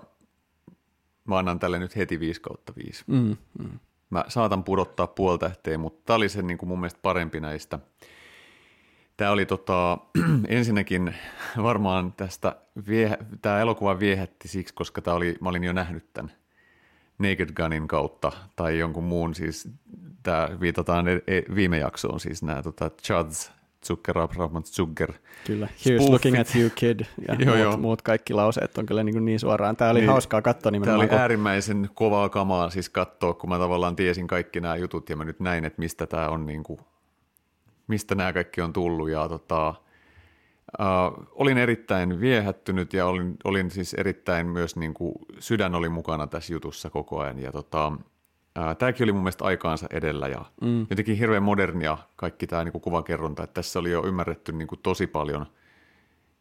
Mä 1.25 1.39
annan 1.39 1.59
tälle 1.59 1.79
nyt 1.79 1.97
heti 1.97 2.21
5 2.21 2.41
kautta 2.41 2.73
5. 2.77 3.05
Mm, 3.07 3.37
mm. 3.59 3.79
Mä 4.11 4.25
saatan 4.29 4.65
pudottaa 4.65 5.07
puoltähteä, 5.07 5.79
mutta 5.79 6.03
tämä 6.07 6.17
oli 6.17 6.29
se 6.29 6.43
niin 6.43 6.59
kuin 6.59 6.69
mun 6.69 6.81
mielestä 6.81 7.01
parempi 7.03 7.41
näistä. 7.41 7.79
Tämä 9.17 9.31
oli 9.31 9.47
tota, 9.47 9.99
ensinnäkin 10.49 11.15
varmaan 11.63 12.13
tästä, 12.13 12.57
vie, 12.89 13.19
tämä 13.43 13.61
elokuva 13.61 13.99
viehätti 13.99 14.49
siksi, 14.49 14.75
koska 14.75 15.03
tämä 15.03 15.17
oli, 15.17 15.37
mä 15.41 15.49
olin 15.49 15.65
jo 15.65 15.73
nähnyt 15.73 16.13
tämän 16.13 16.33
Naked 17.19 17.53
Gunin 17.53 17.89
kautta 17.89 18.33
tai 18.57 18.79
jonkun 18.79 19.05
muun, 19.05 19.35
siis 19.35 19.69
tämä 20.23 20.49
viitataan 20.61 21.09
e, 21.09 21.21
e, 21.27 21.43
viime 21.55 21.79
jaksoon, 21.79 22.21
siis 22.21 22.43
nämä 22.43 22.63
tota, 22.63 22.91
Chuds 22.91 23.53
Zucker, 23.85 24.19
Abraham 24.19 24.63
Zucker. 24.63 25.13
Kyllä, 25.47 25.67
here's 25.67 25.81
Spoofit. 25.81 26.09
looking 26.09 26.41
at 26.41 26.55
you 26.57 26.71
kid, 26.75 27.01
ja 27.29 27.35
joo, 27.39 27.47
muut, 27.47 27.59
joo. 27.59 27.77
muut 27.77 28.03
kaikki 28.03 28.35
lauseet 28.35 28.79
on 28.79 28.87
kyllä 28.87 29.05
niin, 29.05 29.25
niin 29.25 29.41
suoraan. 29.41 29.77
Tämä 29.77 29.91
oli 29.91 30.01
niin, 30.01 30.11
hauskaa 30.11 30.43
katsoa 30.43 30.73
nimenomaan. 30.73 30.99
Tämä 30.99 31.03
oli 31.05 31.09
kun... 31.09 31.19
äärimmäisen 31.19 31.91
kovaa 31.95 32.29
kamaa 32.29 32.71
siis 32.71 32.89
katsoa, 32.89 33.35
kun 33.35 33.51
mä 33.51 33.59
tavallaan 33.59 33.97
tiesin 33.97 34.27
kaikki 34.27 34.61
nämä 34.61 34.77
jutut, 34.77 35.11
ja 35.11 35.17
mä 35.17 35.25
nyt 35.25 35.41
näin, 35.41 35.65
että 35.65 35.79
mistä 35.79 36.07
tämä 36.07 36.29
on, 36.29 36.47
niin 36.47 36.63
kuin, 36.63 36.81
mistä 37.87 38.15
nämä 38.15 38.33
kaikki 38.33 38.61
on 38.61 38.73
tullut, 38.73 39.11
ja 39.11 39.29
tota, 39.29 39.75
Uh, 40.81 41.27
olin 41.33 41.59
erittäin 41.59 42.21
viehättynyt 42.21 42.93
ja 42.93 43.07
olin, 43.07 43.37
olin 43.45 43.71
siis 43.71 43.95
erittäin 43.95 44.47
myös 44.47 44.77
niin 44.77 44.95
kuin, 44.95 45.15
sydän 45.39 45.75
oli 45.75 45.89
mukana 45.89 46.27
tässä 46.27 46.53
jutussa 46.53 46.91
koko 46.91 47.21
ajan 47.21 47.39
ja 47.39 47.53
tota, 47.53 47.93
tämäkin 48.79 49.05
oli 49.05 49.13
mun 49.13 49.23
mielestä 49.23 49.45
aikaansa 49.45 49.87
edellä 49.91 50.29
ja 50.29 50.45
mm. 50.61 50.87
jotenkin 50.91 51.17
hirveän 51.17 51.43
modernia 51.43 51.99
kaikki 52.17 52.47
tämä 52.47 52.65
niin 52.65 52.81
kuvakerronta, 52.81 53.43
että 53.43 53.55
tässä 53.55 53.79
oli 53.79 53.91
jo 53.91 54.07
ymmärretty 54.07 54.53
niin 54.53 54.69
kuin 54.69 54.81
tosi 54.83 55.07
paljon 55.07 55.47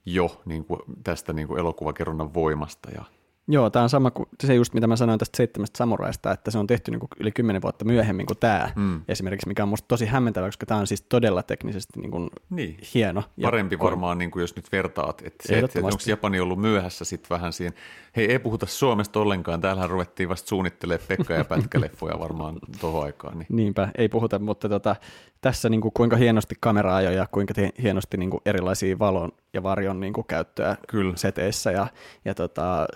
jo 0.06 0.42
niin 0.46 0.66
kuin 0.66 0.80
tästä 1.04 1.34
niin 1.34 1.48
kuin 1.48 1.60
elokuvakerronnan 1.60 2.34
voimasta 2.34 2.92
ja 2.92 3.04
Joo, 3.48 3.70
tämä 3.70 3.84
on 3.84 3.90
sama 3.90 4.12
kuin 4.12 4.30
se 4.44 4.56
just, 4.56 4.74
mitä 4.74 4.88
mä 4.88 4.96
sanoin 4.96 5.20
tästä 5.20 5.38
seitsemästä 5.38 5.78
samuraista, 5.78 6.32
että 6.32 6.52
se 6.52 6.58
on 6.58 6.68
tehty 6.68 6.92
niin 6.92 7.00
kuin 7.00 7.10
yli 7.20 7.32
kymmenen 7.32 7.62
vuotta 7.62 7.86
myöhemmin 7.86 8.26
kuin 8.26 8.38
tämä 8.38 8.72
mm. 8.76 9.02
esimerkiksi, 9.08 9.48
mikä 9.48 9.64
on 9.64 9.70
musta 9.70 9.88
tosi 9.88 10.06
hämmentävä, 10.06 10.48
koska 10.48 10.66
tämä 10.66 10.80
on 10.80 10.88
siis 10.88 11.02
todella 11.02 11.44
teknisesti 11.44 12.00
niin 12.00 12.12
kuin 12.12 12.30
niin. 12.50 12.78
hieno. 12.94 13.24
Parempi 13.42 13.76
ja 13.76 13.80
varmaan, 13.80 14.18
niin 14.18 14.32
kuin 14.32 14.42
jos 14.42 14.56
nyt 14.56 14.72
vertaat, 14.72 15.22
että 15.26 15.48
se, 15.48 15.60
että 15.60 15.80
onko 15.80 15.98
Japani 16.06 16.40
ollut 16.40 16.62
myöhässä 16.62 17.06
sitten 17.06 17.30
vähän 17.30 17.54
siihen. 17.54 17.74
Hei, 18.16 18.32
ei 18.32 18.40
puhuta 18.40 18.66
Suomesta 18.66 19.20
ollenkaan, 19.20 19.62
täällähän 19.62 19.90
ruvettiin 19.90 20.30
vasta 20.30 20.48
suunnittelemaan 20.48 21.08
Pekka- 21.08 21.34
ja 21.34 21.46
pätkäleffoja 21.46 22.20
varmaan 22.20 22.60
tuohon 22.82 23.04
aikaan. 23.04 23.40
Niin. 23.40 23.48
Niinpä, 23.50 23.90
ei 23.98 24.10
puhuta, 24.10 24.40
mutta 24.40 24.70
tota, 24.70 24.96
tässä 25.42 25.70
niin 25.70 25.82
kuin 25.82 25.92
kuinka 25.94 26.16
hienosti 26.16 26.56
kameraa 26.60 27.02
ja 27.02 27.28
kuinka 27.32 27.54
te, 27.54 27.70
hienosti 27.82 28.18
niin 28.18 28.30
kuin 28.30 28.42
erilaisia 28.46 29.00
valon 29.00 29.32
ja 29.54 29.64
varjon 29.64 30.00
niin 30.00 30.14
kuin 30.14 30.28
käyttöä 30.28 30.78
Kyllä. 30.88 31.14
seteissä 31.16 31.72
ja, 31.72 31.88
ja 32.26 32.36
tota, 32.36 32.88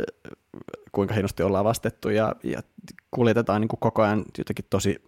kuinka 0.91 1.13
hienosti 1.13 1.43
ollaan 1.43 1.65
vastettu 1.65 2.09
ja, 2.09 2.35
ja 2.43 2.61
kuljetetaan 3.11 3.61
niin 3.61 3.69
kuin 3.69 3.79
koko 3.79 4.01
ajan 4.01 4.25
jotenkin 4.37 4.65
tosi 4.69 5.01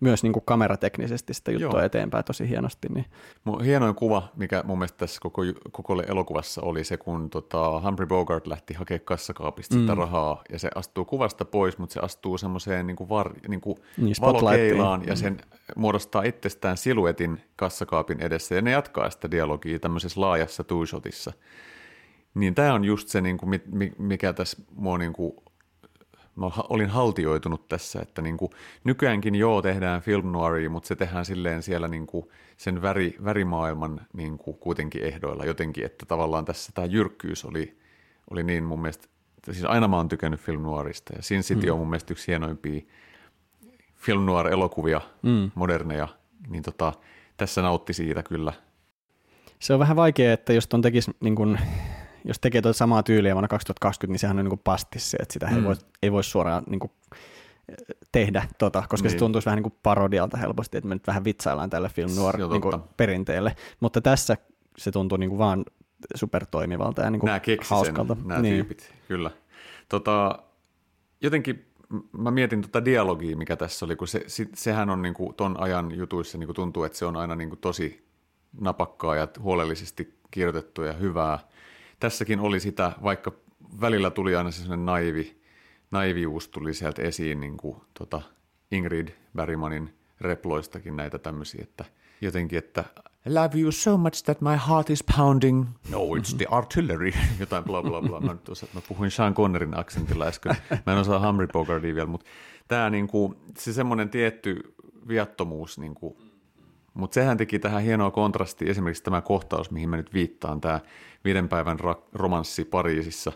myös 0.00 0.22
niin 0.22 0.32
kuin 0.32 0.44
kamerateknisesti 0.46 1.34
sitä 1.34 1.50
juttua 1.50 1.70
Joo. 1.70 1.86
eteenpäin 1.86 2.24
tosi 2.24 2.48
hienosti. 2.48 2.88
Niin. 2.88 3.06
Hienoin 3.64 3.94
kuva, 3.94 4.28
mikä 4.36 4.62
mun 4.66 4.78
mielestä 4.78 4.98
tässä 4.98 5.20
koko, 5.22 5.42
koko 5.72 6.02
elokuvassa 6.02 6.62
oli 6.62 6.84
se, 6.84 6.96
kun 6.96 7.30
tota 7.30 7.80
Humphrey 7.80 8.06
Bogart 8.06 8.46
lähti 8.46 8.74
hakemaan 8.74 9.04
kassakaapista 9.04 9.74
mm. 9.74 9.80
sitä 9.80 9.94
rahaa, 9.94 10.42
ja 10.52 10.58
se 10.58 10.68
astuu 10.74 11.04
kuvasta 11.04 11.44
pois, 11.44 11.78
mutta 11.78 11.94
se 11.94 12.00
astuu 12.00 12.38
semmoiseen 12.38 12.86
niin 12.86 12.96
kuin 12.96 13.08
var, 13.08 13.32
niin 13.48 13.60
kuin 13.60 13.76
niin, 13.96 14.16
valokeilaan, 14.20 15.02
ja 15.06 15.12
mm. 15.12 15.16
sen 15.16 15.36
muodostaa 15.76 16.22
itsestään 16.22 16.76
siluetin 16.76 17.40
kassakaapin 17.56 18.20
edessä, 18.20 18.54
ja 18.54 18.62
ne 18.62 18.70
jatkaa 18.70 19.10
sitä 19.10 19.30
dialogia 19.30 19.78
tämmöisessä 19.78 20.20
laajassa 20.20 20.62
two-shotissa. 20.62 21.32
Niin 22.34 22.54
tämä 22.54 22.74
on 22.74 22.84
just 22.84 23.08
se, 23.08 23.20
niin 23.20 23.38
kuin, 23.38 23.60
mikä 23.98 24.32
tässä 24.32 24.62
mua 24.74 24.98
niin 24.98 25.12
kuin, 25.12 25.32
mä 26.36 26.50
olin 26.68 26.88
haltioitunut 26.88 27.68
tässä, 27.68 28.00
että 28.00 28.22
niin 28.22 28.36
kuin, 28.36 28.50
nykyäänkin 28.84 29.34
joo 29.34 29.62
tehdään 29.62 30.00
film 30.00 30.32
noiria, 30.32 30.70
mutta 30.70 30.86
se 30.86 30.96
tehdään 30.96 31.24
silleen 31.24 31.62
siellä 31.62 31.88
niin 31.88 32.06
kuin, 32.06 32.28
sen 32.56 32.82
väri, 32.82 33.16
värimaailman 33.24 34.00
niin 34.12 34.38
kuin, 34.38 34.58
kuitenkin 34.58 35.02
ehdoilla 35.02 35.44
jotenkin, 35.44 35.84
että 35.84 36.06
tavallaan 36.06 36.44
tässä 36.44 36.72
tämä 36.74 36.86
jyrkkyys 36.86 37.44
oli, 37.44 37.78
oli 38.30 38.42
niin 38.42 38.64
mun 38.64 38.80
mielestä, 38.80 39.08
siis 39.52 39.64
aina 39.64 39.88
mä 39.88 39.96
oon 39.96 40.08
tykännyt 40.08 40.40
film 40.40 40.62
noirista 40.62 41.12
ja 41.16 41.22
Sin 41.22 41.40
City 41.40 41.66
mm. 41.66 41.72
on 41.72 41.78
mun 41.78 41.90
mielestä 41.90 42.12
yksi 42.12 42.26
hienoimpia 42.26 42.82
film 43.94 44.26
noir-elokuvia, 44.26 45.00
mm. 45.22 45.50
moderneja, 45.54 46.08
niin 46.48 46.62
tota, 46.62 46.92
tässä 47.36 47.62
nautti 47.62 47.92
siitä 47.92 48.22
kyllä. 48.22 48.52
Se 49.58 49.72
on 49.72 49.78
vähän 49.78 49.96
vaikea, 49.96 50.32
että 50.32 50.52
jos 50.52 50.66
ton 50.66 50.82
tekisi 50.82 51.10
niin 51.20 51.34
kuin 51.34 51.58
jos 52.26 52.38
tekee 52.40 52.62
tuota 52.62 52.78
samaa 52.78 53.02
tyyliä 53.02 53.34
vuonna 53.34 53.48
2020, 53.48 54.12
niin 54.12 54.18
sehän 54.18 54.38
on 54.38 54.44
niin 54.44 54.58
pastissi, 54.64 55.16
että 55.20 55.32
sitä 55.32 55.46
mm. 55.46 55.56
ei, 55.56 55.64
voi, 55.64 55.74
ei 56.02 56.12
voi 56.12 56.24
suoraan 56.24 56.62
niin 56.66 56.80
kuin 56.80 56.90
tehdä, 58.12 58.48
tota, 58.58 58.82
koska 58.88 59.06
niin. 59.06 59.12
se 59.12 59.18
tuntuisi 59.18 59.46
vähän 59.46 59.56
niin 59.56 59.70
kuin 59.70 59.78
parodialta 59.82 60.36
helposti, 60.36 60.78
että 60.78 60.88
me 60.88 60.94
nyt 60.94 61.06
vähän 61.06 61.24
vitsaillaan 61.24 61.70
tälle 61.70 61.88
film 61.88 62.10
noir 62.16 62.36
niin 62.38 62.62
kuin 62.62 62.82
perinteelle, 62.96 63.56
mutta 63.80 64.00
tässä 64.00 64.36
se 64.78 64.90
tuntuu 64.90 65.18
niin 65.18 65.30
kuin 65.30 65.38
vaan 65.38 65.64
supertoimivalta 66.14 67.02
ja 67.02 67.10
niin 67.10 67.20
kuin 67.20 67.28
nämä 67.28 67.40
hauskalta. 67.68 68.14
Sen, 68.14 68.28
nämä 68.28 68.42
niin. 68.42 68.54
tyypit, 68.54 68.94
kyllä. 69.08 69.30
Tota, 69.88 70.38
jotenkin 71.20 71.66
mä 72.18 72.30
mietin 72.30 72.62
tuota 72.62 72.84
dialogia, 72.84 73.36
mikä 73.36 73.56
tässä 73.56 73.84
oli, 73.84 73.96
kun 73.96 74.08
se, 74.08 74.24
se, 74.26 74.46
sehän 74.54 74.90
on 74.90 75.02
niin 75.02 75.14
kuin 75.14 75.34
ton 75.34 75.60
ajan 75.60 75.94
jutuissa 75.94 76.38
niin 76.38 76.46
kuin 76.46 76.56
tuntuu, 76.56 76.84
että 76.84 76.98
se 76.98 77.04
on 77.04 77.16
aina 77.16 77.36
niin 77.36 77.48
kuin 77.48 77.60
tosi 77.60 78.06
napakkaa 78.60 79.16
ja 79.16 79.28
huolellisesti 79.38 80.18
kirjoitettu 80.30 80.82
ja 80.82 80.92
hyvää, 80.92 81.38
tässäkin 82.00 82.40
oli 82.40 82.60
sitä, 82.60 82.92
vaikka 83.02 83.32
välillä 83.80 84.10
tuli 84.10 84.36
aina 84.36 84.50
sellainen 84.50 84.86
naivi, 84.86 85.40
naivius 85.90 86.48
tuli 86.48 86.74
sieltä 86.74 87.02
esiin 87.02 87.40
niin 87.40 87.56
kuin, 87.56 87.76
tota 87.98 88.22
Ingrid 88.70 89.08
Bergmanin 89.36 89.94
reploistakin 90.20 90.96
näitä 90.96 91.18
tämmöisiä, 91.18 91.60
että 91.62 91.84
jotenkin, 92.20 92.58
että 92.58 92.84
I 93.26 93.34
love 93.34 93.60
you 93.60 93.72
so 93.72 93.96
much 93.96 94.24
that 94.24 94.40
my 94.40 94.56
heart 94.68 94.90
is 94.90 95.04
pounding. 95.16 95.66
No, 95.90 95.98
it's 95.98 96.36
the 96.36 96.46
artillery. 96.50 97.12
Jotain 97.40 97.64
bla 97.64 97.82
bla 97.82 98.02
bla. 98.02 98.20
Mä, 98.20 98.32
nyt 98.32 98.48
osa, 98.48 98.66
mä 98.72 98.80
puhuin 98.88 99.10
Sean 99.10 99.34
Connerin 99.34 99.78
aksentilla 99.78 100.24
äsken. 100.26 100.56
Mä 100.86 100.92
en 100.92 100.98
osaa 100.98 101.26
Humphrey 101.26 101.48
Bogartia 101.52 101.94
vielä, 101.94 102.06
mutta 102.06 102.26
tämä 102.68 102.90
niinku, 102.90 103.34
se 103.58 103.72
semmoinen 103.72 104.08
tietty 104.10 104.74
viattomuus 105.08 105.78
niinku, 105.78 106.18
mutta 106.96 107.14
sehän 107.14 107.36
teki 107.36 107.58
tähän 107.58 107.82
hienoa 107.82 108.10
kontrasti 108.10 108.70
esimerkiksi 108.70 109.02
tämä 109.02 109.20
kohtaus, 109.20 109.70
mihin 109.70 109.88
mä 109.88 109.96
nyt 109.96 110.14
viittaan, 110.14 110.60
tämä 110.60 110.80
viiden 111.24 111.48
päivän 111.48 111.80
ra- 111.80 112.02
romanssi 112.12 112.64
Pariisissa, 112.64 113.32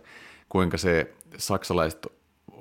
kuinka 0.49 0.79
se 0.79 1.13
saksalaiset 1.37 2.07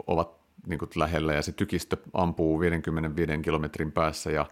ovat 0.08 0.40
niin 0.68 0.80
kuin 0.80 0.90
lähellä 0.96 1.34
ja 1.34 1.42
se 1.42 1.52
tykistö 1.52 1.98
ampuu 2.14 2.60
55 2.60 3.42
kilometrin 3.42 3.92
päässä 3.92 4.32
ja 4.32 4.46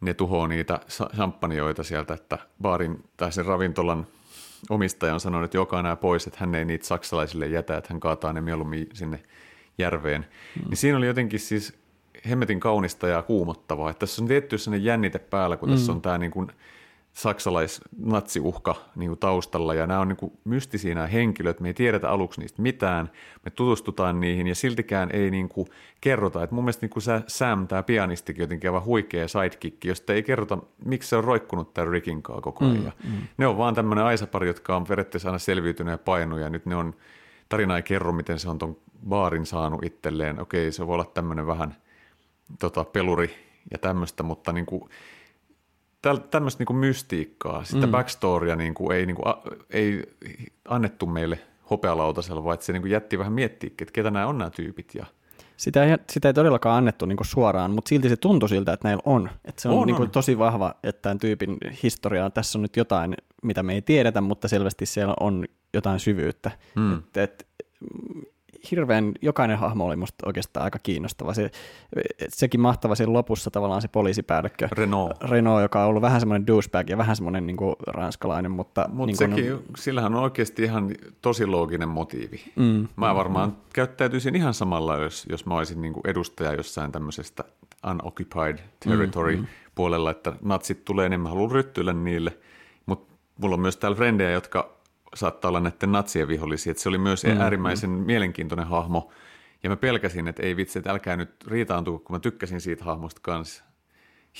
ne 0.00 0.14
tuhoaa 0.14 0.48
niitä 0.48 0.80
champagneoita 1.14 1.84
sieltä, 1.84 2.14
että 2.14 2.38
baarin 2.62 3.04
tai 3.16 3.32
sen 3.32 3.46
ravintolan 3.46 4.06
omistaja 4.70 5.14
on 5.14 5.20
sanonut, 5.20 5.44
että 5.44 5.56
joka 5.56 5.82
nämä 5.82 5.96
pois, 5.96 6.26
että 6.26 6.40
hän 6.40 6.54
ei 6.54 6.64
niitä 6.64 6.86
saksalaisille 6.86 7.46
jätä, 7.46 7.76
että 7.76 7.92
hän 7.92 8.00
kaataa 8.00 8.32
ne 8.32 8.40
mieluummin 8.40 8.88
sinne 8.92 9.22
järveen. 9.78 10.26
Mm. 10.56 10.68
Niin 10.68 10.76
siinä 10.76 10.98
oli 10.98 11.06
jotenkin 11.06 11.40
siis 11.40 11.79
hemmetin 12.28 12.60
kaunista 12.60 13.08
ja 13.08 13.22
kuumottavaa. 13.22 13.90
Että 13.90 14.00
tässä 14.00 14.22
on 14.22 14.28
tietty 14.28 14.58
sellainen 14.58 14.84
jännite 14.84 15.18
päällä, 15.18 15.56
kun 15.56 15.68
mm. 15.68 15.74
tässä 15.74 15.92
on 15.92 16.02
tämä 16.02 16.18
niin 16.18 16.30
kuin 16.30 16.52
saksalais-natsiuhka 17.12 18.74
niin 18.96 19.10
kuin 19.10 19.18
taustalla, 19.18 19.74
ja 19.74 19.86
nämä 19.86 20.00
on 20.00 20.08
niin 20.08 20.16
kuin 20.16 20.32
mystisiä 20.44 20.94
nämä 20.94 21.06
henkilöt, 21.06 21.60
me 21.60 21.68
ei 21.68 21.74
tiedetä 21.74 22.10
aluksi 22.10 22.40
niistä 22.40 22.62
mitään, 22.62 23.10
me 23.44 23.50
tutustutaan 23.50 24.20
niihin, 24.20 24.46
ja 24.46 24.54
siltikään 24.54 25.10
ei 25.12 25.30
niin 25.30 25.48
kuin 25.48 25.68
kerrota, 26.00 26.42
että 26.42 26.54
mun 26.54 26.64
mielestä 26.64 26.86
niin 26.86 26.90
kuin 26.90 27.02
Sam, 27.26 27.66
tämä 27.66 27.82
pianistikin 27.82 28.42
jotenkin 28.42 28.70
aivan 28.70 28.84
huikea 28.84 29.28
sidekick, 29.28 29.84
josta 29.84 30.12
ei 30.12 30.22
kerrota, 30.22 30.58
miksi 30.84 31.08
se 31.08 31.16
on 31.16 31.24
roikkunut 31.24 31.74
tämän 31.74 31.90
Rickin 31.90 32.22
koko 32.22 32.64
ajan. 32.64 32.92
Mm, 33.04 33.10
mm. 33.10 33.16
Ne 33.38 33.46
on 33.46 33.58
vaan 33.58 33.74
tämmöinen 33.74 34.04
aisapari, 34.04 34.46
jotka 34.46 34.76
on 34.76 34.84
periaatteessa 34.84 35.28
aina 35.28 35.38
selviytynyt 35.38 35.92
ja 35.92 35.98
painut, 35.98 36.40
ja 36.40 36.50
nyt 36.50 36.66
ne 36.66 36.76
on, 36.76 36.94
tarina 37.48 37.76
ei 37.76 37.82
kerro, 37.82 38.12
miten 38.12 38.38
se 38.38 38.50
on 38.50 38.58
ton 38.58 38.76
baarin 39.08 39.46
saanut 39.46 39.84
itselleen, 39.84 40.40
okei, 40.40 40.72
se 40.72 40.86
voi 40.86 40.94
olla 40.94 41.04
tämmöinen 41.04 41.46
vähän– 41.46 41.76
tota, 42.58 42.84
peluri 42.84 43.34
ja 43.70 43.78
tämmöistä, 43.78 44.22
mutta 44.22 44.52
niin 44.52 44.66
kuin, 44.66 44.82
tämmöistä 46.30 46.60
niin 46.60 46.66
kuin 46.66 46.76
mystiikkaa, 46.76 47.64
sitä 47.64 47.86
mm. 47.86 47.90
backstorya 47.90 48.56
niin 48.56 48.74
kuin 48.74 48.96
ei, 48.96 49.06
niin 49.06 49.16
kuin, 49.16 49.28
a, 49.28 49.42
ei 49.70 50.02
annettu 50.68 51.06
meille 51.06 51.38
hopealautasella, 51.70 52.44
vaan 52.44 52.58
se 52.60 52.72
niin 52.72 52.82
kuin 52.82 52.92
jätti 52.92 53.18
vähän 53.18 53.32
miettiä, 53.32 53.70
että 53.80 53.92
ketä 53.92 54.10
nämä 54.10 54.26
on 54.26 54.38
nämä 54.38 54.50
tyypit. 54.50 54.94
Ja... 54.94 55.06
Sitä 55.56 55.84
ei, 55.84 55.96
sitä 56.10 56.28
ei 56.28 56.34
todellakaan 56.34 56.78
annettu 56.78 57.06
niin 57.06 57.16
kuin 57.16 57.26
suoraan, 57.26 57.70
mutta 57.70 57.88
silti 57.88 58.08
se 58.08 58.16
tuntui 58.16 58.48
siltä, 58.48 58.72
että 58.72 58.88
näillä 58.88 59.02
on. 59.06 59.30
Että 59.44 59.62
se 59.62 59.68
on, 59.68 59.78
on, 59.78 59.86
niin 59.86 59.96
kuin 59.96 60.06
on. 60.06 60.10
tosi 60.10 60.38
vahva, 60.38 60.74
että 60.82 61.02
tämän 61.02 61.18
tyypin 61.18 61.56
historiaa, 61.82 62.30
tässä 62.30 62.58
on 62.58 62.62
nyt 62.62 62.76
jotain, 62.76 63.14
mitä 63.42 63.62
me 63.62 63.74
ei 63.74 63.82
tiedetä, 63.82 64.20
mutta 64.20 64.48
selvästi 64.48 64.86
siellä 64.86 65.14
on 65.20 65.44
jotain 65.74 66.00
syvyyttä. 66.00 66.50
Mm. 66.74 66.98
Et, 66.98 67.16
et, 67.16 67.46
hirveän, 68.70 69.12
jokainen 69.22 69.58
hahmo 69.58 69.86
oli 69.86 69.96
musta 69.96 70.26
oikeastaan 70.26 70.64
aika 70.64 70.78
kiinnostava. 70.82 71.34
Se, 71.34 71.50
sekin 72.28 72.60
mahtava 72.60 72.94
siinä 72.94 73.12
lopussa 73.12 73.50
tavallaan 73.50 73.82
se 73.82 73.88
poliisipäällikkö. 73.88 74.68
Renault. 74.72 75.22
Renault, 75.22 75.62
joka 75.62 75.82
on 75.82 75.88
ollut 75.88 76.02
vähän 76.02 76.20
semmoinen 76.20 76.46
douchebag 76.46 76.90
ja 76.90 76.98
vähän 76.98 77.16
semmoinen 77.16 77.46
niin 77.46 77.56
kuin 77.56 77.76
ranskalainen, 77.86 78.50
mutta... 78.50 78.88
Mutta 78.92 79.06
niin 79.06 79.16
sekin, 79.16 79.54
on... 79.54 79.62
sillähän 79.76 80.14
on 80.14 80.22
oikeasti 80.22 80.62
ihan 80.62 80.90
tosi 81.22 81.46
looginen 81.46 81.88
motiivi. 81.88 82.40
Mm. 82.56 82.88
Mä 82.96 83.14
varmaan 83.14 83.48
mm. 83.48 83.56
käyttäytyisin 83.72 84.36
ihan 84.36 84.54
samalla, 84.54 84.96
jos, 84.96 85.26
jos 85.30 85.46
mä 85.46 85.56
olisin 85.56 85.82
niin 85.82 85.92
kuin 85.92 86.06
edustaja 86.06 86.52
jossain 86.52 86.92
tämmöisestä 86.92 87.44
unoccupied 87.90 88.58
territory 88.84 89.36
mm, 89.36 89.42
mm. 89.42 89.48
puolella, 89.74 90.10
että 90.10 90.32
natsit 90.42 90.84
tulee, 90.84 91.08
niin 91.08 91.20
mä 91.20 91.28
haluan 91.28 91.50
ryttyillä 91.50 91.92
niille. 91.92 92.38
Mutta 92.86 93.14
mulla 93.40 93.54
on 93.54 93.60
myös 93.60 93.76
täällä 93.76 93.96
frendejä, 93.96 94.30
jotka 94.30 94.79
saattaa 95.14 95.48
olla 95.48 95.60
näiden 95.60 95.92
natsien 95.92 96.28
vihollisia. 96.28 96.70
Että 96.70 96.82
se 96.82 96.88
oli 96.88 96.98
myös 96.98 97.24
mm, 97.24 97.40
äärimmäisen 97.40 97.90
mm. 97.90 97.96
mielenkiintoinen 97.96 98.66
hahmo. 98.66 99.10
Ja 99.62 99.70
mä 99.70 99.76
pelkäsin, 99.76 100.28
että 100.28 100.42
ei 100.42 100.56
vitsi, 100.56 100.78
että 100.78 100.90
älkää 100.90 101.16
nyt 101.16 101.30
riitaantua, 101.46 101.98
kun 101.98 102.16
mä 102.16 102.20
tykkäsin 102.20 102.60
siitä 102.60 102.84
hahmosta 102.84 103.20
kanssa. 103.24 103.64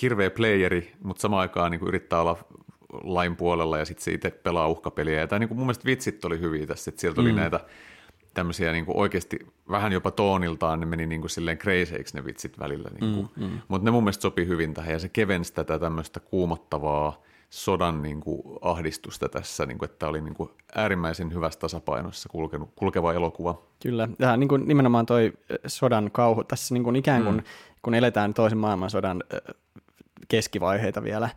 Hirveä 0.03 0.31
playeri, 0.31 0.93
mutta 1.03 1.21
samaan 1.21 1.41
aikaan 1.41 1.71
niin 1.71 1.89
yrittää 1.89 2.21
olla 2.21 2.37
lain 3.05 3.37
puolella 3.37 3.79
ja 3.79 3.85
sitten 3.85 4.05
se 4.05 4.13
itse 4.13 4.31
pelaa 4.31 4.69
uhkapeliä. 4.69 5.21
Ja 5.21 5.27
tämä, 5.27 5.39
niin 5.39 5.49
kuin 5.49 5.59
mun 5.59 5.67
mielestä 5.67 5.85
vitsit 5.85 6.25
oli 6.25 6.41
hyviä 6.41 6.67
tässä, 6.67 6.89
että 6.89 7.01
sieltä 7.01 7.21
oli 7.21 7.33
mm. 7.33 7.37
näitä 7.37 7.61
tämmöisiä 8.35 8.73
niin 8.73 8.85
kuin 8.87 8.97
oikeasti 8.97 9.39
vähän 9.71 9.93
jopa 9.93 10.11
tooniltaan, 10.11 10.81
ne 10.81 10.87
meni 10.87 11.07
niin 11.07 11.21
kuin 11.21 11.31
silleen 11.31 11.59
crazyiksi 11.59 12.17
ne 12.17 12.25
vitsit 12.25 12.59
välillä. 12.59 12.91
Niin 13.01 13.15
kuin. 13.15 13.29
Mm, 13.37 13.45
mm. 13.45 13.61
Mutta 13.69 13.85
ne 13.85 13.91
mun 13.91 14.05
mielestä 14.05 14.23
sopi 14.23 14.47
hyvin 14.47 14.75
tähän 14.75 14.93
ja 14.93 14.99
se 14.99 15.09
kevensi 15.09 15.55
tätä 15.55 15.79
tämmöistä 15.79 16.21
kuumottavaa 16.21 17.23
sodan 17.51 18.03
niin 18.03 18.21
kuin 18.21 18.43
ahdistusta 18.61 19.29
tässä, 19.29 19.67
niin 19.67 19.79
kuin, 19.79 19.91
että 19.91 20.09
oli 20.09 20.21
niin 20.21 20.35
kuin 20.35 20.51
äärimmäisen 20.75 21.35
hyvässä 21.35 21.61
tasapainossa 21.61 22.29
kulkenut, 22.29 22.71
kulkeva 22.77 23.13
elokuva. 23.13 23.63
Kyllä, 23.83 24.09
ja 24.19 24.37
niin 24.37 24.49
kuin 24.49 24.69
nimenomaan 24.69 25.07
toi 25.07 25.33
sodan 25.67 26.11
kauhu, 26.11 26.45
tässä 26.45 26.75
niin 26.75 26.85
kuin 26.85 26.97
ikään 26.97 27.23
kuin, 27.23 27.37
mm. 27.37 27.43
kun 27.83 27.95
eletään 27.95 28.35
toisen 28.35 28.59
maailmansodan 28.59 29.23
keskivaiheita 30.29 31.03
vielä, 31.03 31.29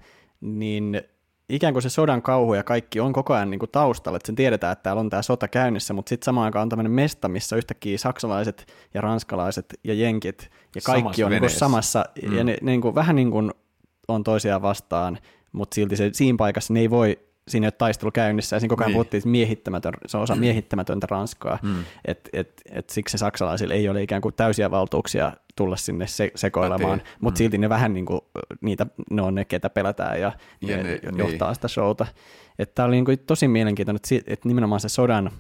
niin 0.42 1.02
ikään 1.50 1.74
kuin 1.74 1.84
se 1.84 1.90
sodan 1.90 2.22
kauhu 2.22 2.54
ja 2.54 2.64
kaikki 2.64 3.00
on 3.00 3.14
koko 3.14 3.34
ajan 3.34 3.50
niin 3.50 3.60
kuin 3.60 3.72
taustalla, 3.72 4.18
että 4.18 4.28
sen 4.28 4.36
tiedetään, 4.36 4.74
että 4.74 4.84
täällä 4.84 5.00
on 5.00 5.10
tämä 5.10 5.22
sota 5.22 5.48
käynnissä, 5.48 5.94
mutta 5.94 6.10
sitten 6.10 6.26
samaan 6.26 6.46
aikaan 6.46 6.62
on 6.64 6.70
tämmöinen 6.70 6.92
mesta, 6.92 7.28
missä 7.28 7.56
yhtäkkiä 7.56 7.98
saksalaiset 7.98 8.74
ja 8.94 9.02
ranskalaiset 9.02 9.80
ja 9.84 9.94
jenkit 9.94 10.52
ja 10.76 10.82
kaikki 10.86 11.02
Samassa 11.02 11.26
on 11.26 11.32
niin 11.32 11.40
kuin 11.40 11.50
samassa, 11.50 12.06
mm. 12.28 12.38
ja 12.38 12.44
ne, 12.44 12.58
ne 12.62 12.72
niin 12.72 12.82
kuin, 12.82 12.96
vähän 12.96 13.16
niin 13.16 13.32
kuin 13.32 13.52
on 14.08 14.24
toisiaan 14.24 14.62
vastaan, 14.62 15.18
mutta 15.54 15.76
silti 15.76 15.96
se, 15.96 16.10
siinä 16.14 16.38
paikassa 16.38 16.74
ne 16.74 16.80
ei 16.80 16.90
voi 16.90 17.18
siinä 17.48 17.66
ei 17.66 17.68
ole 17.68 17.74
taistelu 17.78 18.12
käynnissä, 18.12 18.56
ja 18.56 18.60
siinä 18.60 18.70
koko 18.70 18.84
ajan 18.84 18.90
niin. 18.90 18.96
puhuttiin, 18.96 19.20
että 19.20 19.30
miehittämätön, 19.30 19.94
se 20.06 20.18
on 20.18 20.24
osa 20.24 20.36
miehittämätöntä 20.36 21.08
Ranskaa, 21.10 21.60
mm. 21.62 21.84
että 22.06 22.30
et, 22.34 22.62
et 22.72 22.90
siksi 22.90 23.12
se 23.12 23.18
saksalaisille 23.18 23.74
ei 23.74 23.90
ole 23.90 24.04
ikään 24.04 24.22
kuin 24.22 24.34
täysiä 24.34 24.72
valtuuksia 24.72 25.34
tulla 25.56 25.76
sinne 25.76 26.08
se, 26.08 26.32
sekoilemaan, 26.36 27.02
mutta 27.22 27.38
mm. 27.38 27.44
silti 27.44 27.58
ne 27.58 27.70
vähän 27.70 27.94
niin 27.94 28.06
kuin, 28.06 28.22
niitä, 28.62 28.86
ne 29.10 29.22
on 29.22 29.36
ne, 29.36 29.46
ketä 29.46 29.70
pelätään 29.70 30.22
ja, 30.22 30.32
ja 30.62 30.78
ne, 30.78 30.84
ne 30.84 31.00
johtaa 31.18 31.48
niin. 31.48 31.56
sitä 31.56 31.68
showta. 31.68 32.06
Tämä 32.76 32.86
oli 32.86 32.96
niin 32.96 33.06
kuin 33.06 33.20
tosi 33.20 33.48
mielenkiintoinen, 33.48 34.00
että, 34.04 34.34
että 34.34 34.48
nimenomaan 34.48 34.82
se 34.82 34.90
sodan 34.90 35.32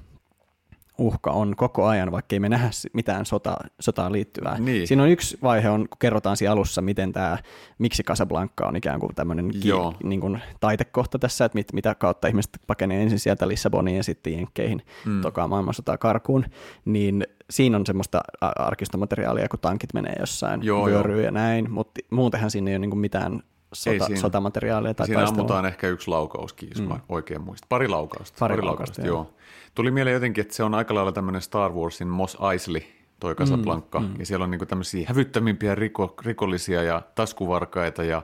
uhka 0.97 1.31
on 1.31 1.55
koko 1.55 1.85
ajan, 1.85 2.11
vaikka 2.11 2.35
ei 2.35 2.39
me 2.39 2.49
nähdä 2.49 2.69
mitään 2.93 3.25
sota, 3.25 3.57
sotaan 3.79 4.11
liittyvää. 4.11 4.59
Niin. 4.59 4.87
Siinä 4.87 5.03
on 5.03 5.09
yksi 5.09 5.37
vaihe, 5.43 5.69
on, 5.69 5.89
kun 5.89 5.97
kerrotaan 5.99 6.37
siinä 6.37 6.51
alussa, 6.51 6.81
miten 6.81 7.13
tämä, 7.13 7.37
miksi 7.77 8.03
Casablanca 8.03 8.67
on 8.67 8.75
ikään 8.75 8.99
kuin 8.99 9.15
tämmöinen 9.15 9.51
ki, 9.51 9.69
niin 10.03 10.21
kuin 10.21 10.41
taitekohta 10.59 11.19
tässä, 11.19 11.45
että 11.45 11.55
mit, 11.55 11.73
mitä 11.73 11.95
kautta 11.95 12.27
ihmiset 12.27 12.51
pakenee 12.67 13.03
ensin 13.03 13.19
sieltä 13.19 13.47
Lissaboniin 13.47 13.97
ja 13.97 14.03
sitten 14.03 14.33
Jenkkeihin 14.33 14.81
mm. 15.05 15.21
tokaa 15.21 15.47
maailmansotaa 15.47 15.97
karkuun, 15.97 16.45
niin 16.85 17.27
siinä 17.49 17.77
on 17.77 17.85
semmoista 17.85 18.21
arkistomateriaalia, 18.41 19.47
kun 19.49 19.59
tankit 19.59 19.93
menee 19.93 20.15
jossain 20.19 20.63
joo, 20.63 20.85
vyöryy 20.85 21.15
joo. 21.15 21.25
ja 21.25 21.31
näin, 21.31 21.71
mutta 21.71 22.01
muutenhan 22.11 22.51
siinä 22.51 22.71
ei 22.71 22.77
ole 22.77 22.87
niin 22.87 22.97
mitään 22.97 23.43
sota, 23.73 24.05
siinä, 24.05 24.21
sotamateriaalia 24.21 24.93
tai 24.93 25.05
Siinä 25.07 25.19
taistelua. 25.19 25.41
ammutaan 25.41 25.65
ehkä 25.65 25.87
yksi 25.87 26.07
laukauskin, 26.07 26.69
jos 26.75 26.87
mm. 26.87 26.99
oikein 27.09 27.41
muistan. 27.41 27.69
Pari 27.69 27.87
laukausta. 27.87 28.37
Pari, 28.39 28.55
pari 28.55 28.65
laukausta, 28.65 29.01
joo. 29.01 29.07
joo. 29.07 29.33
Tuli 29.76 29.91
mieleen 29.91 30.13
jotenkin, 30.13 30.41
että 30.41 30.53
se 30.53 30.63
on 30.63 30.74
aika 30.74 30.95
lailla 30.95 31.11
tämmöinen 31.11 31.41
Star 31.41 31.71
Warsin 31.71 32.07
Mos 32.07 32.38
Eisley, 32.51 32.82
toi 33.19 33.36
Casablanca, 33.36 33.99
mm, 33.99 34.05
mm. 34.05 34.15
ja 34.19 34.26
siellä 34.26 34.43
on 34.43 34.51
niinku 34.51 34.65
tämmöisiä 34.65 35.05
hävyttömimpiä 35.09 35.76
riko, 35.76 36.15
rikollisia 36.26 36.84
ja 36.84 37.01
taskuvarkaita 37.15 38.03
ja, 38.03 38.21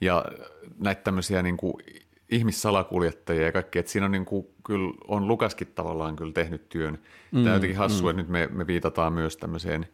ja 0.00 0.24
näitä 0.78 1.02
tämmöisiä 1.02 1.42
niinku 1.42 1.78
ihmissalakuljettajia 2.30 3.44
ja 3.44 3.52
kaikki, 3.52 3.78
että 3.78 3.92
siinä 3.92 4.06
on 4.06 4.12
niinku, 4.12 4.54
kyllä, 4.64 4.94
on 5.08 5.28
Lukaskin 5.28 5.72
tavallaan 5.74 6.16
kyllä 6.16 6.32
tehnyt 6.32 6.68
työn. 6.68 6.98
Mm, 7.32 7.38
Tämä 7.38 7.50
on 7.50 7.54
jotenkin 7.54 7.78
hassu, 7.78 8.04
mm. 8.04 8.10
että 8.10 8.22
nyt 8.22 8.28
me, 8.28 8.48
me 8.52 8.66
viitataan 8.66 9.12
myös 9.12 9.36
tämmöiseen, 9.36 9.86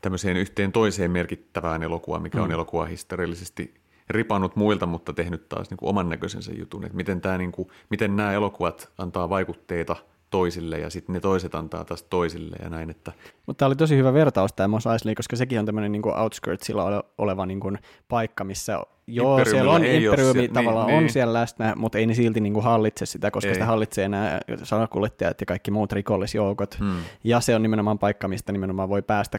tämmöiseen 0.00 0.36
yhteen 0.36 0.72
toiseen 0.72 1.10
merkittävään 1.10 1.82
elokuvaan, 1.82 2.22
mikä 2.22 2.38
mm. 2.38 2.44
on 2.44 2.52
elokuva 2.52 2.84
historiallisesti 2.84 3.81
ripannut 4.10 4.56
muilta, 4.56 4.86
mutta 4.86 5.12
tehnyt 5.12 5.48
taas 5.48 5.70
niin 5.70 5.78
kuin 5.78 5.90
oman 5.90 6.08
näköisensä 6.08 6.52
jutun, 6.58 6.84
että 6.84 6.96
miten, 6.96 7.20
tämä, 7.20 7.38
niin 7.38 7.52
kuin, 7.52 7.68
miten 7.90 8.16
nämä 8.16 8.32
elokuvat 8.32 8.88
antaa 8.98 9.28
vaikutteita 9.28 9.96
toisille 10.32 10.78
ja 10.78 10.90
sitten 10.90 11.12
ne 11.12 11.20
toiset 11.20 11.54
antaa 11.54 11.84
taas 11.84 12.02
toisille 12.02 12.56
ja 12.62 12.70
näin. 12.70 12.90
Että... 12.90 13.12
Mutta 13.46 13.58
tämä 13.58 13.66
oli 13.66 13.76
tosi 13.76 13.96
hyvä 13.96 14.12
vertaus 14.12 14.52
tämä 14.52 14.68
Mos 14.68 14.86
Eisley, 14.86 15.14
koska 15.14 15.36
sekin 15.36 15.58
on 15.58 15.66
tämmöinen 15.66 15.92
niin 15.92 16.18
outskirtsilla 16.18 17.04
oleva 17.18 17.46
niin 17.46 17.60
kuin 17.60 17.78
paikka, 18.08 18.44
missä 18.44 18.80
joo, 19.06 19.44
siellä 19.44 19.72
on 19.72 19.84
imperiumi 19.84 20.48
tavallaan 20.48 20.86
niin, 20.86 20.96
on 20.96 21.02
niin. 21.02 21.12
siellä 21.12 21.32
läsnä, 21.32 21.74
mutta 21.76 21.98
ei 21.98 22.06
ne 22.06 22.14
silti 22.14 22.40
niin 22.40 22.52
kuin 22.52 22.64
hallitse 22.64 23.06
sitä, 23.06 23.30
koska 23.30 23.48
ei. 23.48 23.54
sitä 23.54 23.66
hallitsee 23.66 24.08
nämä 24.08 24.40
salakuljettajat 24.62 25.40
ja 25.40 25.46
kaikki 25.46 25.70
muut 25.70 25.92
rikollisjoukot. 25.92 26.78
Hmm. 26.78 26.96
Ja 27.24 27.40
se 27.40 27.54
on 27.54 27.62
nimenomaan 27.62 27.98
paikka, 27.98 28.28
mistä 28.28 28.52
nimenomaan 28.52 28.88
voi 28.88 29.02
päästä 29.02 29.38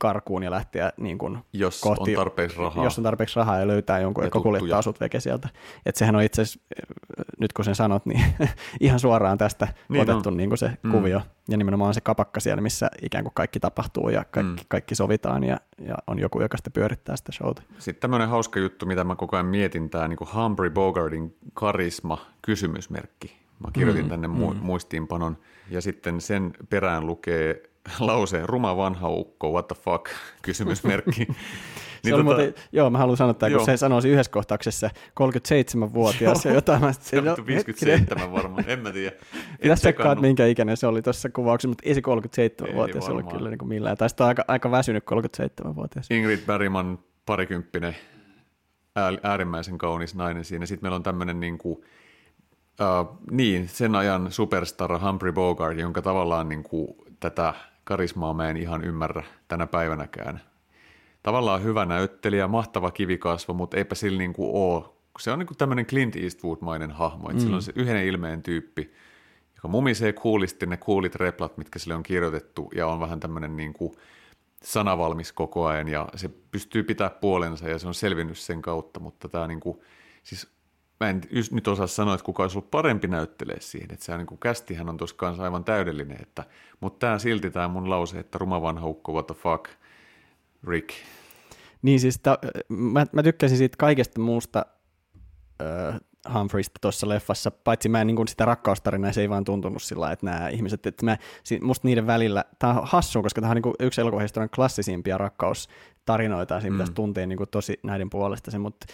karkuun 0.00 0.42
ja 0.42 0.50
lähteä 0.50 0.92
niin 0.96 1.18
kuin 1.18 1.38
jos 1.52 1.80
kohti, 1.80 2.16
on 2.16 2.20
tarpeeksi 2.20 2.58
rahaa. 2.58 2.84
Jos 2.84 2.98
on 2.98 3.04
tarpeeksi 3.04 3.36
rahaa 3.36 3.58
ja 3.58 3.66
löytää 3.66 4.00
jonkun, 4.00 4.24
joka 4.24 4.40
kuljettaa 4.40 4.82
sut 4.82 5.00
veke 5.00 5.20
sieltä. 5.20 5.48
Et 5.86 5.96
sehän 5.96 6.16
on 6.16 6.22
itse 6.22 6.42
asiassa, 6.42 6.60
nyt 7.40 7.52
kun 7.52 7.64
sen 7.64 7.74
sanot, 7.74 8.06
niin 8.06 8.24
ihan 8.80 9.00
suoraan 9.00 9.38
tästä 9.38 9.68
niin 9.88 10.02
otettu 10.02 10.30
niin 10.30 10.50
kuin 10.50 10.58
se 10.58 10.70
mm. 10.82 10.90
kuvio. 10.90 11.22
Ja 11.48 11.56
nimenomaan 11.56 11.94
se 11.94 12.00
kapakka 12.00 12.40
siellä, 12.40 12.60
missä 12.60 12.90
ikään 13.02 13.24
kuin 13.24 13.34
kaikki 13.34 13.60
tapahtuu 13.60 14.08
ja 14.08 14.24
kaikki, 14.30 14.52
mm. 14.52 14.66
kaikki 14.68 14.94
sovitaan 14.94 15.44
ja, 15.44 15.56
ja 15.86 15.94
on 16.06 16.18
joku, 16.18 16.40
joka 16.40 16.56
sitä 16.56 16.70
pyörittää 16.70 17.16
sitä 17.16 17.32
showta. 17.32 17.62
Sitten 17.78 18.00
tämmöinen 18.00 18.28
hauska 18.28 18.60
juttu, 18.60 18.86
mitä 18.86 19.04
mä 19.04 19.16
koko 19.16 19.36
ajan 19.36 19.46
mietin, 19.46 19.90
tämä 19.90 20.08
niin 20.08 20.18
Humphrey 20.34 20.70
Bogartin 20.70 21.36
karisma 21.54 22.18
kysymysmerkki. 22.42 23.38
Mä 23.58 23.68
kirjoitin 23.72 24.04
mm. 24.04 24.08
tänne 24.08 24.28
mu- 24.28 24.54
mm. 24.54 24.60
muistiinpanon 24.60 25.38
ja 25.70 25.80
sitten 25.80 26.20
sen 26.20 26.52
perään 26.70 27.06
lukee 27.06 27.62
lause, 28.00 28.46
ruma 28.46 28.76
vanha 28.76 29.08
ukko, 29.08 29.50
what 29.50 29.68
the 29.68 29.76
fuck, 29.84 30.08
kysymysmerkki. 30.42 31.26
niin 32.04 32.10
tota, 32.10 32.22
muuten, 32.22 32.54
joo, 32.72 32.90
mä 32.90 32.98
haluan 32.98 33.16
sanoa, 33.16 33.30
että 33.30 33.50
kun 33.50 33.64
se 33.64 33.76
sanoisi 33.76 34.08
yhdessä 34.08 34.32
kohtauksessa 34.32 34.90
37-vuotias 35.20 36.44
ja 36.44 36.52
jotain. 36.52 36.80
Mä 36.80 36.92
se 36.92 37.18
on 37.18 37.46
57 37.46 38.32
varmaan, 38.32 38.64
en 38.66 38.78
mä 38.78 38.92
tiedä. 38.92 39.16
Pitäisi 39.62 39.80
tsekkaa, 39.80 40.12
että 40.12 40.22
minkä 40.22 40.46
ikäinen 40.46 40.76
se 40.76 40.86
oli 40.86 41.02
tuossa 41.02 41.28
kuvauksessa, 41.30 41.68
mutta 41.68 41.82
ei 41.86 41.94
se 41.94 42.00
37-vuotias 42.00 43.08
ollut 43.08 43.32
kyllä 43.32 43.50
niin 43.50 43.58
kuin 43.58 43.68
millään. 43.68 43.96
Tai 43.96 44.08
aika, 44.18 44.44
aika 44.48 44.70
väsynyt 44.70 45.04
37-vuotias. 45.04 46.10
Ingrid 46.10 46.40
Bergman, 46.46 46.98
parikymppinen, 47.26 47.96
äärimmäisen 49.22 49.78
kaunis 49.78 50.14
nainen 50.14 50.44
siinä. 50.44 50.66
Sitten 50.66 50.84
meillä 50.84 50.96
on 50.96 51.02
tämmöinen 51.02 51.40
niin 51.40 51.58
kuin, 51.58 51.84
Uh, 52.80 53.18
niin, 53.30 53.68
sen 53.68 53.94
ajan 53.94 54.32
superstar 54.32 54.98
Humphrey 54.98 55.32
Bogart, 55.32 55.78
jonka 55.78 56.02
tavallaan 56.02 56.48
niin 56.48 56.62
kuin, 56.62 56.88
tätä 57.20 57.54
karismaa 57.88 58.34
mä 58.34 58.50
en 58.50 58.56
ihan 58.56 58.84
ymmärrä 58.84 59.22
tänä 59.48 59.66
päivänäkään. 59.66 60.40
Tavallaan 61.22 61.62
hyvä 61.62 61.84
näyttelijä, 61.84 62.48
mahtava 62.48 62.90
kivikasvo, 62.90 63.54
mutta 63.54 63.76
eipä 63.76 63.94
sillä 63.94 64.18
niin 64.18 64.32
kuin 64.32 64.50
ole. 64.52 64.84
Se 65.18 65.32
on 65.32 65.38
niin 65.38 65.46
kuin 65.46 65.58
tämmöinen 65.58 65.86
Clint 65.86 66.16
Eastwood-mainen 66.16 66.90
hahmo, 66.90 67.30
että 67.30 67.34
mm. 67.34 67.40
sillä 67.40 67.56
on 67.56 67.62
se 67.62 67.72
yhden 67.76 68.06
ilmeen 68.06 68.42
tyyppi, 68.42 68.92
joka 69.56 69.68
mumisee 69.68 70.12
kuulisti 70.12 70.66
ne 70.66 70.76
kuulit 70.76 71.14
replat, 71.14 71.58
mitkä 71.58 71.78
sille 71.78 71.94
on 71.94 72.02
kirjoitettu, 72.02 72.70
ja 72.74 72.86
on 72.86 73.00
vähän 73.00 73.20
tämmöinen 73.20 73.56
niin 73.56 73.72
kuin 73.72 73.92
sanavalmis 74.62 75.32
koko 75.32 75.66
ajan, 75.66 75.88
ja 75.88 76.08
se 76.14 76.30
pystyy 76.50 76.82
pitää 76.82 77.10
puolensa, 77.10 77.68
ja 77.68 77.78
se 77.78 77.88
on 77.88 77.94
selvinnyt 77.94 78.38
sen 78.38 78.62
kautta, 78.62 79.00
mutta 79.00 79.28
tämä 79.28 79.46
niin 79.46 79.60
kuin, 79.60 79.80
siis 80.22 80.46
mä 81.00 81.10
en 81.10 81.22
nyt 81.50 81.68
osaa 81.68 81.86
sanoa, 81.86 82.14
että 82.14 82.24
kuka 82.24 82.42
olisi 82.42 82.58
ollut 82.58 82.70
parempi 82.70 83.08
näyttelee 83.08 83.60
siihen, 83.60 83.88
että 83.92 84.04
se 84.04 84.12
on 84.12 84.18
niin 84.18 84.26
kuin 84.26 84.38
kästihän 84.38 84.88
on 84.88 84.96
tuossa 84.96 85.16
kanssa 85.16 85.42
aivan 85.42 85.64
täydellinen, 85.64 86.22
että, 86.22 86.44
mutta 86.80 87.06
tämä 87.06 87.18
silti 87.18 87.50
tämä 87.50 87.68
mun 87.68 87.90
lause, 87.90 88.18
että 88.18 88.38
ruma 88.38 88.62
vanha 88.62 88.86
ukko, 88.86 89.12
what 89.12 89.26
the 89.26 89.34
fuck, 89.34 89.70
Rick. 90.68 90.90
Niin 91.82 92.00
siis 92.00 92.18
ta, 92.18 92.38
mä, 92.68 93.06
mä 93.12 93.22
tykkäsin 93.22 93.58
siitä 93.58 93.76
kaikesta 93.78 94.20
muusta 94.20 94.66
äh, 95.62 96.00
Humphreysta 96.34 96.78
tuossa 96.80 97.08
leffassa, 97.08 97.50
paitsi 97.50 97.88
mä 97.88 98.00
en 98.00 98.06
niin 98.06 98.28
sitä 98.28 98.44
rakkaustarinaa, 98.44 99.12
se 99.12 99.20
ei 99.20 99.30
vaan 99.30 99.44
tuntunut 99.44 99.82
sillä 99.82 100.12
että 100.12 100.26
nämä 100.26 100.48
ihmiset, 100.48 100.86
että 100.86 101.04
mä, 101.04 101.16
musta 101.62 101.88
niiden 101.88 102.06
välillä, 102.06 102.44
tämä 102.58 102.72
on 102.72 102.80
hassu, 102.84 103.22
koska 103.22 103.40
tämä 103.40 103.50
on 103.50 103.60
niin 103.64 103.74
yksi 103.80 104.00
elokuvahistorian 104.00 104.50
klassisimpia 104.50 105.18
rakkaustarinoita, 105.18 106.54
ja 106.54 106.60
siinä 106.60 106.74
mm. 106.74 106.76
pitäisi 106.76 106.92
tuntea 106.92 107.26
niin 107.26 107.38
tosi 107.50 107.80
näiden 107.82 108.10
puolesta 108.10 108.50
se, 108.50 108.58
mutta 108.58 108.86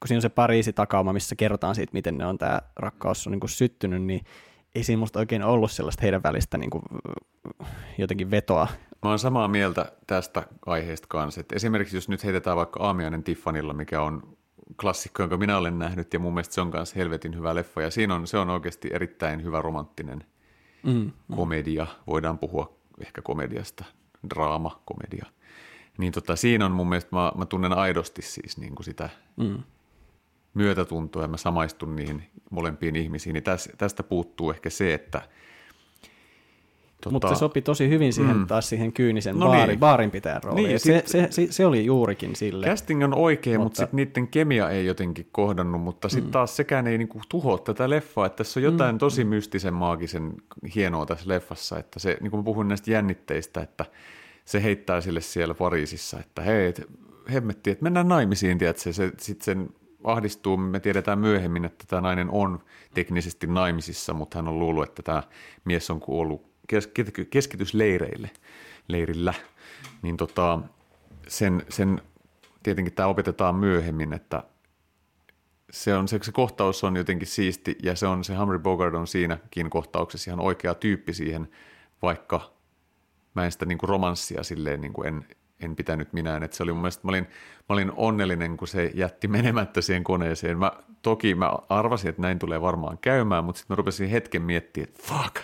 kun 0.00 0.08
siinä 0.08 0.18
on 0.18 0.22
se 0.22 0.28
Pariisi 0.28 0.72
takauma, 0.72 1.12
missä 1.12 1.36
kerrotaan 1.36 1.74
siitä, 1.74 1.92
miten 1.92 2.18
ne 2.18 2.26
on 2.26 2.38
tämä 2.38 2.60
rakkaus 2.76 3.26
on 3.26 3.30
niin 3.30 3.40
kuin 3.40 3.50
syttynyt, 3.50 4.02
niin 4.02 4.20
ei 4.74 4.84
siinä 4.84 5.00
musta 5.00 5.18
oikein 5.18 5.42
ollut 5.42 5.72
sellaista 5.72 6.02
heidän 6.02 6.22
välistä 6.22 6.58
niin 6.58 6.70
kuin, 6.70 6.82
jotenkin 7.98 8.30
vetoa. 8.30 8.68
Mä 9.02 9.08
oon 9.08 9.18
samaa 9.18 9.48
mieltä 9.48 9.92
tästä 10.06 10.42
aiheesta 10.66 11.06
kanssa. 11.08 11.40
Että 11.40 11.56
esimerkiksi 11.56 11.96
jos 11.96 12.08
nyt 12.08 12.24
heitetään 12.24 12.56
vaikka 12.56 12.80
Aamiainen 12.80 13.24
Tiffanilla, 13.24 13.72
mikä 13.72 14.02
on 14.02 14.36
klassikko, 14.80 15.22
jonka 15.22 15.36
minä 15.36 15.58
olen 15.58 15.78
nähnyt, 15.78 16.12
ja 16.12 16.18
mun 16.18 16.34
mielestä 16.34 16.54
se 16.54 16.60
on 16.60 16.70
myös 16.74 16.96
helvetin 16.96 17.36
hyvä 17.36 17.54
leffa, 17.54 17.82
ja 17.82 17.90
siinä 17.90 18.14
on, 18.14 18.26
se 18.26 18.38
on 18.38 18.50
oikeasti 18.50 18.88
erittäin 18.92 19.44
hyvä 19.44 19.62
romanttinen 19.62 20.24
mm, 20.82 20.92
mm. 20.92 21.36
komedia, 21.36 21.86
voidaan 22.06 22.38
puhua 22.38 22.78
ehkä 23.00 23.22
komediasta, 23.22 23.84
draama, 24.30 24.82
komedia. 24.84 25.26
Niin 25.98 26.12
tota, 26.12 26.36
siinä 26.36 26.66
on 26.66 26.72
mun 26.72 26.88
mielestä, 26.88 27.16
mä, 27.16 27.32
mä 27.36 27.46
tunnen 27.46 27.72
aidosti 27.72 28.22
siis 28.22 28.58
niin 28.58 28.74
kuin 28.74 28.84
sitä 28.84 29.10
mm 29.36 29.62
myötätuntoa 30.54 31.22
ja 31.22 31.28
mä 31.28 31.36
samaistun 31.36 31.96
niihin 31.96 32.24
molempiin 32.50 32.96
ihmisiin, 32.96 33.34
niin 33.34 33.44
tästä, 33.78 34.02
puuttuu 34.02 34.50
ehkä 34.50 34.70
se, 34.70 34.94
että 34.94 35.22
Tota... 37.00 37.12
Mutta 37.12 37.28
se 37.28 37.34
sopi 37.34 37.62
tosi 37.62 37.88
hyvin 37.88 38.12
siihen 38.12 38.36
mm. 38.36 38.46
taas 38.46 38.68
siihen 38.68 38.92
kyynisen 38.92 39.38
no 39.38 39.46
baari, 39.46 39.66
niin. 39.66 39.78
baarinpitäjän 39.78 40.42
rooliin. 40.42 40.68
Niin, 40.68 40.80
se, 40.80 41.02
se, 41.06 41.28
se, 41.30 41.46
se, 41.50 41.66
oli 41.66 41.84
juurikin 41.84 42.36
sille. 42.36 42.66
Casting 42.66 43.04
on 43.04 43.14
oikein, 43.14 43.60
mutta, 43.60 43.64
mutta 43.64 43.76
sitten 43.82 43.96
niiden 43.96 44.28
kemia 44.28 44.70
ei 44.70 44.86
jotenkin 44.86 45.28
kohdannut, 45.32 45.80
mutta 45.80 46.08
sitten 46.08 46.28
mm. 46.28 46.32
taas 46.32 46.56
sekään 46.56 46.86
ei 46.86 46.98
niinku 46.98 47.20
tuhoa 47.28 47.58
tätä 47.58 47.90
leffaa, 47.90 48.26
että 48.26 48.36
tässä 48.36 48.60
on 48.60 48.64
jotain 48.64 48.94
mm. 48.94 48.98
tosi 48.98 49.24
mystisen, 49.24 49.74
maagisen 49.74 50.32
hienoa 50.74 51.06
tässä 51.06 51.28
leffassa, 51.28 51.78
että 51.78 51.98
se, 51.98 52.16
niin 52.20 52.30
kuin 52.30 52.44
puhuin 52.44 52.68
näistä 52.68 52.90
jännitteistä, 52.90 53.60
että 53.60 53.84
se 54.44 54.62
heittää 54.62 55.00
sille 55.00 55.20
siellä 55.20 55.54
Pariisissa, 55.54 56.20
että 56.20 56.42
hei, 56.42 56.74
hemmetti, 57.32 57.70
että 57.70 57.82
mennään 57.82 58.08
naimisiin, 58.08 58.58
tiedätkö, 58.58 58.92
se, 58.92 59.12
sitten 59.18 59.44
sen 59.44 59.68
ahdistuu. 60.04 60.56
Me 60.56 60.80
tiedetään 60.80 61.18
myöhemmin, 61.18 61.64
että 61.64 61.84
tämä 61.88 62.00
nainen 62.00 62.30
on 62.30 62.64
teknisesti 62.94 63.46
naimisissa, 63.46 64.14
mutta 64.14 64.38
hän 64.38 64.48
on 64.48 64.58
luullut, 64.58 64.88
että 64.88 65.02
tämä 65.02 65.22
mies 65.64 65.90
on 65.90 66.00
kuollut 66.00 66.50
keskitysleireille, 67.30 68.30
leirillä. 68.88 69.34
Niin 70.02 70.16
tota, 70.16 70.60
sen, 71.28 71.62
sen 71.68 72.02
tietenkin 72.62 72.94
tämä 72.94 73.08
opetetaan 73.08 73.54
myöhemmin, 73.54 74.12
että 74.12 74.42
se, 75.70 75.94
on, 75.94 76.08
se, 76.08 76.18
se 76.22 76.32
kohtaus 76.32 76.84
on 76.84 76.96
jotenkin 76.96 77.28
siisti 77.28 77.78
ja 77.82 77.96
se 77.96 78.06
on 78.06 78.24
se 78.24 78.34
Humphrey 78.34 78.58
Bogart 78.58 78.94
on 78.94 79.06
siinäkin 79.06 79.70
kohtauksessa 79.70 80.30
ihan 80.30 80.40
oikea 80.40 80.74
tyyppi 80.74 81.14
siihen, 81.14 81.48
vaikka 82.02 82.52
mä 83.34 83.44
en 83.44 83.52
sitä 83.52 83.66
niin 83.66 83.78
kuin 83.78 83.88
romanssia 83.88 84.42
silleen 84.42 84.80
niin 84.80 84.92
kuin 84.92 85.08
en, 85.08 85.26
en 85.60 85.76
pitänyt 85.76 86.12
minään. 86.12 86.42
että 86.42 86.56
se 86.56 86.62
oli 86.62 86.72
mun 86.72 86.82
mielestä, 86.82 87.06
mä 87.06 87.08
olin, 87.08 87.24
mä 87.68 87.74
olin 87.74 87.92
onnellinen, 87.96 88.56
kun 88.56 88.68
se 88.68 88.90
jätti 88.94 89.28
menemättä 89.28 89.80
siihen 89.80 90.04
koneeseen. 90.04 90.58
Mä, 90.58 90.72
toki 91.02 91.34
mä 91.34 91.52
arvasin, 91.68 92.08
että 92.08 92.22
näin 92.22 92.38
tulee 92.38 92.60
varmaan 92.60 92.98
käymään, 92.98 93.44
mutta 93.44 93.58
sitten 93.58 93.74
mä 93.74 93.76
rupesin 93.76 94.08
hetken 94.08 94.42
miettimään, 94.42 94.88
että 94.88 95.02
fuck, 95.02 95.36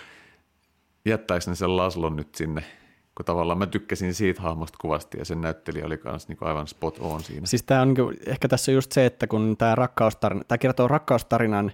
jättäisin 1.05 1.55
sen 1.55 1.77
Laslon 1.77 2.15
nyt 2.15 2.35
sinne 2.35 2.63
kun 3.17 3.25
tavallaan 3.25 3.57
mä 3.57 3.65
tykkäsin 3.65 4.13
siitä 4.13 4.41
hahmosta 4.41 4.77
kuvasti 4.81 5.17
ja 5.17 5.25
sen 5.25 5.41
näyttelijä 5.41 5.85
oli 5.85 5.99
myös 6.03 6.27
niin 6.27 6.37
aivan 6.41 6.67
spot 6.67 6.97
on 6.99 7.23
siinä. 7.23 7.45
Siis 7.45 7.63
tämä 7.63 7.81
on 7.81 7.93
niin 7.93 8.17
ehkä 8.27 8.47
tässä 8.47 8.71
just 8.71 8.91
se, 8.91 9.05
että 9.05 9.27
kun 9.27 9.57
tämä 9.57 9.75
rakkaustarina, 9.75 10.43
tämä 10.47 10.57
kertoo 10.57 10.87
rakkaustarinan 10.87 11.71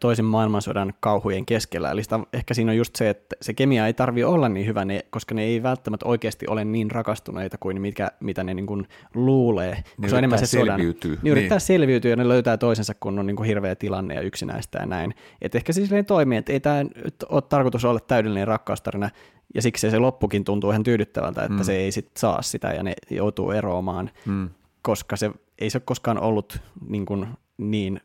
toisen 0.00 0.24
maailmansodan 0.24 0.94
kauhujen 1.00 1.46
keskellä, 1.46 1.90
eli 1.90 2.02
sitä, 2.02 2.20
ehkä 2.32 2.54
siinä 2.54 2.72
on 2.72 2.76
just 2.76 2.96
se, 2.96 3.10
että 3.10 3.36
se 3.42 3.54
kemia 3.54 3.86
ei 3.86 3.92
tarvi 3.92 4.24
olla 4.24 4.48
niin 4.48 4.66
hyvä, 4.66 4.84
ne, 4.84 5.04
koska 5.10 5.34
ne 5.34 5.42
ei 5.42 5.62
välttämättä 5.62 6.06
oikeasti 6.06 6.46
ole 6.48 6.64
niin 6.64 6.90
rakastuneita 6.90 7.58
kuin 7.58 7.80
mitkä, 7.80 8.10
mitä 8.20 8.44
ne 8.44 8.54
niin 8.54 8.66
kuin 8.66 8.88
luulee. 9.14 9.84
Ne 9.98 10.08
se 10.08 10.14
on 10.14 10.18
enemmän 10.18 10.38
se 10.38 10.46
selviytyy. 10.46 11.10
Sodan, 11.10 11.24
niin 11.24 11.32
yrittää 11.32 11.56
niin. 11.56 11.60
selviytyä 11.60 12.10
ja 12.10 12.16
ne 12.16 12.28
löytää 12.28 12.56
toisensa, 12.56 12.94
kun 12.94 13.18
on 13.18 13.26
niin 13.26 13.36
kuin 13.36 13.46
hirveä 13.46 13.74
tilanne 13.74 14.14
ja 14.14 14.20
yksinäistä 14.20 14.78
ja 14.78 14.86
näin. 14.86 15.14
Et 15.42 15.54
ehkä 15.54 15.72
siis 15.72 15.90
ne 15.90 16.02
toimii, 16.02 16.38
että 16.38 16.52
ei 16.52 16.60
tämä 16.60 16.84
ole 17.28 17.42
tarkoitus 17.42 17.84
olla 17.84 18.00
täydellinen 18.00 18.48
rakkaustarina, 18.48 19.10
ja 19.54 19.62
siksi 19.62 19.90
se 19.90 19.98
loppukin 19.98 20.44
tuntuu 20.44 20.70
ihan 20.70 20.82
tyydyttävältä, 20.82 21.42
että 21.42 21.58
mm. 21.58 21.64
se 21.64 21.76
ei 21.76 21.92
sit 21.92 22.10
saa 22.16 22.42
sitä 22.42 22.68
ja 22.68 22.82
ne 22.82 22.94
joutuu 23.10 23.50
eroamaan, 23.50 24.10
mm. 24.26 24.48
koska 24.82 25.16
se 25.16 25.30
ei 25.58 25.70
se 25.70 25.78
ole 25.78 25.82
koskaan 25.86 26.20
ollut 26.20 26.58
niin, 26.88 27.06
kuin 27.06 27.26
niin 27.58 28.00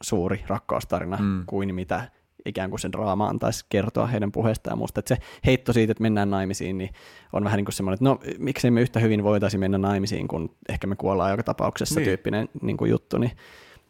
suuri 0.00 0.44
rakkaustarina 0.46 1.16
mm. 1.16 1.42
kuin 1.46 1.74
mitä 1.74 2.10
ikään 2.46 2.70
kuin 2.70 2.80
sen 2.80 2.92
draama 2.92 3.26
antaisi 3.26 3.64
kertoa 3.68 4.06
heidän 4.06 4.32
puheestaan 4.32 4.72
ja 4.72 4.76
muusta. 4.76 5.00
Että 5.00 5.14
se 5.14 5.22
heitto 5.46 5.72
siitä, 5.72 5.90
että 5.90 6.02
mennään 6.02 6.30
naimisiin, 6.30 6.78
niin 6.78 6.90
on 7.32 7.44
vähän 7.44 7.56
niin 7.56 7.64
kuin 7.64 7.72
semmoinen, 7.72 7.94
että 7.94 8.04
no 8.04 8.18
miksei 8.38 8.70
me 8.70 8.80
yhtä 8.80 9.00
hyvin 9.00 9.22
voitaisiin 9.24 9.60
mennä 9.60 9.78
naimisiin, 9.78 10.28
kun 10.28 10.56
ehkä 10.68 10.86
me 10.86 10.96
kuollaan 10.96 11.30
joka 11.30 11.42
tapauksessa 11.42 12.00
niin. 12.00 12.04
tyyppinen 12.04 12.48
niin 12.62 12.76
kuin 12.76 12.90
juttu. 12.90 13.18
Niin, 13.18 13.32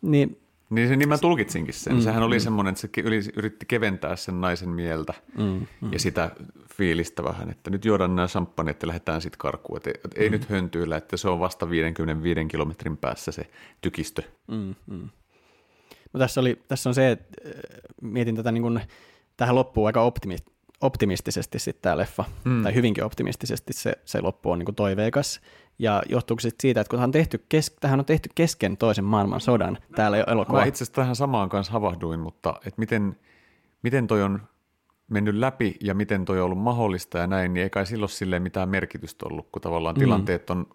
niin 0.02 0.43
niin, 0.70 0.88
se, 0.88 0.96
niin 0.96 1.08
mä 1.08 1.18
tulkitsinkin 1.18 1.74
sen. 1.74 1.94
Mm, 1.94 2.00
Sehän 2.00 2.22
oli 2.22 2.36
mm. 2.36 2.40
semmoinen, 2.40 2.72
että 2.72 2.80
se 2.80 2.88
yritti 3.36 3.66
keventää 3.66 4.16
sen 4.16 4.40
naisen 4.40 4.68
mieltä 4.68 5.14
mm, 5.38 5.66
mm. 5.80 5.92
ja 5.92 5.98
sitä 5.98 6.30
fiilistä 6.74 7.24
vähän, 7.24 7.50
että 7.50 7.70
nyt 7.70 7.84
juodaan 7.84 8.16
nämä 8.16 8.28
champagne, 8.28 8.70
että 8.70 8.86
lähdetään 8.86 9.20
sitten 9.20 9.38
karkuun. 9.38 9.76
Että 9.76 10.08
ei 10.16 10.28
mm. 10.28 10.32
nyt 10.32 10.50
höntyillä, 10.50 10.96
että 10.96 11.16
se 11.16 11.28
on 11.28 11.40
vasta 11.40 11.70
55 11.70 12.44
kilometrin 12.44 12.96
päässä 12.96 13.32
se 13.32 13.46
tykistö. 13.80 14.22
Mm, 14.46 14.74
mm. 14.86 15.08
No 16.12 16.18
tässä, 16.18 16.40
oli, 16.40 16.62
tässä 16.68 16.90
on 16.90 16.94
se, 16.94 17.10
että 17.10 17.26
äh, 17.46 17.52
mietin 18.02 18.36
tätä 18.36 18.52
niin 18.52 18.62
kuin, 18.62 18.80
tähän 19.36 19.54
loppuun 19.54 19.86
aika 19.86 20.02
optimi, 20.02 20.36
optimistisesti 20.80 21.58
sitten 21.58 21.82
tämä 21.82 21.96
leffa, 21.96 22.24
mm. 22.44 22.62
tai 22.62 22.74
hyvinkin 22.74 23.04
optimistisesti 23.04 23.72
se, 23.72 23.92
se 24.04 24.20
loppu 24.20 24.50
on 24.50 24.58
niin 24.58 24.64
kuin 24.64 24.76
toiveikas. 24.76 25.40
Ja 25.78 26.02
johtuuko 26.08 26.40
se 26.40 26.50
siitä, 26.60 26.80
että 26.80 26.90
kun 26.90 26.96
tähän 26.96 27.08
on 27.08 27.12
tehty, 27.12 27.44
kes, 27.48 27.76
tähän 27.80 28.00
on 28.00 28.04
tehty 28.06 28.30
kesken 28.34 28.76
toisen 28.76 29.04
maailmansodan 29.04 29.78
täällä 29.96 30.24
elokuva. 30.26 30.58
Mä 30.58 30.64
itse 30.64 30.84
asiassa 30.84 30.94
tähän 30.94 31.16
samaan 31.16 31.48
kanssa 31.48 31.72
havahduin, 31.72 32.20
mutta 32.20 32.54
että 32.56 32.78
miten, 32.78 33.16
miten 33.82 34.06
toi 34.06 34.22
on 34.22 34.40
mennyt 35.08 35.34
läpi 35.34 35.76
ja 35.80 35.94
miten 35.94 36.24
toi 36.24 36.38
on 36.38 36.44
ollut 36.44 36.58
mahdollista 36.58 37.18
ja 37.18 37.26
näin, 37.26 37.54
niin 37.54 37.62
ei 37.62 37.70
kai 37.70 37.86
silloin 37.86 38.08
silleen 38.08 38.42
mitään 38.42 38.68
merkitystä 38.68 39.26
ollut, 39.26 39.48
kun 39.52 39.62
tavallaan 39.62 39.96
mm. 39.96 40.00
tilanteet 40.00 40.50
on 40.50 40.66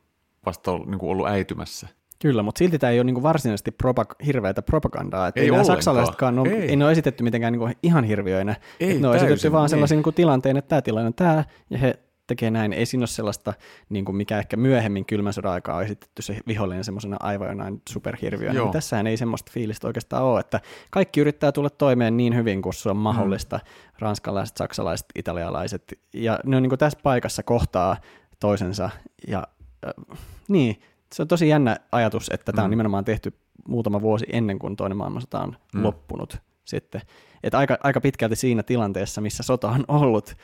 vasta 0.46 0.72
ollut, 0.72 0.88
niin 0.88 1.00
kuin 1.00 1.10
ollut 1.10 1.28
äitymässä. 1.28 1.88
Kyllä, 2.22 2.44
mutta 2.44 2.60
silti 2.60 2.80
tämä 2.80 2.92
ei 2.92 3.00
ole 3.00 3.04
niin 3.04 3.14
kuin 3.14 3.24
varsinaisesti 3.24 3.72
propag- 3.84 4.26
hirveätä 4.26 4.62
propagandaa. 4.62 5.28
Että 5.28 5.42
ei, 5.42 5.50
ei 5.56 5.66
saksalaisetkaan 5.66 6.40
ole, 6.40 6.50
ei. 6.50 6.70
ei 6.70 6.76
ne 6.76 6.86
ole 6.86 6.92
esitetty 6.92 7.24
mitenkään 7.24 7.54
niin 7.54 7.60
kuin 7.60 7.76
ihan 7.84 8.04
hirviöinä. 8.04 8.56
Ei, 8.80 9.00
ne 9.00 9.08
on 9.08 9.16
esitetty 9.16 9.52
vaan 9.52 9.70
sellaisen 9.70 9.96
niin 9.96 10.04
kuin 10.04 10.14
tilanteen, 10.14 10.58
että 10.58 10.70
tämä 10.70 10.82
tilanne 10.82 11.08
on 11.08 11.14
tämä, 11.14 11.44
ja 11.70 11.78
he 11.78 12.00
tekee 12.30 12.52
näin. 12.52 12.74
Ei 12.74 12.86
siinä 12.86 13.02
ole 13.02 13.08
sellaista, 13.08 13.54
niin 13.90 14.06
kuin 14.06 14.16
mikä 14.16 14.38
ehkä 14.38 14.58
myöhemmin 14.58 15.06
kylmän 15.06 15.34
sodan 15.34 15.52
aikaa 15.52 15.76
on 15.76 15.84
esitetty 15.84 16.22
se 16.22 16.38
vihollinen 16.48 16.84
semmoisena 16.84 17.18
aivan 17.20 17.48
jonain 17.48 17.82
superhirviönä. 17.90 18.60
Niin 18.60 18.72
tässähän 18.72 19.08
ei 19.08 19.18
semmoista 19.18 19.52
fiilistä 19.54 19.88
oikeastaan 19.88 20.24
ole, 20.24 20.40
että 20.40 20.62
kaikki 20.92 21.22
yrittää 21.22 21.52
tulla 21.52 21.70
toimeen 21.70 22.18
niin 22.18 22.36
hyvin 22.36 22.62
kuin 22.62 22.74
se 22.74 22.90
on 22.90 22.98
mahdollista. 22.98 23.58
Mm. 23.58 23.70
Ranskalaiset, 24.00 24.58
saksalaiset, 24.58 25.08
italialaiset. 25.16 26.00
Ja 26.14 26.40
ne 26.46 26.58
on 26.58 26.64
niin 26.64 26.70
kuin 26.70 26.80
tässä 26.80 27.00
paikassa 27.04 27.44
kohtaa 27.44 27.98
toisensa. 28.40 28.90
Ja 29.28 29.48
äh, 29.88 30.20
niin, 30.48 30.82
se 31.14 31.22
on 31.22 31.28
tosi 31.28 31.48
jännä 31.48 31.78
ajatus, 31.92 32.30
että 32.34 32.52
tämä 32.52 32.64
on 32.64 32.70
mm. 32.70 32.72
nimenomaan 32.72 33.06
tehty 33.06 33.34
muutama 33.68 34.02
vuosi 34.02 34.26
ennen 34.34 34.60
kuin 34.60 34.76
toinen 34.76 34.98
maailmansota 34.98 35.40
on 35.40 35.58
mm. 35.74 35.84
loppunut 35.84 36.38
sitten. 36.66 37.02
Että 37.44 37.58
aika, 37.58 37.78
aika 37.84 38.02
pitkälti 38.02 38.36
siinä 38.36 38.64
tilanteessa, 38.64 39.22
missä 39.22 39.44
sota 39.44 39.70
on 39.70 39.86
ollut, 39.88 40.36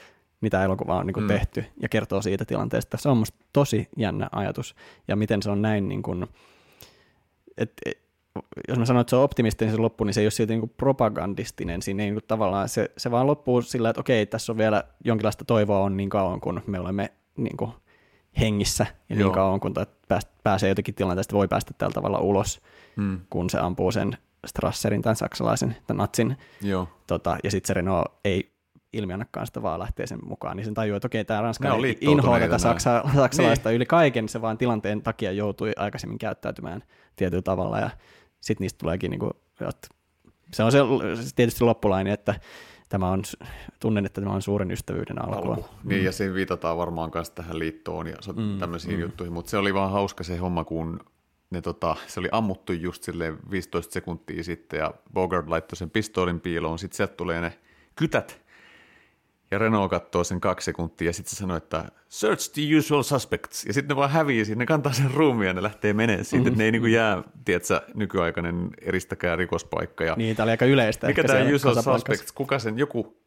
mitä 0.41 0.63
elokuva 0.63 0.97
on 0.97 1.05
niin 1.05 1.13
kuin 1.13 1.23
mm. 1.23 1.27
tehty, 1.27 1.65
ja 1.81 1.89
kertoo 1.89 2.21
siitä 2.21 2.45
tilanteesta. 2.45 2.97
Se 2.97 3.09
on 3.09 3.17
musta 3.17 3.37
tosi 3.53 3.89
jännä 3.97 4.29
ajatus, 4.31 4.75
ja 5.07 5.15
miten 5.15 5.43
se 5.43 5.51
on 5.51 5.61
näin, 5.61 5.87
niin 5.89 6.03
kuin, 6.03 6.27
et, 7.57 7.71
et, 7.85 8.05
jos 8.67 8.79
mä 8.79 8.85
sanon, 8.85 9.01
että 9.01 9.09
se 9.09 9.15
on 9.15 9.23
optimistinen 9.23 9.73
se 9.73 9.81
loppu, 9.81 10.03
niin 10.03 10.13
se 10.13 10.21
ei 10.21 10.25
ole 10.25 10.31
silti 10.31 10.53
niin 10.53 10.59
kuin 10.59 10.73
propagandistinen. 10.77 11.81
Siinä 11.81 12.03
ei 12.03 12.07
niin 12.07 12.15
kuin 12.15 12.27
tavallaan, 12.27 12.69
se, 12.69 12.91
se 12.97 13.11
vaan 13.11 13.27
loppuu 13.27 13.61
sillä, 13.61 13.89
että 13.89 13.99
okei, 13.99 14.25
tässä 14.25 14.51
on 14.51 14.57
vielä 14.57 14.83
jonkinlaista 15.03 15.45
toivoa 15.45 15.79
on 15.79 15.97
niin 15.97 16.09
kauan, 16.09 16.41
kun 16.41 16.61
me 16.67 16.79
olemme 16.79 17.11
niin 17.37 17.57
kuin 17.57 17.71
hengissä, 18.39 18.85
ja 18.89 18.95
niin 19.09 19.19
Joo. 19.19 19.29
niin 19.29 19.35
kauan 19.35 19.59
kun 19.59 19.73
pääsee 20.43 20.69
jotenkin 20.69 20.95
tilanteesta, 20.95 21.35
voi 21.35 21.47
päästä 21.47 21.73
tällä 21.77 21.93
tavalla 21.93 22.19
ulos, 22.19 22.61
mm. 22.95 23.19
kun 23.29 23.49
se 23.49 23.59
ampuu 23.59 23.91
sen 23.91 24.17
Strasserin, 24.45 25.01
tämän 25.01 25.15
saksalaisen, 25.15 25.75
tämän 25.87 25.97
natsin, 25.97 26.37
Joo. 26.61 26.87
Tota, 27.07 27.37
ja 27.43 27.51
sitten 27.51 27.67
se 27.67 27.73
Renault 27.73 28.11
ei 28.25 28.54
ilmiannakaan 28.95 29.47
sitä 29.47 29.61
vaan 29.61 29.79
lähtee 29.79 30.07
sen 30.07 30.19
mukaan, 30.25 30.57
niin 30.57 30.65
sen 30.65 30.73
tajuu, 30.73 30.95
että 30.95 31.05
okei, 31.05 31.25
tämä 31.25 31.41
Ranska 31.41 31.77
inhoaa 32.01 32.39
tätä 32.39 32.57
saksa, 32.57 33.03
saksalaista 33.15 33.69
niin. 33.69 33.75
yli 33.75 33.85
kaiken, 33.85 34.29
se 34.29 34.41
vaan 34.41 34.57
tilanteen 34.57 35.01
takia 35.01 35.31
joutui 35.31 35.71
aikaisemmin 35.75 36.17
käyttäytymään 36.17 36.83
tietyllä 37.15 37.41
tavalla, 37.41 37.79
ja 37.79 37.89
sitten 38.41 38.65
niistä 38.65 38.77
tuleekin, 38.77 39.11
niin 39.11 39.19
kuin, 39.19 39.31
että 39.69 39.87
se 40.53 40.63
on 40.63 40.71
se 40.71 40.79
tietysti 41.35 41.63
loppulaini, 41.63 42.11
että 42.11 42.35
tämä 42.89 43.09
on, 43.09 43.23
tunnen, 43.79 44.05
että 44.05 44.21
tämä 44.21 44.33
on 44.33 44.41
suuren 44.41 44.71
ystävyyden 44.71 45.21
alkua. 45.21 45.55
Alku. 45.55 45.65
Niin, 45.83 45.99
mm. 46.01 46.05
ja 46.05 46.11
siinä 46.11 46.33
viitataan 46.33 46.77
varmaan 46.77 47.11
myös 47.13 47.29
tähän 47.29 47.59
liittoon 47.59 48.07
ja 48.07 48.15
mm, 48.35 48.59
tämmöisiin 48.59 48.95
mm. 48.95 49.01
juttuihin, 49.01 49.33
mutta 49.33 49.49
se 49.49 49.57
oli 49.57 49.73
vaan 49.73 49.91
hauska 49.91 50.23
se 50.23 50.37
homma, 50.37 50.63
kun 50.63 50.99
ne 51.49 51.61
tota, 51.61 51.95
se 52.07 52.19
oli 52.19 52.29
ammuttu 52.31 52.73
just 52.73 53.03
silleen 53.03 53.37
15 53.51 53.93
sekuntia 53.93 54.43
sitten, 54.43 54.77
ja 54.77 54.93
Bogart 55.13 55.47
laittoi 55.47 55.77
sen 55.77 55.89
pistoolin 55.89 56.41
piiloon, 56.41 56.79
sitten 56.79 56.97
sieltä 56.97 57.13
tulee 57.13 57.41
ne 57.41 57.59
kytät, 57.95 58.44
ja 59.51 59.57
Renault 59.57 59.89
katsoo 59.89 60.23
sen 60.23 60.41
kaksi 60.41 60.65
sekuntia 60.65 61.09
ja 61.09 61.13
sitten 61.13 61.29
se 61.29 61.35
sanoo, 61.35 61.57
että 61.57 61.85
search 62.09 62.51
the 62.53 62.61
usual 62.77 63.03
suspects. 63.03 63.65
Ja 63.65 63.73
sitten 63.73 63.95
ne 63.95 63.95
vaan 63.95 64.09
hävii 64.09 64.45
siinä, 64.45 64.59
ne 64.59 64.65
kantaa 64.65 64.93
sen 64.93 65.11
ruumiin 65.11 65.47
ja 65.47 65.53
ne 65.53 65.63
lähtee 65.63 65.93
menemään 65.93 66.25
siitä. 66.25 66.43
Mm-hmm. 66.43 66.57
ne 66.57 66.63
ei 66.63 66.71
niinku 66.71 66.87
jää, 66.87 67.23
tiedätkö, 67.45 67.81
nykyaikainen 67.93 68.69
eristäkään 68.81 69.37
rikospaikka. 69.37 70.03
Ja 70.03 70.15
niin, 70.17 70.35
tämä 70.35 70.43
oli 70.43 70.51
aika 70.51 70.65
yleistä. 70.65 71.07
Mikä 71.07 71.23
tämä 71.23 71.39
usual 71.55 71.75
suspects, 71.75 72.31
kuka 72.31 72.59
sen, 72.59 72.77
joku, 72.79 73.17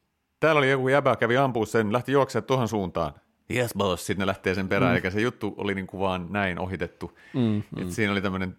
täällä 0.41 0.59
oli 0.59 0.71
joku 0.71 0.89
jäbä, 0.89 1.17
kävi 1.17 1.37
ampuu 1.37 1.67
sen, 1.67 1.93
lähti 1.93 2.13
juoksemaan 2.13 2.47
tuohon 2.47 2.69
suuntaan. 2.69 3.13
Yes 3.55 3.75
boss, 3.77 4.07
sitten 4.07 4.23
ne 4.23 4.27
lähtee 4.27 4.55
sen 4.55 4.69
perään, 4.69 4.93
mm. 4.93 4.97
eikä 4.97 5.11
se 5.11 5.21
juttu 5.21 5.55
oli 5.57 5.75
niinku 5.75 6.01
vaan 6.01 6.27
näin 6.31 6.59
ohitettu. 6.59 7.19
Mm, 7.35 7.41
mm. 7.41 7.83
Et 7.83 7.91
siinä 7.91 8.13
oli 8.13 8.23
tämmöinen 8.23 8.57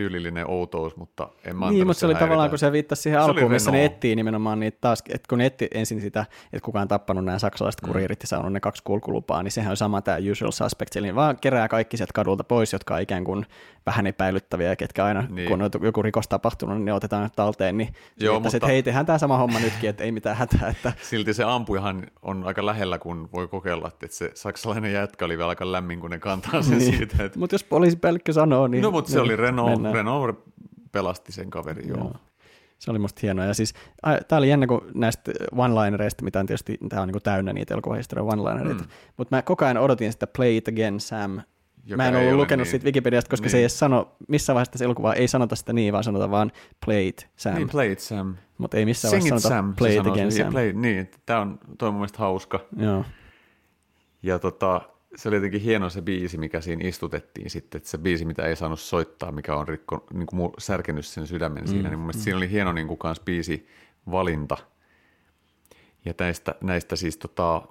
tyylillinen 0.00 0.50
outous, 0.50 0.96
mutta 0.96 1.28
en 1.44 1.56
mä 1.56 1.70
Niin, 1.70 1.86
mutta 1.86 2.00
se 2.00 2.06
oli 2.06 2.14
tavallaan, 2.14 2.50
kun 2.50 2.58
se 2.58 2.72
viittasi 2.72 3.02
siihen 3.02 3.20
se 3.20 3.24
alkuun, 3.24 3.50
missä 3.50 3.70
ne 3.70 3.84
etsii 3.84 4.16
nimenomaan 4.16 4.60
niitä 4.60 4.78
taas, 4.80 5.02
että 5.08 5.28
kun 5.28 5.38
ne 5.38 5.46
etti 5.46 5.68
ensin 5.74 6.00
sitä, 6.00 6.26
että 6.52 6.64
kukaan 6.64 6.88
tappanut 6.88 7.24
nämä 7.24 7.38
saksalaiset 7.38 7.82
mm. 7.82 7.86
kuriirit 7.86 8.22
ja 8.22 8.26
saanut 8.26 8.52
ne 8.52 8.60
kaksi 8.60 8.82
kulkulupaa, 8.84 9.42
niin 9.42 9.52
sehän 9.52 9.70
on 9.70 9.76
sama 9.76 10.02
tämä 10.02 10.18
usual 10.32 10.50
suspect, 10.50 10.96
eli 10.96 11.14
vaan 11.14 11.36
kerää 11.40 11.68
kaikki 11.68 11.96
sieltä 11.96 12.12
kadulta 12.14 12.44
pois, 12.44 12.72
jotka 12.72 12.94
on 12.94 13.00
ikään 13.00 13.24
kuin 13.24 13.46
vähän 13.86 14.06
epäilyttäviä, 14.06 14.76
ketkä 14.76 15.04
aina, 15.04 15.24
niin. 15.28 15.48
kun 15.48 15.62
on 15.62 15.70
joku 15.82 16.02
rikos 16.02 16.28
tapahtunut, 16.28 16.76
niin 16.76 16.84
ne 16.84 16.92
otetaan 16.92 17.30
talteen, 17.36 17.78
niin 17.78 17.94
Joo, 18.20 18.40
mutta... 18.40 18.56
että 18.56 18.66
hei, 18.66 18.82
tehdään 18.82 19.06
tämä 19.06 19.18
sama 19.18 19.36
homma 19.36 19.60
nytkin, 19.60 19.90
että 19.90 20.04
ei 20.04 20.12
mitään 20.12 20.36
hätää. 20.36 20.68
Että... 20.68 20.92
Silti 21.10 21.34
se 21.34 21.44
ampujahan 21.44 22.06
on 22.22 22.44
aika 22.44 22.66
lähellä, 22.66 22.98
kun 22.98 23.28
voi 23.32 23.48
kokeilla, 23.48 23.88
että 23.88 24.06
se 24.16 24.30
saksalainen 24.34 24.92
jätkä 24.92 25.24
oli 25.24 25.38
vielä 25.38 25.48
aika 25.48 25.72
lämmin, 25.72 26.00
kun 26.00 26.10
ne 26.10 26.18
kantaa 26.18 26.62
sen 26.62 26.78
niin. 26.78 26.96
siitä. 26.96 27.24
Että... 27.24 27.38
Mutta 27.38 27.54
jos 27.54 27.64
poliisipäällikkö 27.64 28.32
sanoo, 28.32 28.66
niin... 28.66 28.82
No, 28.82 28.90
mutta 28.90 29.10
se 29.10 29.20
oli 29.20 29.36
Renault, 29.36 29.82
Renault 29.92 30.44
pelasti 30.92 31.32
sen 31.32 31.50
kaverin, 31.50 31.88
joo. 31.88 31.98
joo. 31.98 32.14
Se 32.78 32.90
oli 32.90 32.98
musta 32.98 33.20
hienoa. 33.22 33.44
Ja 33.44 33.54
siis, 33.54 33.74
tämä 34.28 34.38
oli 34.38 34.48
jännä, 34.48 34.66
kun 34.66 34.90
näistä 34.94 35.32
one-linereista, 35.52 36.24
mitä 36.24 36.40
on 36.40 36.46
tietysti, 36.46 36.78
tämä 36.88 37.02
on 37.02 37.08
niin 37.08 37.22
täynnä 37.22 37.52
niitä 37.52 37.74
elokuvahistorian 37.74 38.28
one-linereita, 38.28 38.82
mm. 38.82 38.90
mutta 39.16 39.36
mä 39.36 39.42
koko 39.42 39.64
ajan 39.64 39.78
odotin 39.78 40.12
sitä 40.12 40.26
Play 40.26 40.56
It 40.56 40.68
Again 40.68 41.00
Sam 41.00 41.40
Mä 41.96 42.08
en 42.08 42.16
ollut 42.16 42.32
lukenut 42.34 42.64
niin. 42.64 42.70
siitä 42.70 42.84
Wikipediasta, 42.84 43.30
koska 43.30 43.44
niin. 43.44 43.50
se 43.50 43.56
ei 43.56 43.62
edes 43.62 43.78
sano, 43.78 44.16
missä 44.28 44.54
vaiheessa 44.54 44.72
tässä 44.72 44.84
elokuvaa 44.84 45.14
ei 45.14 45.28
sanota 45.28 45.56
sitä 45.56 45.72
niin, 45.72 45.92
vaan 45.92 46.04
sanotaan 46.04 46.30
vaan 46.30 46.52
Play 46.84 47.12
Sam. 47.36 47.54
Niin, 47.54 47.68
Play 47.68 47.96
Sam. 47.98 48.34
Mutta 48.58 48.76
ei 48.76 48.84
missään 48.84 49.12
vaiheessa 49.12 49.48
sanota 49.48 49.48
Sam, 49.48 49.74
Play 49.76 49.96
It 49.96 50.06
Again 50.06 50.32
Sam. 50.32 50.52
Play, 50.52 50.72
niin, 50.72 51.10
tämä 51.26 51.40
on, 51.40 51.58
toi 51.78 51.86
on 51.88 51.94
mun 51.94 52.00
mielestä 52.00 52.18
hauska. 52.18 52.60
Joo. 52.76 53.04
Ja 54.22 54.38
tota, 54.38 54.80
se 55.16 55.28
oli 55.28 55.36
jotenkin 55.36 55.60
hieno 55.60 55.90
se 55.90 56.02
biisi, 56.02 56.38
mikä 56.38 56.60
siinä 56.60 56.88
istutettiin 56.88 57.50
sitten, 57.50 57.78
että 57.78 57.90
se 57.90 57.98
biisi, 57.98 58.24
mitä 58.24 58.42
ei 58.46 58.56
saanut 58.56 58.80
soittaa, 58.80 59.32
mikä 59.32 59.56
on 59.56 59.68
rikko, 59.68 60.06
niin 60.12 60.26
kuin 60.26 60.52
särkenyt 60.58 61.06
sen 61.06 61.26
sydämen 61.26 61.62
mm, 61.62 61.68
siinä, 61.68 61.88
niin 61.88 61.98
mun 61.98 62.06
mielestä 62.06 62.20
mm. 62.20 62.24
siinä 62.24 62.36
oli 62.36 62.50
hieno 62.50 62.72
niin 62.72 62.86
kuin 62.86 62.98
kans 62.98 63.20
biisi 63.20 63.68
valinta. 64.10 64.56
Ja 66.04 66.14
näistä, 66.18 66.54
näistä 66.60 66.96
siis 66.96 67.16
tota, 67.16 67.62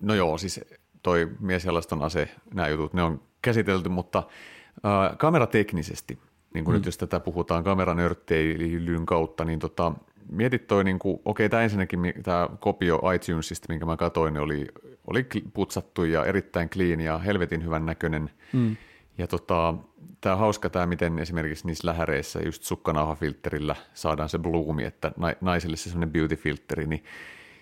no 0.00 0.14
joo, 0.14 0.38
siis 0.38 0.60
toi 1.02 1.28
miesjalaston 1.40 2.02
ase, 2.02 2.28
nämä 2.54 2.68
jutut, 2.68 2.94
ne 2.94 3.02
on 3.02 3.22
käsitelty, 3.42 3.88
mutta 3.88 4.18
äh, 4.18 5.18
kamerateknisesti, 5.18 6.18
niin 6.54 6.64
kuin 6.64 6.74
mm. 6.74 6.76
nyt 6.76 6.86
jos 6.86 6.98
tätä 6.98 7.20
puhutaan 7.20 7.64
kameranörtteilyn 7.64 9.06
kautta, 9.06 9.44
niin 9.44 9.58
tota, 9.58 9.92
mietit 10.30 10.66
toi, 10.66 10.84
niin 10.84 10.98
kuin, 10.98 11.20
okei, 11.24 11.48
tämä 11.48 11.62
ensinnäkin 11.62 12.00
tämä 12.22 12.48
kopio 12.60 13.00
iTunesista, 13.14 13.66
minkä 13.68 13.86
mä 13.86 13.96
katsoin, 13.96 14.34
niin 14.34 14.42
oli, 14.42 14.66
oli 15.06 15.26
putsattu 15.54 16.04
ja 16.04 16.24
erittäin 16.24 16.68
clean 16.68 17.00
ja 17.00 17.18
helvetin 17.18 17.64
hyvän 17.64 17.86
näköinen. 17.86 18.30
Mm. 18.52 18.76
Ja 19.18 19.26
tota, 19.26 19.74
tämä 20.20 20.34
on 20.34 20.38
hauska 20.38 20.70
tämä, 20.70 20.86
miten 20.86 21.18
esimerkiksi 21.18 21.66
niissä 21.66 21.88
lähäreissä 21.88 22.40
just 22.44 22.62
sukkanauhafilterillä 22.62 23.76
saadaan 23.94 24.28
se 24.28 24.38
bloomi, 24.38 24.84
että 24.84 25.12
naisille 25.40 25.76
se 25.76 25.90
semmoinen 25.90 26.12
beauty-filteri, 26.12 26.86
niin 26.86 27.04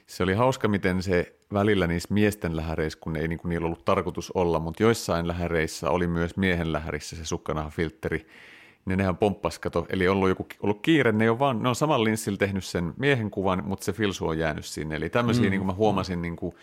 se 0.07 0.23
oli 0.23 0.35
hauska, 0.35 0.69
miten 0.69 1.03
se 1.03 1.37
välillä 1.53 1.87
niissä 1.87 2.15
miesten 2.15 2.57
lähäreissä, 2.57 2.99
kun 3.03 3.17
ei 3.17 3.29
niin 3.29 3.39
kuin 3.39 3.51
niillä 3.51 3.67
ollut 3.67 3.85
tarkoitus 3.85 4.31
olla, 4.31 4.61
mutta 4.61 4.83
joissain 4.83 5.29
lähäreissä 5.29 5.91
oli 5.91 6.07
myös 6.07 6.37
miehen 6.37 6.73
lähärissä 6.73 7.17
se 7.17 7.25
sukkanauhafilteri, 7.25 8.27
niin 8.85 8.99
nehän 8.99 9.17
pomppas, 9.17 9.59
kato, 9.59 9.87
eli 9.89 10.09
ollut 10.09 10.29
joku 10.29 10.47
ollut 10.61 10.83
kiire, 10.83 11.13
ne 11.13 11.31
on, 11.31 11.39
vaan, 11.39 11.63
ne 11.63 11.69
on 11.69 11.77
saman 11.77 12.05
linssillä 12.05 12.39
tehnyt 12.39 12.65
sen 12.65 12.95
miehen 12.97 13.31
kuvan, 13.31 13.63
mutta 13.67 13.85
se 13.85 13.93
filsu 13.93 14.27
on 14.27 14.39
jäänyt 14.39 14.65
sinne. 14.65 14.97
Eli 14.97 15.11
tämmöisiä, 15.11 15.45
mm. 15.45 15.51
niin 15.51 15.61
kuin 15.61 15.67
mä 15.67 15.73
huomasin, 15.73 16.23
niin 16.23 16.37
kuin, 16.37 16.55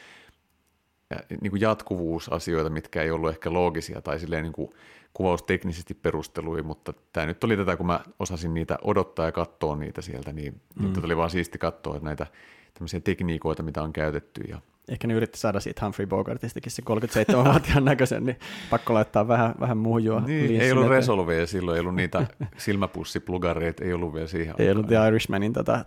niin 1.42 1.52
kuin 1.52 1.62
jatkuvuusasioita, 1.62 2.70
mitkä 2.70 3.02
ei 3.02 3.12
ollut 3.12 3.30
ehkä 3.30 3.54
loogisia 3.54 4.02
tai 4.02 4.20
silleen 4.20 4.44
niin 4.44 4.54
kuin 4.54 4.72
kuvausteknisesti 5.14 5.94
perustelui, 5.94 6.62
mutta 6.62 6.94
tämä 7.14 7.26
nyt 7.26 7.44
oli 7.44 7.58
tätä, 7.58 7.78
kun 7.78 7.86
mä 7.86 8.00
osasin 8.20 8.54
niitä 8.54 8.78
odottaa 8.84 9.26
ja 9.26 9.32
katsoa 9.32 9.76
niitä 9.76 10.02
sieltä, 10.02 10.34
niin 10.34 10.62
mm. 10.76 10.88
nyt 10.88 11.04
oli 11.04 11.18
vaan 11.18 11.30
siisti 11.30 11.58
katsoa 11.58 12.00
näitä 12.02 12.28
tämmöisiä 12.74 13.00
tekniikoita, 13.00 13.64
mitä 13.64 13.84
on 13.84 13.94
käytetty 13.94 14.42
ja 14.42 14.62
ehkä 14.92 15.08
ne 15.08 15.14
yritti 15.14 15.40
saada 15.40 15.60
siitä 15.60 15.86
Humphrey 15.86 16.08
Bogartistakin 16.08 16.72
se 16.72 16.84
37-vuotiaan 16.90 17.86
näköisen, 17.92 18.26
niin 18.26 18.40
pakko 18.70 18.94
laittaa 18.94 19.28
vähän, 19.28 19.56
vähän 19.60 19.78
muhjua. 19.78 20.20
Niin, 20.20 20.62
ei 20.62 20.72
ollut 20.72 20.88
resolveja 20.88 21.48
silloin, 21.48 21.76
ei 21.76 21.80
ollut 21.80 21.96
niitä 21.96 22.28
silmäpussiplugareita, 22.58 23.84
ei 23.84 23.94
ollut 23.94 24.14
vielä 24.14 24.28
siihen 24.28 24.56
Ei 24.58 24.68
aikaan. 24.68 24.78
ollut 24.78 24.88
The 24.88 25.08
Irishmanin 25.08 25.54
tota, 25.54 25.86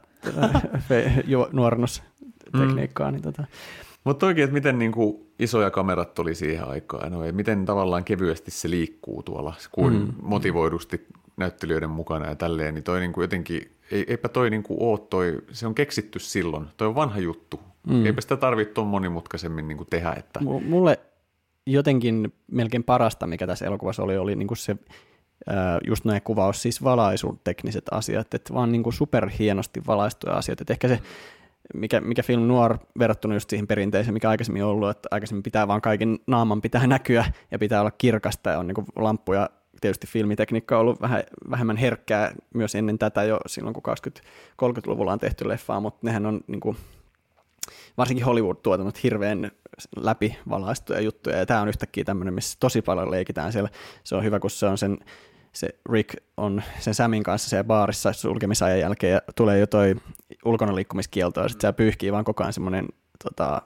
nuorennustekniikkaa. 1.53 3.11
Mm. 3.11 3.15
Niin 3.15 3.23
tota. 3.23 3.45
Mutta 4.05 4.27
oikein, 4.27 4.45
että 4.45 4.55
miten 4.55 4.79
niinku 4.79 5.27
isoja 5.39 5.71
kamerat 5.71 6.15
tuli 6.15 6.35
siihen 6.35 6.69
aikaan, 6.69 7.13
no, 7.13 7.19
miten 7.33 7.65
tavallaan 7.65 8.05
kevyesti 8.05 8.51
se 8.51 8.71
liikkuu 8.71 9.23
tuolla, 9.23 9.55
kuin 9.73 9.95
mm. 9.95 10.13
motivoidusti 10.23 11.07
näyttelijöiden 11.37 11.91
mukana 11.91 12.27
ja 12.27 12.35
tälleen, 12.35 12.75
niin 12.75 12.85
toi 12.85 13.01
niinku 13.01 13.21
jotenkin, 13.21 13.71
ei, 13.91 14.05
eipä 14.09 14.29
toi 14.29 14.51
niinku 14.51 14.77
oo 14.91 14.99
toi, 14.99 15.39
se 15.53 15.67
on 15.67 15.75
keksitty 15.75 16.19
silloin, 16.19 16.67
toi 16.77 16.89
on 16.89 16.95
vanha 16.95 17.19
juttu, 17.19 17.61
mm. 17.87 18.07
eipä 18.07 18.21
sitä 18.21 18.37
tarvitse 18.37 18.75
tuon 18.75 18.87
monimutkaisemmin 18.87 19.69
niinku 19.69 19.85
tehdä. 19.85 20.13
Että... 20.19 20.41
Mulle 20.41 21.01
jotenkin 21.67 22.33
melkein 22.51 22.85
parasta, 22.85 23.27
mikä 23.27 23.47
tässä 23.47 23.67
elokuvassa 23.67 24.03
oli, 24.03 24.17
oli 24.17 24.37
niinku 24.37 24.55
se 24.55 24.77
just 25.87 26.05
näin 26.05 26.23
kuvaus, 26.23 26.63
siis 26.63 26.85
valaisutekniset 26.85 27.85
asiat, 27.91 28.35
että 28.35 28.55
vaan 28.55 28.73
niinku 28.73 28.93
superhienosti 28.93 29.83
valaistuja 29.87 30.35
asiat, 30.35 30.61
että 30.61 30.73
ehkä 30.73 30.89
se 30.89 31.01
mikä, 31.75 32.01
mikä 32.01 32.23
film 32.23 32.43
nuor 32.43 32.79
verrattuna 32.99 33.35
just 33.35 33.51
siihen 33.51 33.67
perinteiseen, 33.67 34.15
mikä 34.15 34.29
aikaisemmin 34.29 34.65
on 34.65 34.71
ollut, 34.71 34.91
että 34.91 35.09
aikaisemmin 35.11 35.43
pitää 35.43 35.69
vaan 35.69 35.81
kaiken 35.81 36.19
naaman 36.27 36.63
pitää 36.63 36.87
näkyä 36.87 37.25
ja 37.51 37.59
pitää 37.59 37.81
olla 37.81 37.91
kirkasta 37.91 38.51
ja 38.51 38.59
on 38.59 38.67
niin 38.67 38.87
lamppuja 38.97 39.51
tietysti 39.81 40.07
filmitekniikka 40.07 40.77
on 40.77 40.81
ollut 40.81 41.01
vähän, 41.01 41.23
vähemmän 41.51 41.77
herkkää 41.77 42.33
myös 42.55 42.75
ennen 42.75 42.99
tätä 42.99 43.25
jo 43.25 43.41
silloin, 43.47 43.75
kun 43.75 43.83
20-30-luvulla 44.63 45.13
on 45.13 45.19
tehty 45.19 45.49
leffaa, 45.49 45.81
mutta 45.81 45.99
nehän 46.03 46.27
on 46.27 46.41
niin 46.47 46.61
kuin, 46.61 46.77
varsinkin 47.99 48.27
Hollywood-tuotannot 48.27 49.03
hirveän 49.03 49.51
läpivalaistuja 49.97 51.01
juttuja, 51.01 51.37
ja 51.37 51.47
tämä 51.47 51.61
on 51.61 51.69
yhtäkkiä 51.69 52.05
tämmöinen, 52.05 52.35
missä 52.35 52.57
tosi 52.61 52.83
paljon 52.83 53.11
leikitään 53.11 53.53
siellä. 53.53 53.69
Se 54.05 54.17
on 54.17 54.25
hyvä, 54.25 54.41
kun 54.41 54.51
se 54.51 54.67
on 54.67 54.79
sen, 54.79 54.99
se 55.53 55.69
Rick 55.93 56.17
on 56.37 56.63
sen 56.79 56.95
Samin 56.95 57.23
kanssa 57.23 57.49
siellä 57.49 57.65
baarissa 57.65 58.13
sulkemisajan 58.13 58.81
jälkeen, 58.81 59.13
ja 59.13 59.21
tulee 59.37 59.59
jo 59.59 59.67
toi 59.67 59.95
ulkona 60.45 60.75
liikkumiskielto, 60.75 61.41
ja 61.41 61.49
sitten 61.49 61.69
se 61.69 61.73
pyyhkii 61.73 62.13
vaan 62.13 62.25
koko 62.25 62.43
ajan 62.43 62.53
semmoinen 62.53 62.89
tota, 63.25 63.63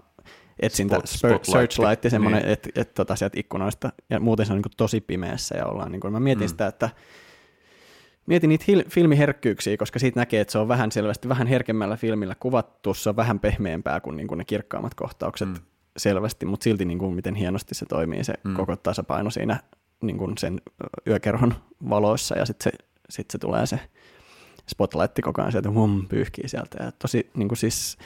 etsintä, 0.60 1.00
Spot, 1.04 1.44
searchlight, 1.44 2.04
ja 2.04 2.10
semmoinen, 2.10 2.42
niin. 2.42 2.52
että 2.52 2.68
et, 2.74 2.94
tota, 2.94 3.16
sieltä 3.16 3.40
ikkunoista, 3.40 3.92
ja 4.10 4.20
muuten 4.20 4.46
se 4.46 4.52
on 4.52 4.58
niin 4.58 4.72
tosi 4.76 5.00
pimeässä, 5.00 5.56
ja 5.56 5.66
ollaan, 5.66 5.92
niin 5.92 6.00
kuin, 6.00 6.12
mä 6.12 6.20
mietin 6.20 6.44
mm. 6.44 6.48
sitä, 6.48 6.66
että 6.66 6.90
mietin 8.28 8.48
niitä 8.48 8.64
hil- 8.68 8.88
filmiherkkyyksiä, 8.88 9.76
koska 9.76 9.98
siitä 9.98 10.20
näkee, 10.20 10.40
että 10.40 10.52
se 10.52 10.58
on 10.58 10.68
vähän 10.68 10.92
selvästi 10.92 11.28
vähän 11.28 11.46
herkemmällä 11.46 11.96
filmillä 11.96 12.34
kuvattu, 12.40 12.94
se 12.94 13.08
on 13.08 13.16
vähän 13.16 13.40
pehmeämpää 13.40 14.00
kuin, 14.00 14.16
niin 14.16 14.28
kuin 14.28 14.38
ne 14.38 14.44
kirkkaammat 14.44 14.94
kohtaukset 14.94 15.48
mm. 15.48 15.54
selvästi, 15.96 16.46
mutta 16.46 16.64
silti 16.64 16.84
niin 16.84 16.98
kuin, 16.98 17.14
miten 17.14 17.34
hienosti 17.34 17.74
se 17.74 17.86
toimii, 17.86 18.24
se 18.24 18.34
mm. 18.44 18.54
koko 18.54 18.76
tasapaino 18.76 19.30
siinä 19.30 19.60
niin 20.02 20.18
kuin 20.18 20.38
sen 20.38 20.60
yökerhon 21.06 21.54
valoissa, 21.90 22.38
ja 22.38 22.46
sitten 22.46 22.72
se, 22.72 22.78
sit 23.10 23.30
se 23.30 23.38
tulee 23.38 23.66
se 23.66 23.80
spotlight 24.68 25.18
koko 25.22 25.42
ajan 25.42 25.52
sieltä, 25.52 25.70
hum, 25.70 26.08
pyyhkii 26.08 26.48
sieltä, 26.48 26.84
ja 26.84 26.92
tosi 26.92 27.30
niin 27.34 27.48
kuin 27.48 27.58
siis, 27.58 27.98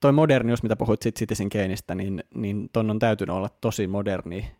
toi 0.00 0.12
modernius, 0.12 0.62
mitä 0.62 0.76
puhuit 0.76 1.02
sit 1.02 1.18
Citizen 1.18 1.48
Kaneista, 1.48 1.94
niin, 1.94 2.24
niin 2.34 2.68
ton 2.72 2.90
on 2.90 2.98
täytynyt 2.98 3.36
olla 3.36 3.48
tosi 3.60 3.86
moderni 3.86 4.52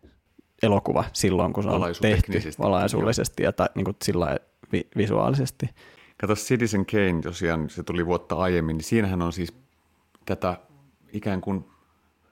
elokuva 0.63 1.03
silloin, 1.13 1.53
kun 1.53 1.63
se 1.63 1.69
on 1.69 1.81
tehty 2.01 2.31
valaisullisesti 2.59 3.43
ja 3.43 3.51
ta, 3.51 3.69
niin 3.75 3.85
kuin 3.85 3.97
sillä 4.03 4.37
vi, 4.71 4.87
visuaalisesti. 4.97 5.69
Kato 6.17 6.35
Citizen 6.35 6.85
Kane, 6.85 7.21
tosiaan 7.21 7.69
se 7.69 7.83
tuli 7.83 8.05
vuotta 8.05 8.35
aiemmin, 8.35 8.77
niin 8.77 8.83
siinähän 8.83 9.21
on 9.21 9.33
siis 9.33 9.53
tätä 10.25 10.57
ikään 11.13 11.41
kuin 11.41 11.65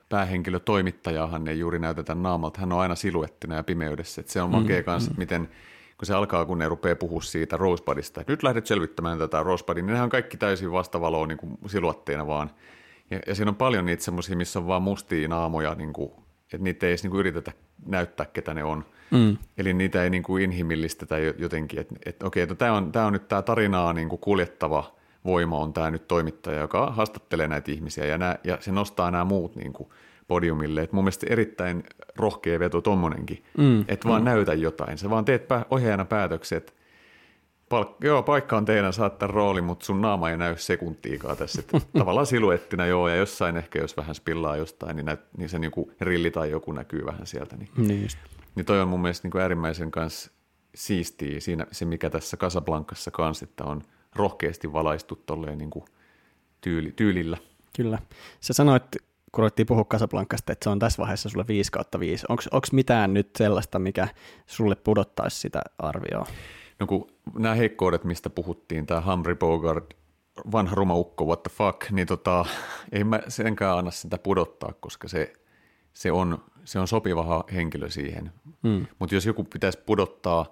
päähenkilö 0.10 0.60
toimittajahan 0.60 1.48
ei 1.48 1.60
juuri 1.60 1.80
näytetä 1.80 2.16
naamalta, 2.16 2.60
hän 2.60 2.72
on 2.72 2.80
aina 2.80 2.96
siluettina 2.96 3.56
ja 3.56 3.64
pimeydessä. 3.64 4.22
Et 4.22 4.28
se 4.28 4.42
on 4.42 4.50
makea 4.50 4.80
mm, 4.80 4.86
kanssa, 4.86 5.12
mm. 5.12 5.18
miten 5.18 5.50
kun 5.98 6.06
se 6.06 6.14
alkaa, 6.14 6.46
kun 6.46 6.58
ne 6.58 6.70
rupeaa 6.70 6.96
puhua 6.96 7.22
siitä 7.22 7.58
Rosebudista, 7.58 8.24
nyt 8.28 8.44
lähdet 8.44 8.66
selvittämään 8.66 9.18
tätä 9.18 9.44
Rosebudia, 9.44 9.84
niin 9.84 9.92
nehän 9.92 10.04
on 10.04 10.10
kaikki 10.10 10.38
täysin 10.38 10.72
vastavaloa 10.72 11.28
niin 11.28 11.38
kuin 11.38 11.58
siluatteina 11.68 12.28
vaan– 12.28 12.52
ja, 13.14 13.20
ja 13.28 13.36
siinä 13.36 13.50
on 13.50 13.56
paljon 13.56 13.86
niitä 13.86 14.04
semmoisia, 14.04 14.38
missä 14.38 14.60
on 14.60 14.68
vaan 14.68 14.82
mustia 14.82 15.28
naamoja, 15.28 15.76
niin 15.76 15.94
kuin, 15.94 16.12
että 16.54 16.64
niitä 16.64 16.86
ei 16.86 16.92
edes 16.92 17.04
niin 17.04 17.12
kuin 17.12 17.20
yritetä 17.20 17.52
näyttää, 17.86 18.26
ketä 18.26 18.54
ne 18.54 18.64
on. 18.64 18.86
Mm. 19.12 19.38
Eli 19.58 19.74
niitä 19.74 20.04
ei 20.04 20.10
niin 20.10 20.24
kuin 20.24 20.44
inhimillistetä 20.44 21.16
jotenkin, 21.20 21.80
että, 21.80 21.96
että 22.06 22.26
okei, 22.26 22.44
että 22.44 22.56
tämä 22.56 22.74
on, 22.74 22.92
on 23.06 23.14
nyt 23.14 23.28
tämä 23.28 23.42
tarinaa 23.42 23.94
niin 23.94 24.10
kuin 24.10 24.20
kuljettava 24.20 24.96
voima 25.26 25.60
on 25.60 25.74
tämä 25.74 25.92
nyt 25.92 26.08
toimittaja, 26.08 26.60
joka 26.60 26.92
haastattelee 26.92 27.48
näitä 27.48 27.72
ihmisiä 27.72 28.06
ja, 28.06 28.18
nämä, 28.18 28.36
ja 28.44 28.58
se 28.62 28.72
nostaa 28.72 29.12
nämä 29.12 29.26
muut 29.26 29.56
niin 29.56 29.74
kuin 29.74 29.90
podiumille. 30.28 30.82
Et 30.82 30.92
mun 30.92 31.04
mielestä 31.04 31.26
erittäin 31.30 31.84
rohkea 32.16 32.60
veto 32.60 32.82
tommonenkin, 32.82 33.44
mm. 33.58 33.86
että 33.88 34.10
vaan 34.10 34.22
mm. 34.22 34.26
näytä 34.26 34.54
jotain. 34.54 34.98
Sä 34.98 35.10
vaan 35.10 35.26
teet 35.26 35.48
ohjaajana 35.70 36.06
päätökset, 36.06 36.74
palk- 37.74 37.96
joo, 38.02 38.24
paikka 38.24 38.58
on 38.58 38.66
teidän, 38.66 38.94
saattaa 38.94 39.28
rooli, 39.28 39.62
mutta 39.62 39.86
sun 39.86 40.02
naama 40.02 40.30
ei 40.30 40.38
näy 40.38 40.58
sekuntiikaan 40.58 41.38
tässä. 41.38 41.60
Että 41.60 41.82
tavallaan 42.00 42.26
siluettina 42.26 42.86
joo, 42.86 43.08
ja 43.08 43.16
jossain 43.16 43.58
ehkä 43.58 43.80
jos 43.80 43.98
vähän 43.98 44.16
spillaa 44.16 44.58
jostain, 44.58 44.96
niin, 44.96 45.06
näyt, 45.06 45.20
niin 45.38 45.50
se 45.50 45.60
niinku 45.60 45.92
rilli 46.02 46.32
tai 46.32 46.52
joku 46.52 46.72
näkyy 46.72 47.06
vähän 47.06 47.28
sieltä. 47.28 47.56
Niin, 47.58 47.70
niin, 47.78 48.08
niin 48.56 48.66
toi 48.66 48.82
on 48.82 48.88
mun 48.88 49.02
mielestä 49.02 49.26
niinku 49.26 49.38
äärimmäisen 49.38 49.92
kanssa 49.92 50.32
siistiä 50.76 51.40
siinä, 51.40 51.66
se 51.72 51.86
mikä 51.86 52.10
tässä 52.10 52.38
Casablancassa 52.38 53.12
kanssa, 53.12 53.44
että 53.44 53.64
on 53.64 53.82
rohkeasti 54.16 54.74
valaistu 54.74 55.24
tolleen 55.26 55.58
niinku 55.58 55.86
tyyli, 56.62 56.92
tyylillä. 56.92 57.38
Kyllä. 57.76 58.00
Sä 58.40 58.54
sanoit, 58.54 58.84
kun 59.32 59.42
ruvettiin 59.42 59.66
puhua 59.66 59.86
Casablancasta, 59.86 60.54
että 60.54 60.64
se 60.64 60.70
on 60.70 60.80
tässä 60.80 61.02
vaiheessa 61.02 61.30
sulle 61.30 61.46
5 61.48 61.72
kautta 61.72 62.00
5. 62.00 62.26
Onko 62.30 62.68
mitään 62.72 63.14
nyt 63.14 63.30
sellaista, 63.36 63.80
mikä 63.80 64.08
sulle 64.46 64.76
pudottaisi 64.76 65.40
sitä 65.40 65.62
arvioa? 65.78 66.28
No 66.84 66.88
kun 66.88 67.12
nämä 67.40 67.56
heikkoudet, 67.56 68.04
mistä 68.04 68.30
puhuttiin, 68.30 68.86
tämä 68.86 69.02
Humphrey 69.02 69.36
Bogart, 69.36 69.94
vanha 70.52 70.76
ruma 70.76 70.96
ukko, 70.96 71.26
what 71.26 71.44
the 71.44 71.52
fuck, 71.56 71.92
niin 71.92 72.08
tota, 72.08 72.46
ei 72.92 73.04
mä 73.04 73.20
senkään 73.28 73.78
anna 73.78 73.92
sitä 73.92 74.18
pudottaa, 74.18 74.74
koska 74.80 75.08
se, 75.08 75.34
se, 75.94 76.12
on, 76.12 76.44
se 76.64 76.80
on 76.80 76.88
sopiva 76.88 77.44
henkilö 77.54 77.90
siihen. 77.90 78.32
Mm. 78.64 78.86
Mutta 79.00 79.16
jos 79.16 79.26
joku 79.26 79.44
pitäisi 79.44 79.80
pudottaa, 79.86 80.46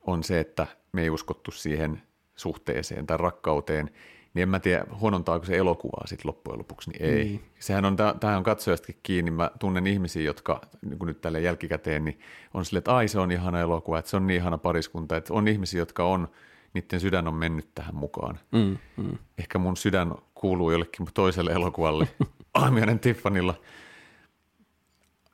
on 0.00 0.22
se, 0.22 0.40
että 0.40 0.66
me 0.92 1.02
ei 1.02 1.10
uskottu 1.10 1.50
siihen 1.50 2.02
suhteeseen 2.36 3.06
tai 3.06 3.16
rakkauteen, 3.16 3.90
niin 4.38 4.42
en 4.42 4.48
mä 4.48 4.60
tiedä, 4.60 4.84
huonontaako 5.00 5.44
se 5.44 5.56
elokuvaa 5.56 6.06
sitten 6.06 6.28
loppujen 6.28 6.58
lopuksi, 6.58 6.90
niin 6.90 7.02
ei. 7.02 7.24
Niin. 7.24 7.44
Sehän 7.58 7.84
on, 7.84 7.96
tähän 8.20 8.38
on 8.38 8.42
katsojastakin 8.42 9.00
kiinni. 9.02 9.30
Mä 9.30 9.50
tunnen 9.58 9.86
ihmisiä, 9.86 10.22
jotka 10.22 10.60
niin 10.82 10.98
nyt 11.02 11.20
tälle 11.20 11.40
jälkikäteen, 11.40 12.04
niin 12.04 12.18
on 12.54 12.64
silleen, 12.64 12.78
että 12.78 12.96
ai 12.96 13.08
se 13.08 13.18
on 13.18 13.32
ihana 13.32 13.60
elokuva, 13.60 13.98
että 13.98 14.10
se 14.10 14.16
on 14.16 14.26
niin 14.26 14.40
ihana 14.40 14.58
pariskunta, 14.58 15.16
että 15.16 15.34
on 15.34 15.48
ihmisiä, 15.48 15.78
jotka 15.78 16.04
on, 16.04 16.28
niiden 16.74 17.00
sydän 17.00 17.28
on 17.28 17.34
mennyt 17.34 17.68
tähän 17.74 17.94
mukaan. 17.94 18.38
Mm, 18.52 18.78
mm. 18.96 19.18
Ehkä 19.38 19.58
mun 19.58 19.76
sydän 19.76 20.14
kuuluu 20.34 20.70
jollekin 20.70 21.06
toiselle 21.14 21.52
elokuvalle, 21.52 22.08
Aamiainen 22.54 22.98
Tiffanilla 22.98 23.54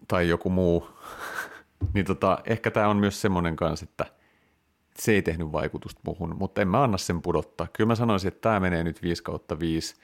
tai 0.09 0.29
joku 0.29 0.51
muu. 0.51 0.89
niin 1.95 2.07
tota, 2.07 2.39
ehkä 2.45 2.71
tämä 2.71 2.89
on 2.89 2.97
myös 2.97 3.21
semmoinen 3.21 3.57
kanssa, 3.57 3.85
että 3.85 4.07
se 4.99 5.13
ei 5.13 5.23
tehnyt 5.23 5.53
vaikutusta 5.53 6.01
muhun, 6.07 6.37
mutta 6.39 6.63
en 6.63 6.69
mä 6.69 6.83
anna 6.83 6.99
sen 6.99 7.23
pudottaa. 7.23 7.67
Kyllä 7.73 7.89
mä 7.89 7.95
sanoisin, 7.95 8.29
että 8.29 8.41
tämä 8.41 8.61
menee 8.61 8.85
nyt 8.85 9.03
5 9.03 9.23
kautta 9.23 9.59
5 9.59 9.95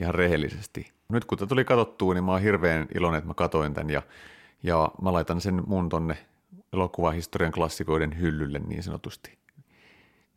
ihan 0.00 0.14
rehellisesti. 0.14 0.92
Nyt 1.08 1.24
kun 1.24 1.38
tämä 1.38 1.48
tuli 1.48 1.64
katsottua, 1.64 2.14
niin 2.14 2.24
mä 2.24 2.32
oon 2.32 2.42
hirveän 2.42 2.86
iloinen, 2.94 3.18
että 3.18 3.28
mä 3.28 3.34
katoin 3.34 3.74
tämän 3.74 3.90
ja, 3.90 4.02
ja 4.62 4.90
mä 5.02 5.12
laitan 5.12 5.40
sen 5.40 5.62
mun 5.66 5.88
tonne 5.88 6.18
elokuvahistorian 6.72 7.52
klassikoiden 7.52 8.20
hyllylle 8.20 8.58
niin 8.58 8.82
sanotusti 8.82 9.38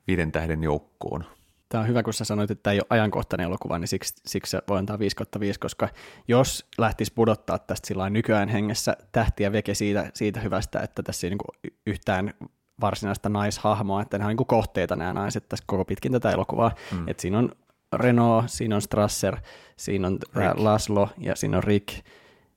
viiden 0.07 0.31
tähden 0.31 0.63
joukkoon. 0.63 1.25
Tämä 1.69 1.81
on 1.81 1.87
hyvä, 1.87 2.03
kun 2.03 2.13
sä 2.13 2.25
sanoit, 2.25 2.51
että 2.51 2.63
tämä 2.63 2.71
ei 2.71 2.79
ole 2.79 2.87
ajankohtainen 2.89 3.45
elokuva, 3.45 3.79
niin 3.79 3.87
siksi, 3.87 4.13
siksi 4.25 4.57
voi 4.67 4.77
antaa 4.77 4.99
5 4.99 5.15
5, 5.39 5.59
koska 5.59 5.89
jos 6.27 6.65
lähtisi 6.77 7.13
pudottaa 7.13 7.59
tästä 7.59 7.87
sillä 7.87 8.09
nykyään 8.09 8.49
hengessä 8.49 8.97
tähtiä 9.11 9.51
veke 9.51 9.73
siitä, 9.73 10.11
siitä 10.13 10.39
hyvästä, 10.39 10.79
että 10.79 11.03
tässä 11.03 11.27
ei 11.27 11.31
niin 11.31 11.73
yhtään 11.85 12.33
varsinaista 12.81 13.29
naishahmoa, 13.29 14.01
että 14.01 14.17
nämä 14.17 14.29
on 14.29 14.35
niin 14.35 14.47
kohteita 14.47 14.95
nämä 14.95 15.13
naiset 15.13 15.49
tässä 15.49 15.65
koko 15.67 15.85
pitkin 15.85 16.11
tätä 16.11 16.31
elokuvaa. 16.31 16.71
Mm. 16.91 17.07
Että 17.07 17.21
siinä 17.21 17.39
on 17.39 17.49
Renault, 17.93 18.45
siinä 18.49 18.75
on 18.75 18.81
Strasser, 18.81 19.37
siinä 19.77 20.07
on 20.07 20.19
Rick. 20.35 20.57
Laslo 20.57 21.09
ja 21.17 21.35
siinä 21.35 21.57
on 21.57 21.63
Rick. 21.63 22.05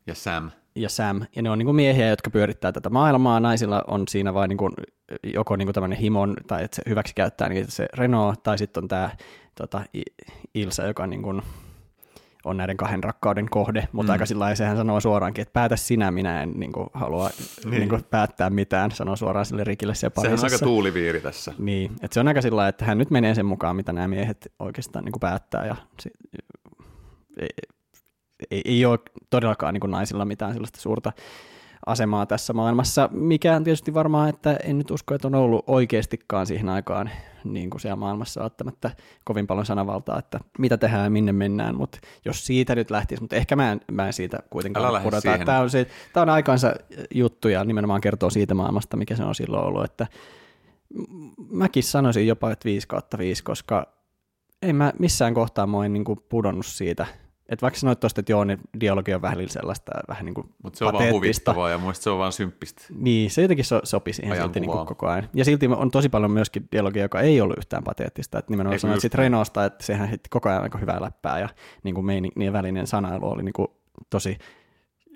Ja 0.07 0.15
Sam. 0.15 0.51
Ja 0.75 0.89
Sam. 0.89 1.21
Ja 1.37 1.43
ne 1.43 1.51
on 1.51 1.59
niin 1.59 1.77
miehiä, 1.77 2.09
jotka 2.09 2.31
pyörittää 2.31 2.73
tätä 2.73 2.91
maailmaa. 2.91 3.41
Naisilla 3.41 3.85
on 3.87 4.09
siinä 4.09 4.35
vain 4.35 4.49
niin 4.49 4.57
kuin, 4.59 4.73
joko 5.35 5.57
niin 5.57 5.73
tämmöinen 5.73 5.99
himon, 5.99 6.37
tai 6.47 6.65
että 6.65 6.75
se 6.77 6.83
hyväksi 6.89 7.15
käyttää 7.15 7.49
niin 7.49 7.71
se 7.71 7.89
Renault, 7.95 8.43
tai 8.43 8.59
sitten 8.59 8.85
on 8.85 8.89
tämä 8.89 9.11
tota, 9.55 9.85
Ilsa, 10.55 10.87
joka 10.87 11.07
niin 11.07 11.23
kuin, 11.23 11.43
on 12.47 12.57
näiden 12.57 12.77
kahden 12.77 13.05
rakkauden 13.05 13.47
kohde, 13.51 13.89
mutta 13.93 14.13
mm. 14.13 14.13
aika 14.13 14.27
sillä 14.27 14.55
sehän 14.55 14.77
sanoo 14.77 15.01
suoraankin, 15.01 15.43
että 15.43 15.53
päätä 15.53 15.77
sinä, 15.77 16.11
minä 16.11 16.43
en 16.43 16.51
niin 16.51 16.73
kuin, 16.73 16.87
halua 16.95 17.31
niin. 17.65 17.71
Niin 17.71 17.89
kuin, 17.89 18.05
päättää 18.05 18.51
mitään, 18.51 18.91
sanoo 18.91 19.17
suoraan 19.17 19.47
sille 19.47 19.65
Rikille 19.65 19.95
siellä 19.95 20.23
Sehän 20.23 20.39
on 20.39 20.45
aika 20.45 20.59
tuuliviiri 20.59 21.21
tässä. 21.21 21.53
Niin, 21.59 21.93
että 22.03 22.15
se 22.15 22.21
on 22.21 22.29
aika 22.29 22.43
sillä 22.43 22.69
että 22.69 22.85
hän 22.85 22.99
nyt 22.99 23.11
menee 23.11 23.35
sen 23.35 23.47
mukaan, 23.47 23.77
mitä 23.77 23.93
nämä 23.93 24.09
miehet 24.09 24.53
oikeastaan 24.59 25.05
niin 25.05 25.13
kuin 25.13 25.21
päättää, 25.21 25.67
ja 25.67 25.77
se, 26.03 26.11
ei, 27.41 27.49
ei, 28.51 28.63
ei 28.65 28.85
ole 28.85 28.99
todellakaan 29.31 29.75
niin 29.75 29.81
kuin 29.81 29.91
naisilla 29.91 30.25
mitään 30.25 30.53
sellaista 30.53 30.81
suurta 30.81 31.13
asemaa 31.87 32.27
tässä 32.27 32.53
maailmassa, 32.53 33.09
mikä 33.13 33.57
on 33.57 33.65
tietysti 33.65 33.95
varmaan, 33.95 34.29
että 34.29 34.57
en 34.65 34.79
nyt 34.79 34.91
usko, 34.91 35.15
että 35.15 35.29
on 35.29 35.35
ollut 35.35 35.65
oikeastikaan 35.67 36.47
siihen 36.47 36.69
aikaan 36.69 37.11
niin 37.53 37.71
kuin 37.71 37.81
siellä 37.81 37.97
maailmassa 37.97 38.41
välttämättä 38.41 38.91
kovin 39.25 39.47
paljon 39.47 39.67
sanavaltaa, 39.67 40.19
että 40.19 40.41
mitä 40.59 40.77
tehdään 40.77 41.05
ja 41.05 41.11
minne 41.11 41.33
mennään, 41.33 41.75
mutta 41.75 41.99
jos 42.25 42.47
siitä 42.47 42.75
nyt 42.75 42.91
lähtisi, 42.91 43.23
mutta 43.23 43.37
ehkä 43.37 43.57
mä 43.57 43.73
en, 43.73 43.81
mä 43.93 44.07
en 44.07 44.13
siitä 44.13 44.39
kuitenkaan 44.51 45.03
pudota. 45.03 45.39
Tämä 45.45 45.61
on, 45.61 45.71
se, 45.71 45.87
tämä 46.13 46.23
on 46.23 46.31
aikansa 46.31 46.75
juttu 47.15 47.49
ja 47.49 47.65
nimenomaan 47.65 48.01
kertoo 48.01 48.31
siitä 48.31 48.55
maailmasta, 48.55 48.97
mikä 48.97 49.17
se 49.17 49.25
on 49.25 49.35
silloin 49.35 49.65
ollut, 49.65 49.85
että 49.85 50.07
mäkin 51.51 51.83
sanoisin 51.83 52.27
jopa, 52.27 52.53
että 52.53 52.65
5 52.65 52.89
kautta 52.89 53.19
5, 53.19 53.45
koska 53.45 53.87
ei 54.63 54.73
mä 54.73 54.93
missään 54.99 55.35
kohtaa 55.35 55.67
mä 55.67 55.85
en 55.85 55.93
niin 55.93 56.05
kuin 56.05 56.19
pudonnut 56.29 56.67
siitä– 56.67 57.07
että 57.49 57.63
vaikka 57.63 57.81
sanoit 57.81 58.01
tuosta, 58.01 58.21
että 58.21 58.33
joo, 58.33 58.45
niin 58.45 58.61
dialogi 58.81 59.15
on 59.15 59.23
vähän 59.23 59.49
sellaista 59.49 59.93
vähän 60.09 60.25
niin 60.25 60.35
kuin 60.35 60.49
Mutta 60.63 60.79
se 60.79 60.85
on 60.85 60.93
vaan 60.93 61.13
huvittavaa 61.13 61.71
ja 61.71 61.79
muista 61.79 62.03
se 62.03 62.11
on 62.11 62.19
vaan 62.19 62.33
symppistä. 62.33 62.83
Niin, 62.99 63.31
se 63.31 63.43
jotenkin 63.43 63.65
so, 63.65 63.81
sopi 63.85 64.13
siihen 64.13 64.37
silti 64.37 64.61
niin 64.61 64.71
kuin 64.71 64.87
koko 64.87 65.07
ajan. 65.07 65.29
Ja 65.35 65.45
silti 65.45 65.67
on 65.67 65.91
tosi 65.91 66.09
paljon 66.09 66.31
myöskin 66.31 66.69
dialogia, 66.73 67.03
joka 67.03 67.21
ei 67.21 67.41
ollut 67.41 67.59
yhtään 67.59 67.85
pateettista. 67.85 68.39
Että 68.39 68.53
nimenomaan 68.53 68.81
sanoit 68.81 69.01
sitten 69.01 69.19
Renosta, 69.19 69.65
että 69.65 69.85
sehän 69.85 70.09
hitti 70.09 70.29
koko 70.31 70.49
ajan 70.49 70.63
aika 70.63 70.79
hyvää 70.79 71.03
läppää 71.03 71.41
ja 71.41 71.49
niin 71.83 71.95
kuin 71.95 72.05
meini, 72.05 72.29
niin 72.37 72.53
välinen 72.53 72.87
sanailu 72.87 73.31
oli 73.31 73.43
niin 73.43 73.53
kuin 73.53 73.69
tosi 74.11 74.39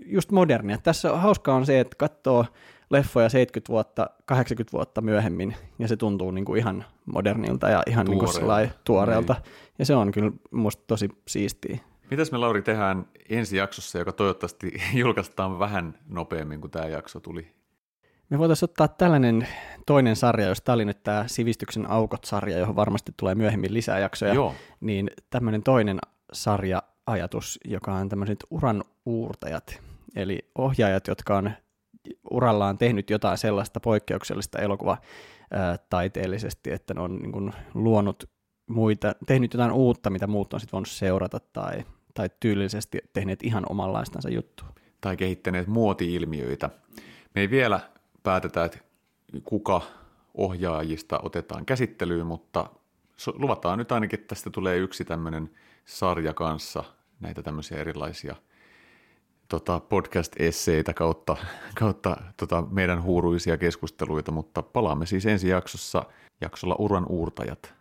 just 0.07 0.33
modernia. 0.33 0.79
Tässä 0.79 1.17
hauskaa 1.17 1.55
on 1.55 1.67
se, 1.67 1.81
että 1.81 1.97
katsoo 1.99 2.47
leffoja 2.91 3.29
70 3.29 3.73
vuotta, 3.73 4.11
80 4.25 4.73
vuotta 4.73 5.01
myöhemmin, 5.01 5.57
ja 5.79 5.89
se 5.89 5.97
tuntuu 5.97 6.31
niin 6.31 6.45
kuin 6.45 6.59
ihan 6.59 6.85
modernilta 7.07 7.69
ja 7.69 7.83
ihan 7.87 8.07
niin 8.07 8.19
kuin 8.19 8.71
tuoreelta. 8.85 9.33
Niin. 9.33 9.53
Ja 9.79 9.85
se 9.85 9.95
on 9.95 10.13
kyllä 10.13 10.33
musta 10.51 10.85
tosi 10.87 11.09
siistiä. 11.29 11.79
Mitäs 12.11 12.33
me 12.33 12.39
Lauri 12.39 12.63
tehdään 12.63 13.07
ensi 13.29 13.57
jaksossa, 13.57 13.99
joka 13.99 14.13
toivottavasti 14.13 14.73
julkaistaan 14.95 15.59
vähän 15.59 15.99
nopeammin 16.09 16.61
kuin 16.61 16.71
tämä 16.71 16.87
jakso 16.87 17.21
tuli? 17.21 17.47
Me 18.31 18.39
voitaisiin 18.39 18.71
ottaa 18.71 18.89
tällainen 18.89 19.49
toinen 19.87 20.17
sarja, 20.17 20.49
jos 20.49 20.61
tämä 20.61 20.75
oli 20.75 20.85
nyt 20.85 21.03
tämä 21.03 21.25
Sivistyksen 21.27 21.91
aukot-sarja, 21.91 22.59
johon 22.59 22.77
varmasti 22.77 23.13
tulee 23.17 23.35
myöhemmin 23.35 23.75
lisää 23.75 23.99
jaksoja, 23.99 24.35
Joo. 24.35 24.55
niin 24.81 25.11
tämmöinen 25.31 25.63
toinen 25.63 25.99
sarja-ajatus, 26.33 27.59
joka 27.65 27.95
on 27.95 28.09
tämmöiset 28.09 28.39
uran 28.51 28.85
uurtajat, 29.07 29.81
eli 30.17 30.39
ohjaajat, 30.59 31.07
jotka 31.07 31.37
on 31.37 31.51
urallaan 32.31 32.79
tehnyt 32.79 33.11
jotain 33.11 33.39
sellaista 33.39 33.81
poikkeuksellista 33.81 34.59
elokuva 34.59 34.99
taiteellisesti, 35.91 36.73
että 36.73 36.95
ne 36.95 37.01
on 37.01 37.17
niin 37.17 37.33
kuin 37.33 37.53
luonut 37.75 38.31
muita, 38.71 39.13
tehnyt 39.27 39.55
jotain 39.55 39.73
uutta, 39.73 40.11
mitä 40.11 40.27
muut 40.27 40.55
on 40.55 40.61
sitten 40.61 40.73
voinut 40.73 40.89
seurata 40.89 41.41
tai 41.53 41.85
tai 42.15 42.31
tyylisesti 42.41 42.99
tehneet 43.13 43.43
ihan 43.43 43.65
omanlaistansa 43.69 44.31
juttua. 44.31 44.69
Tai 45.01 45.17
kehittäneet 45.17 45.67
muoti-ilmiöitä. 45.67 46.71
Me 47.35 47.41
ei 47.41 47.51
vielä 47.51 47.81
päätetä, 48.23 48.65
että 48.65 48.79
kuka 49.45 49.83
ohjaajista 50.35 51.21
otetaan 51.23 51.67
käsittelyyn, 51.67 52.27
mutta 52.27 52.71
luvataan 53.35 53.79
nyt 53.79 53.93
ainakin, 53.93 54.21
että 54.21 54.35
tästä 54.35 54.51
tulee 54.51 54.79
yksi 54.79 55.05
tämmöinen 55.05 55.51
sarja 55.85 56.35
kanssa 56.35 56.85
näitä 57.21 57.43
tämmöisiä 57.43 57.79
erilaisia 57.79 58.37
tota, 59.49 59.81
podcast-esseitä 59.81 60.95
kautta, 60.95 61.37
kautta 61.81 62.17
tota, 62.37 62.63
meidän 62.71 63.03
huuruisia 63.03 63.57
keskusteluita, 63.57 64.33
mutta 64.33 64.63
palaamme 64.63 65.07
siis 65.07 65.27
ensi 65.27 65.49
jaksossa 65.49 66.05
jaksolla 66.41 66.77
Uran 66.79 67.07
uurtajat 67.09 67.80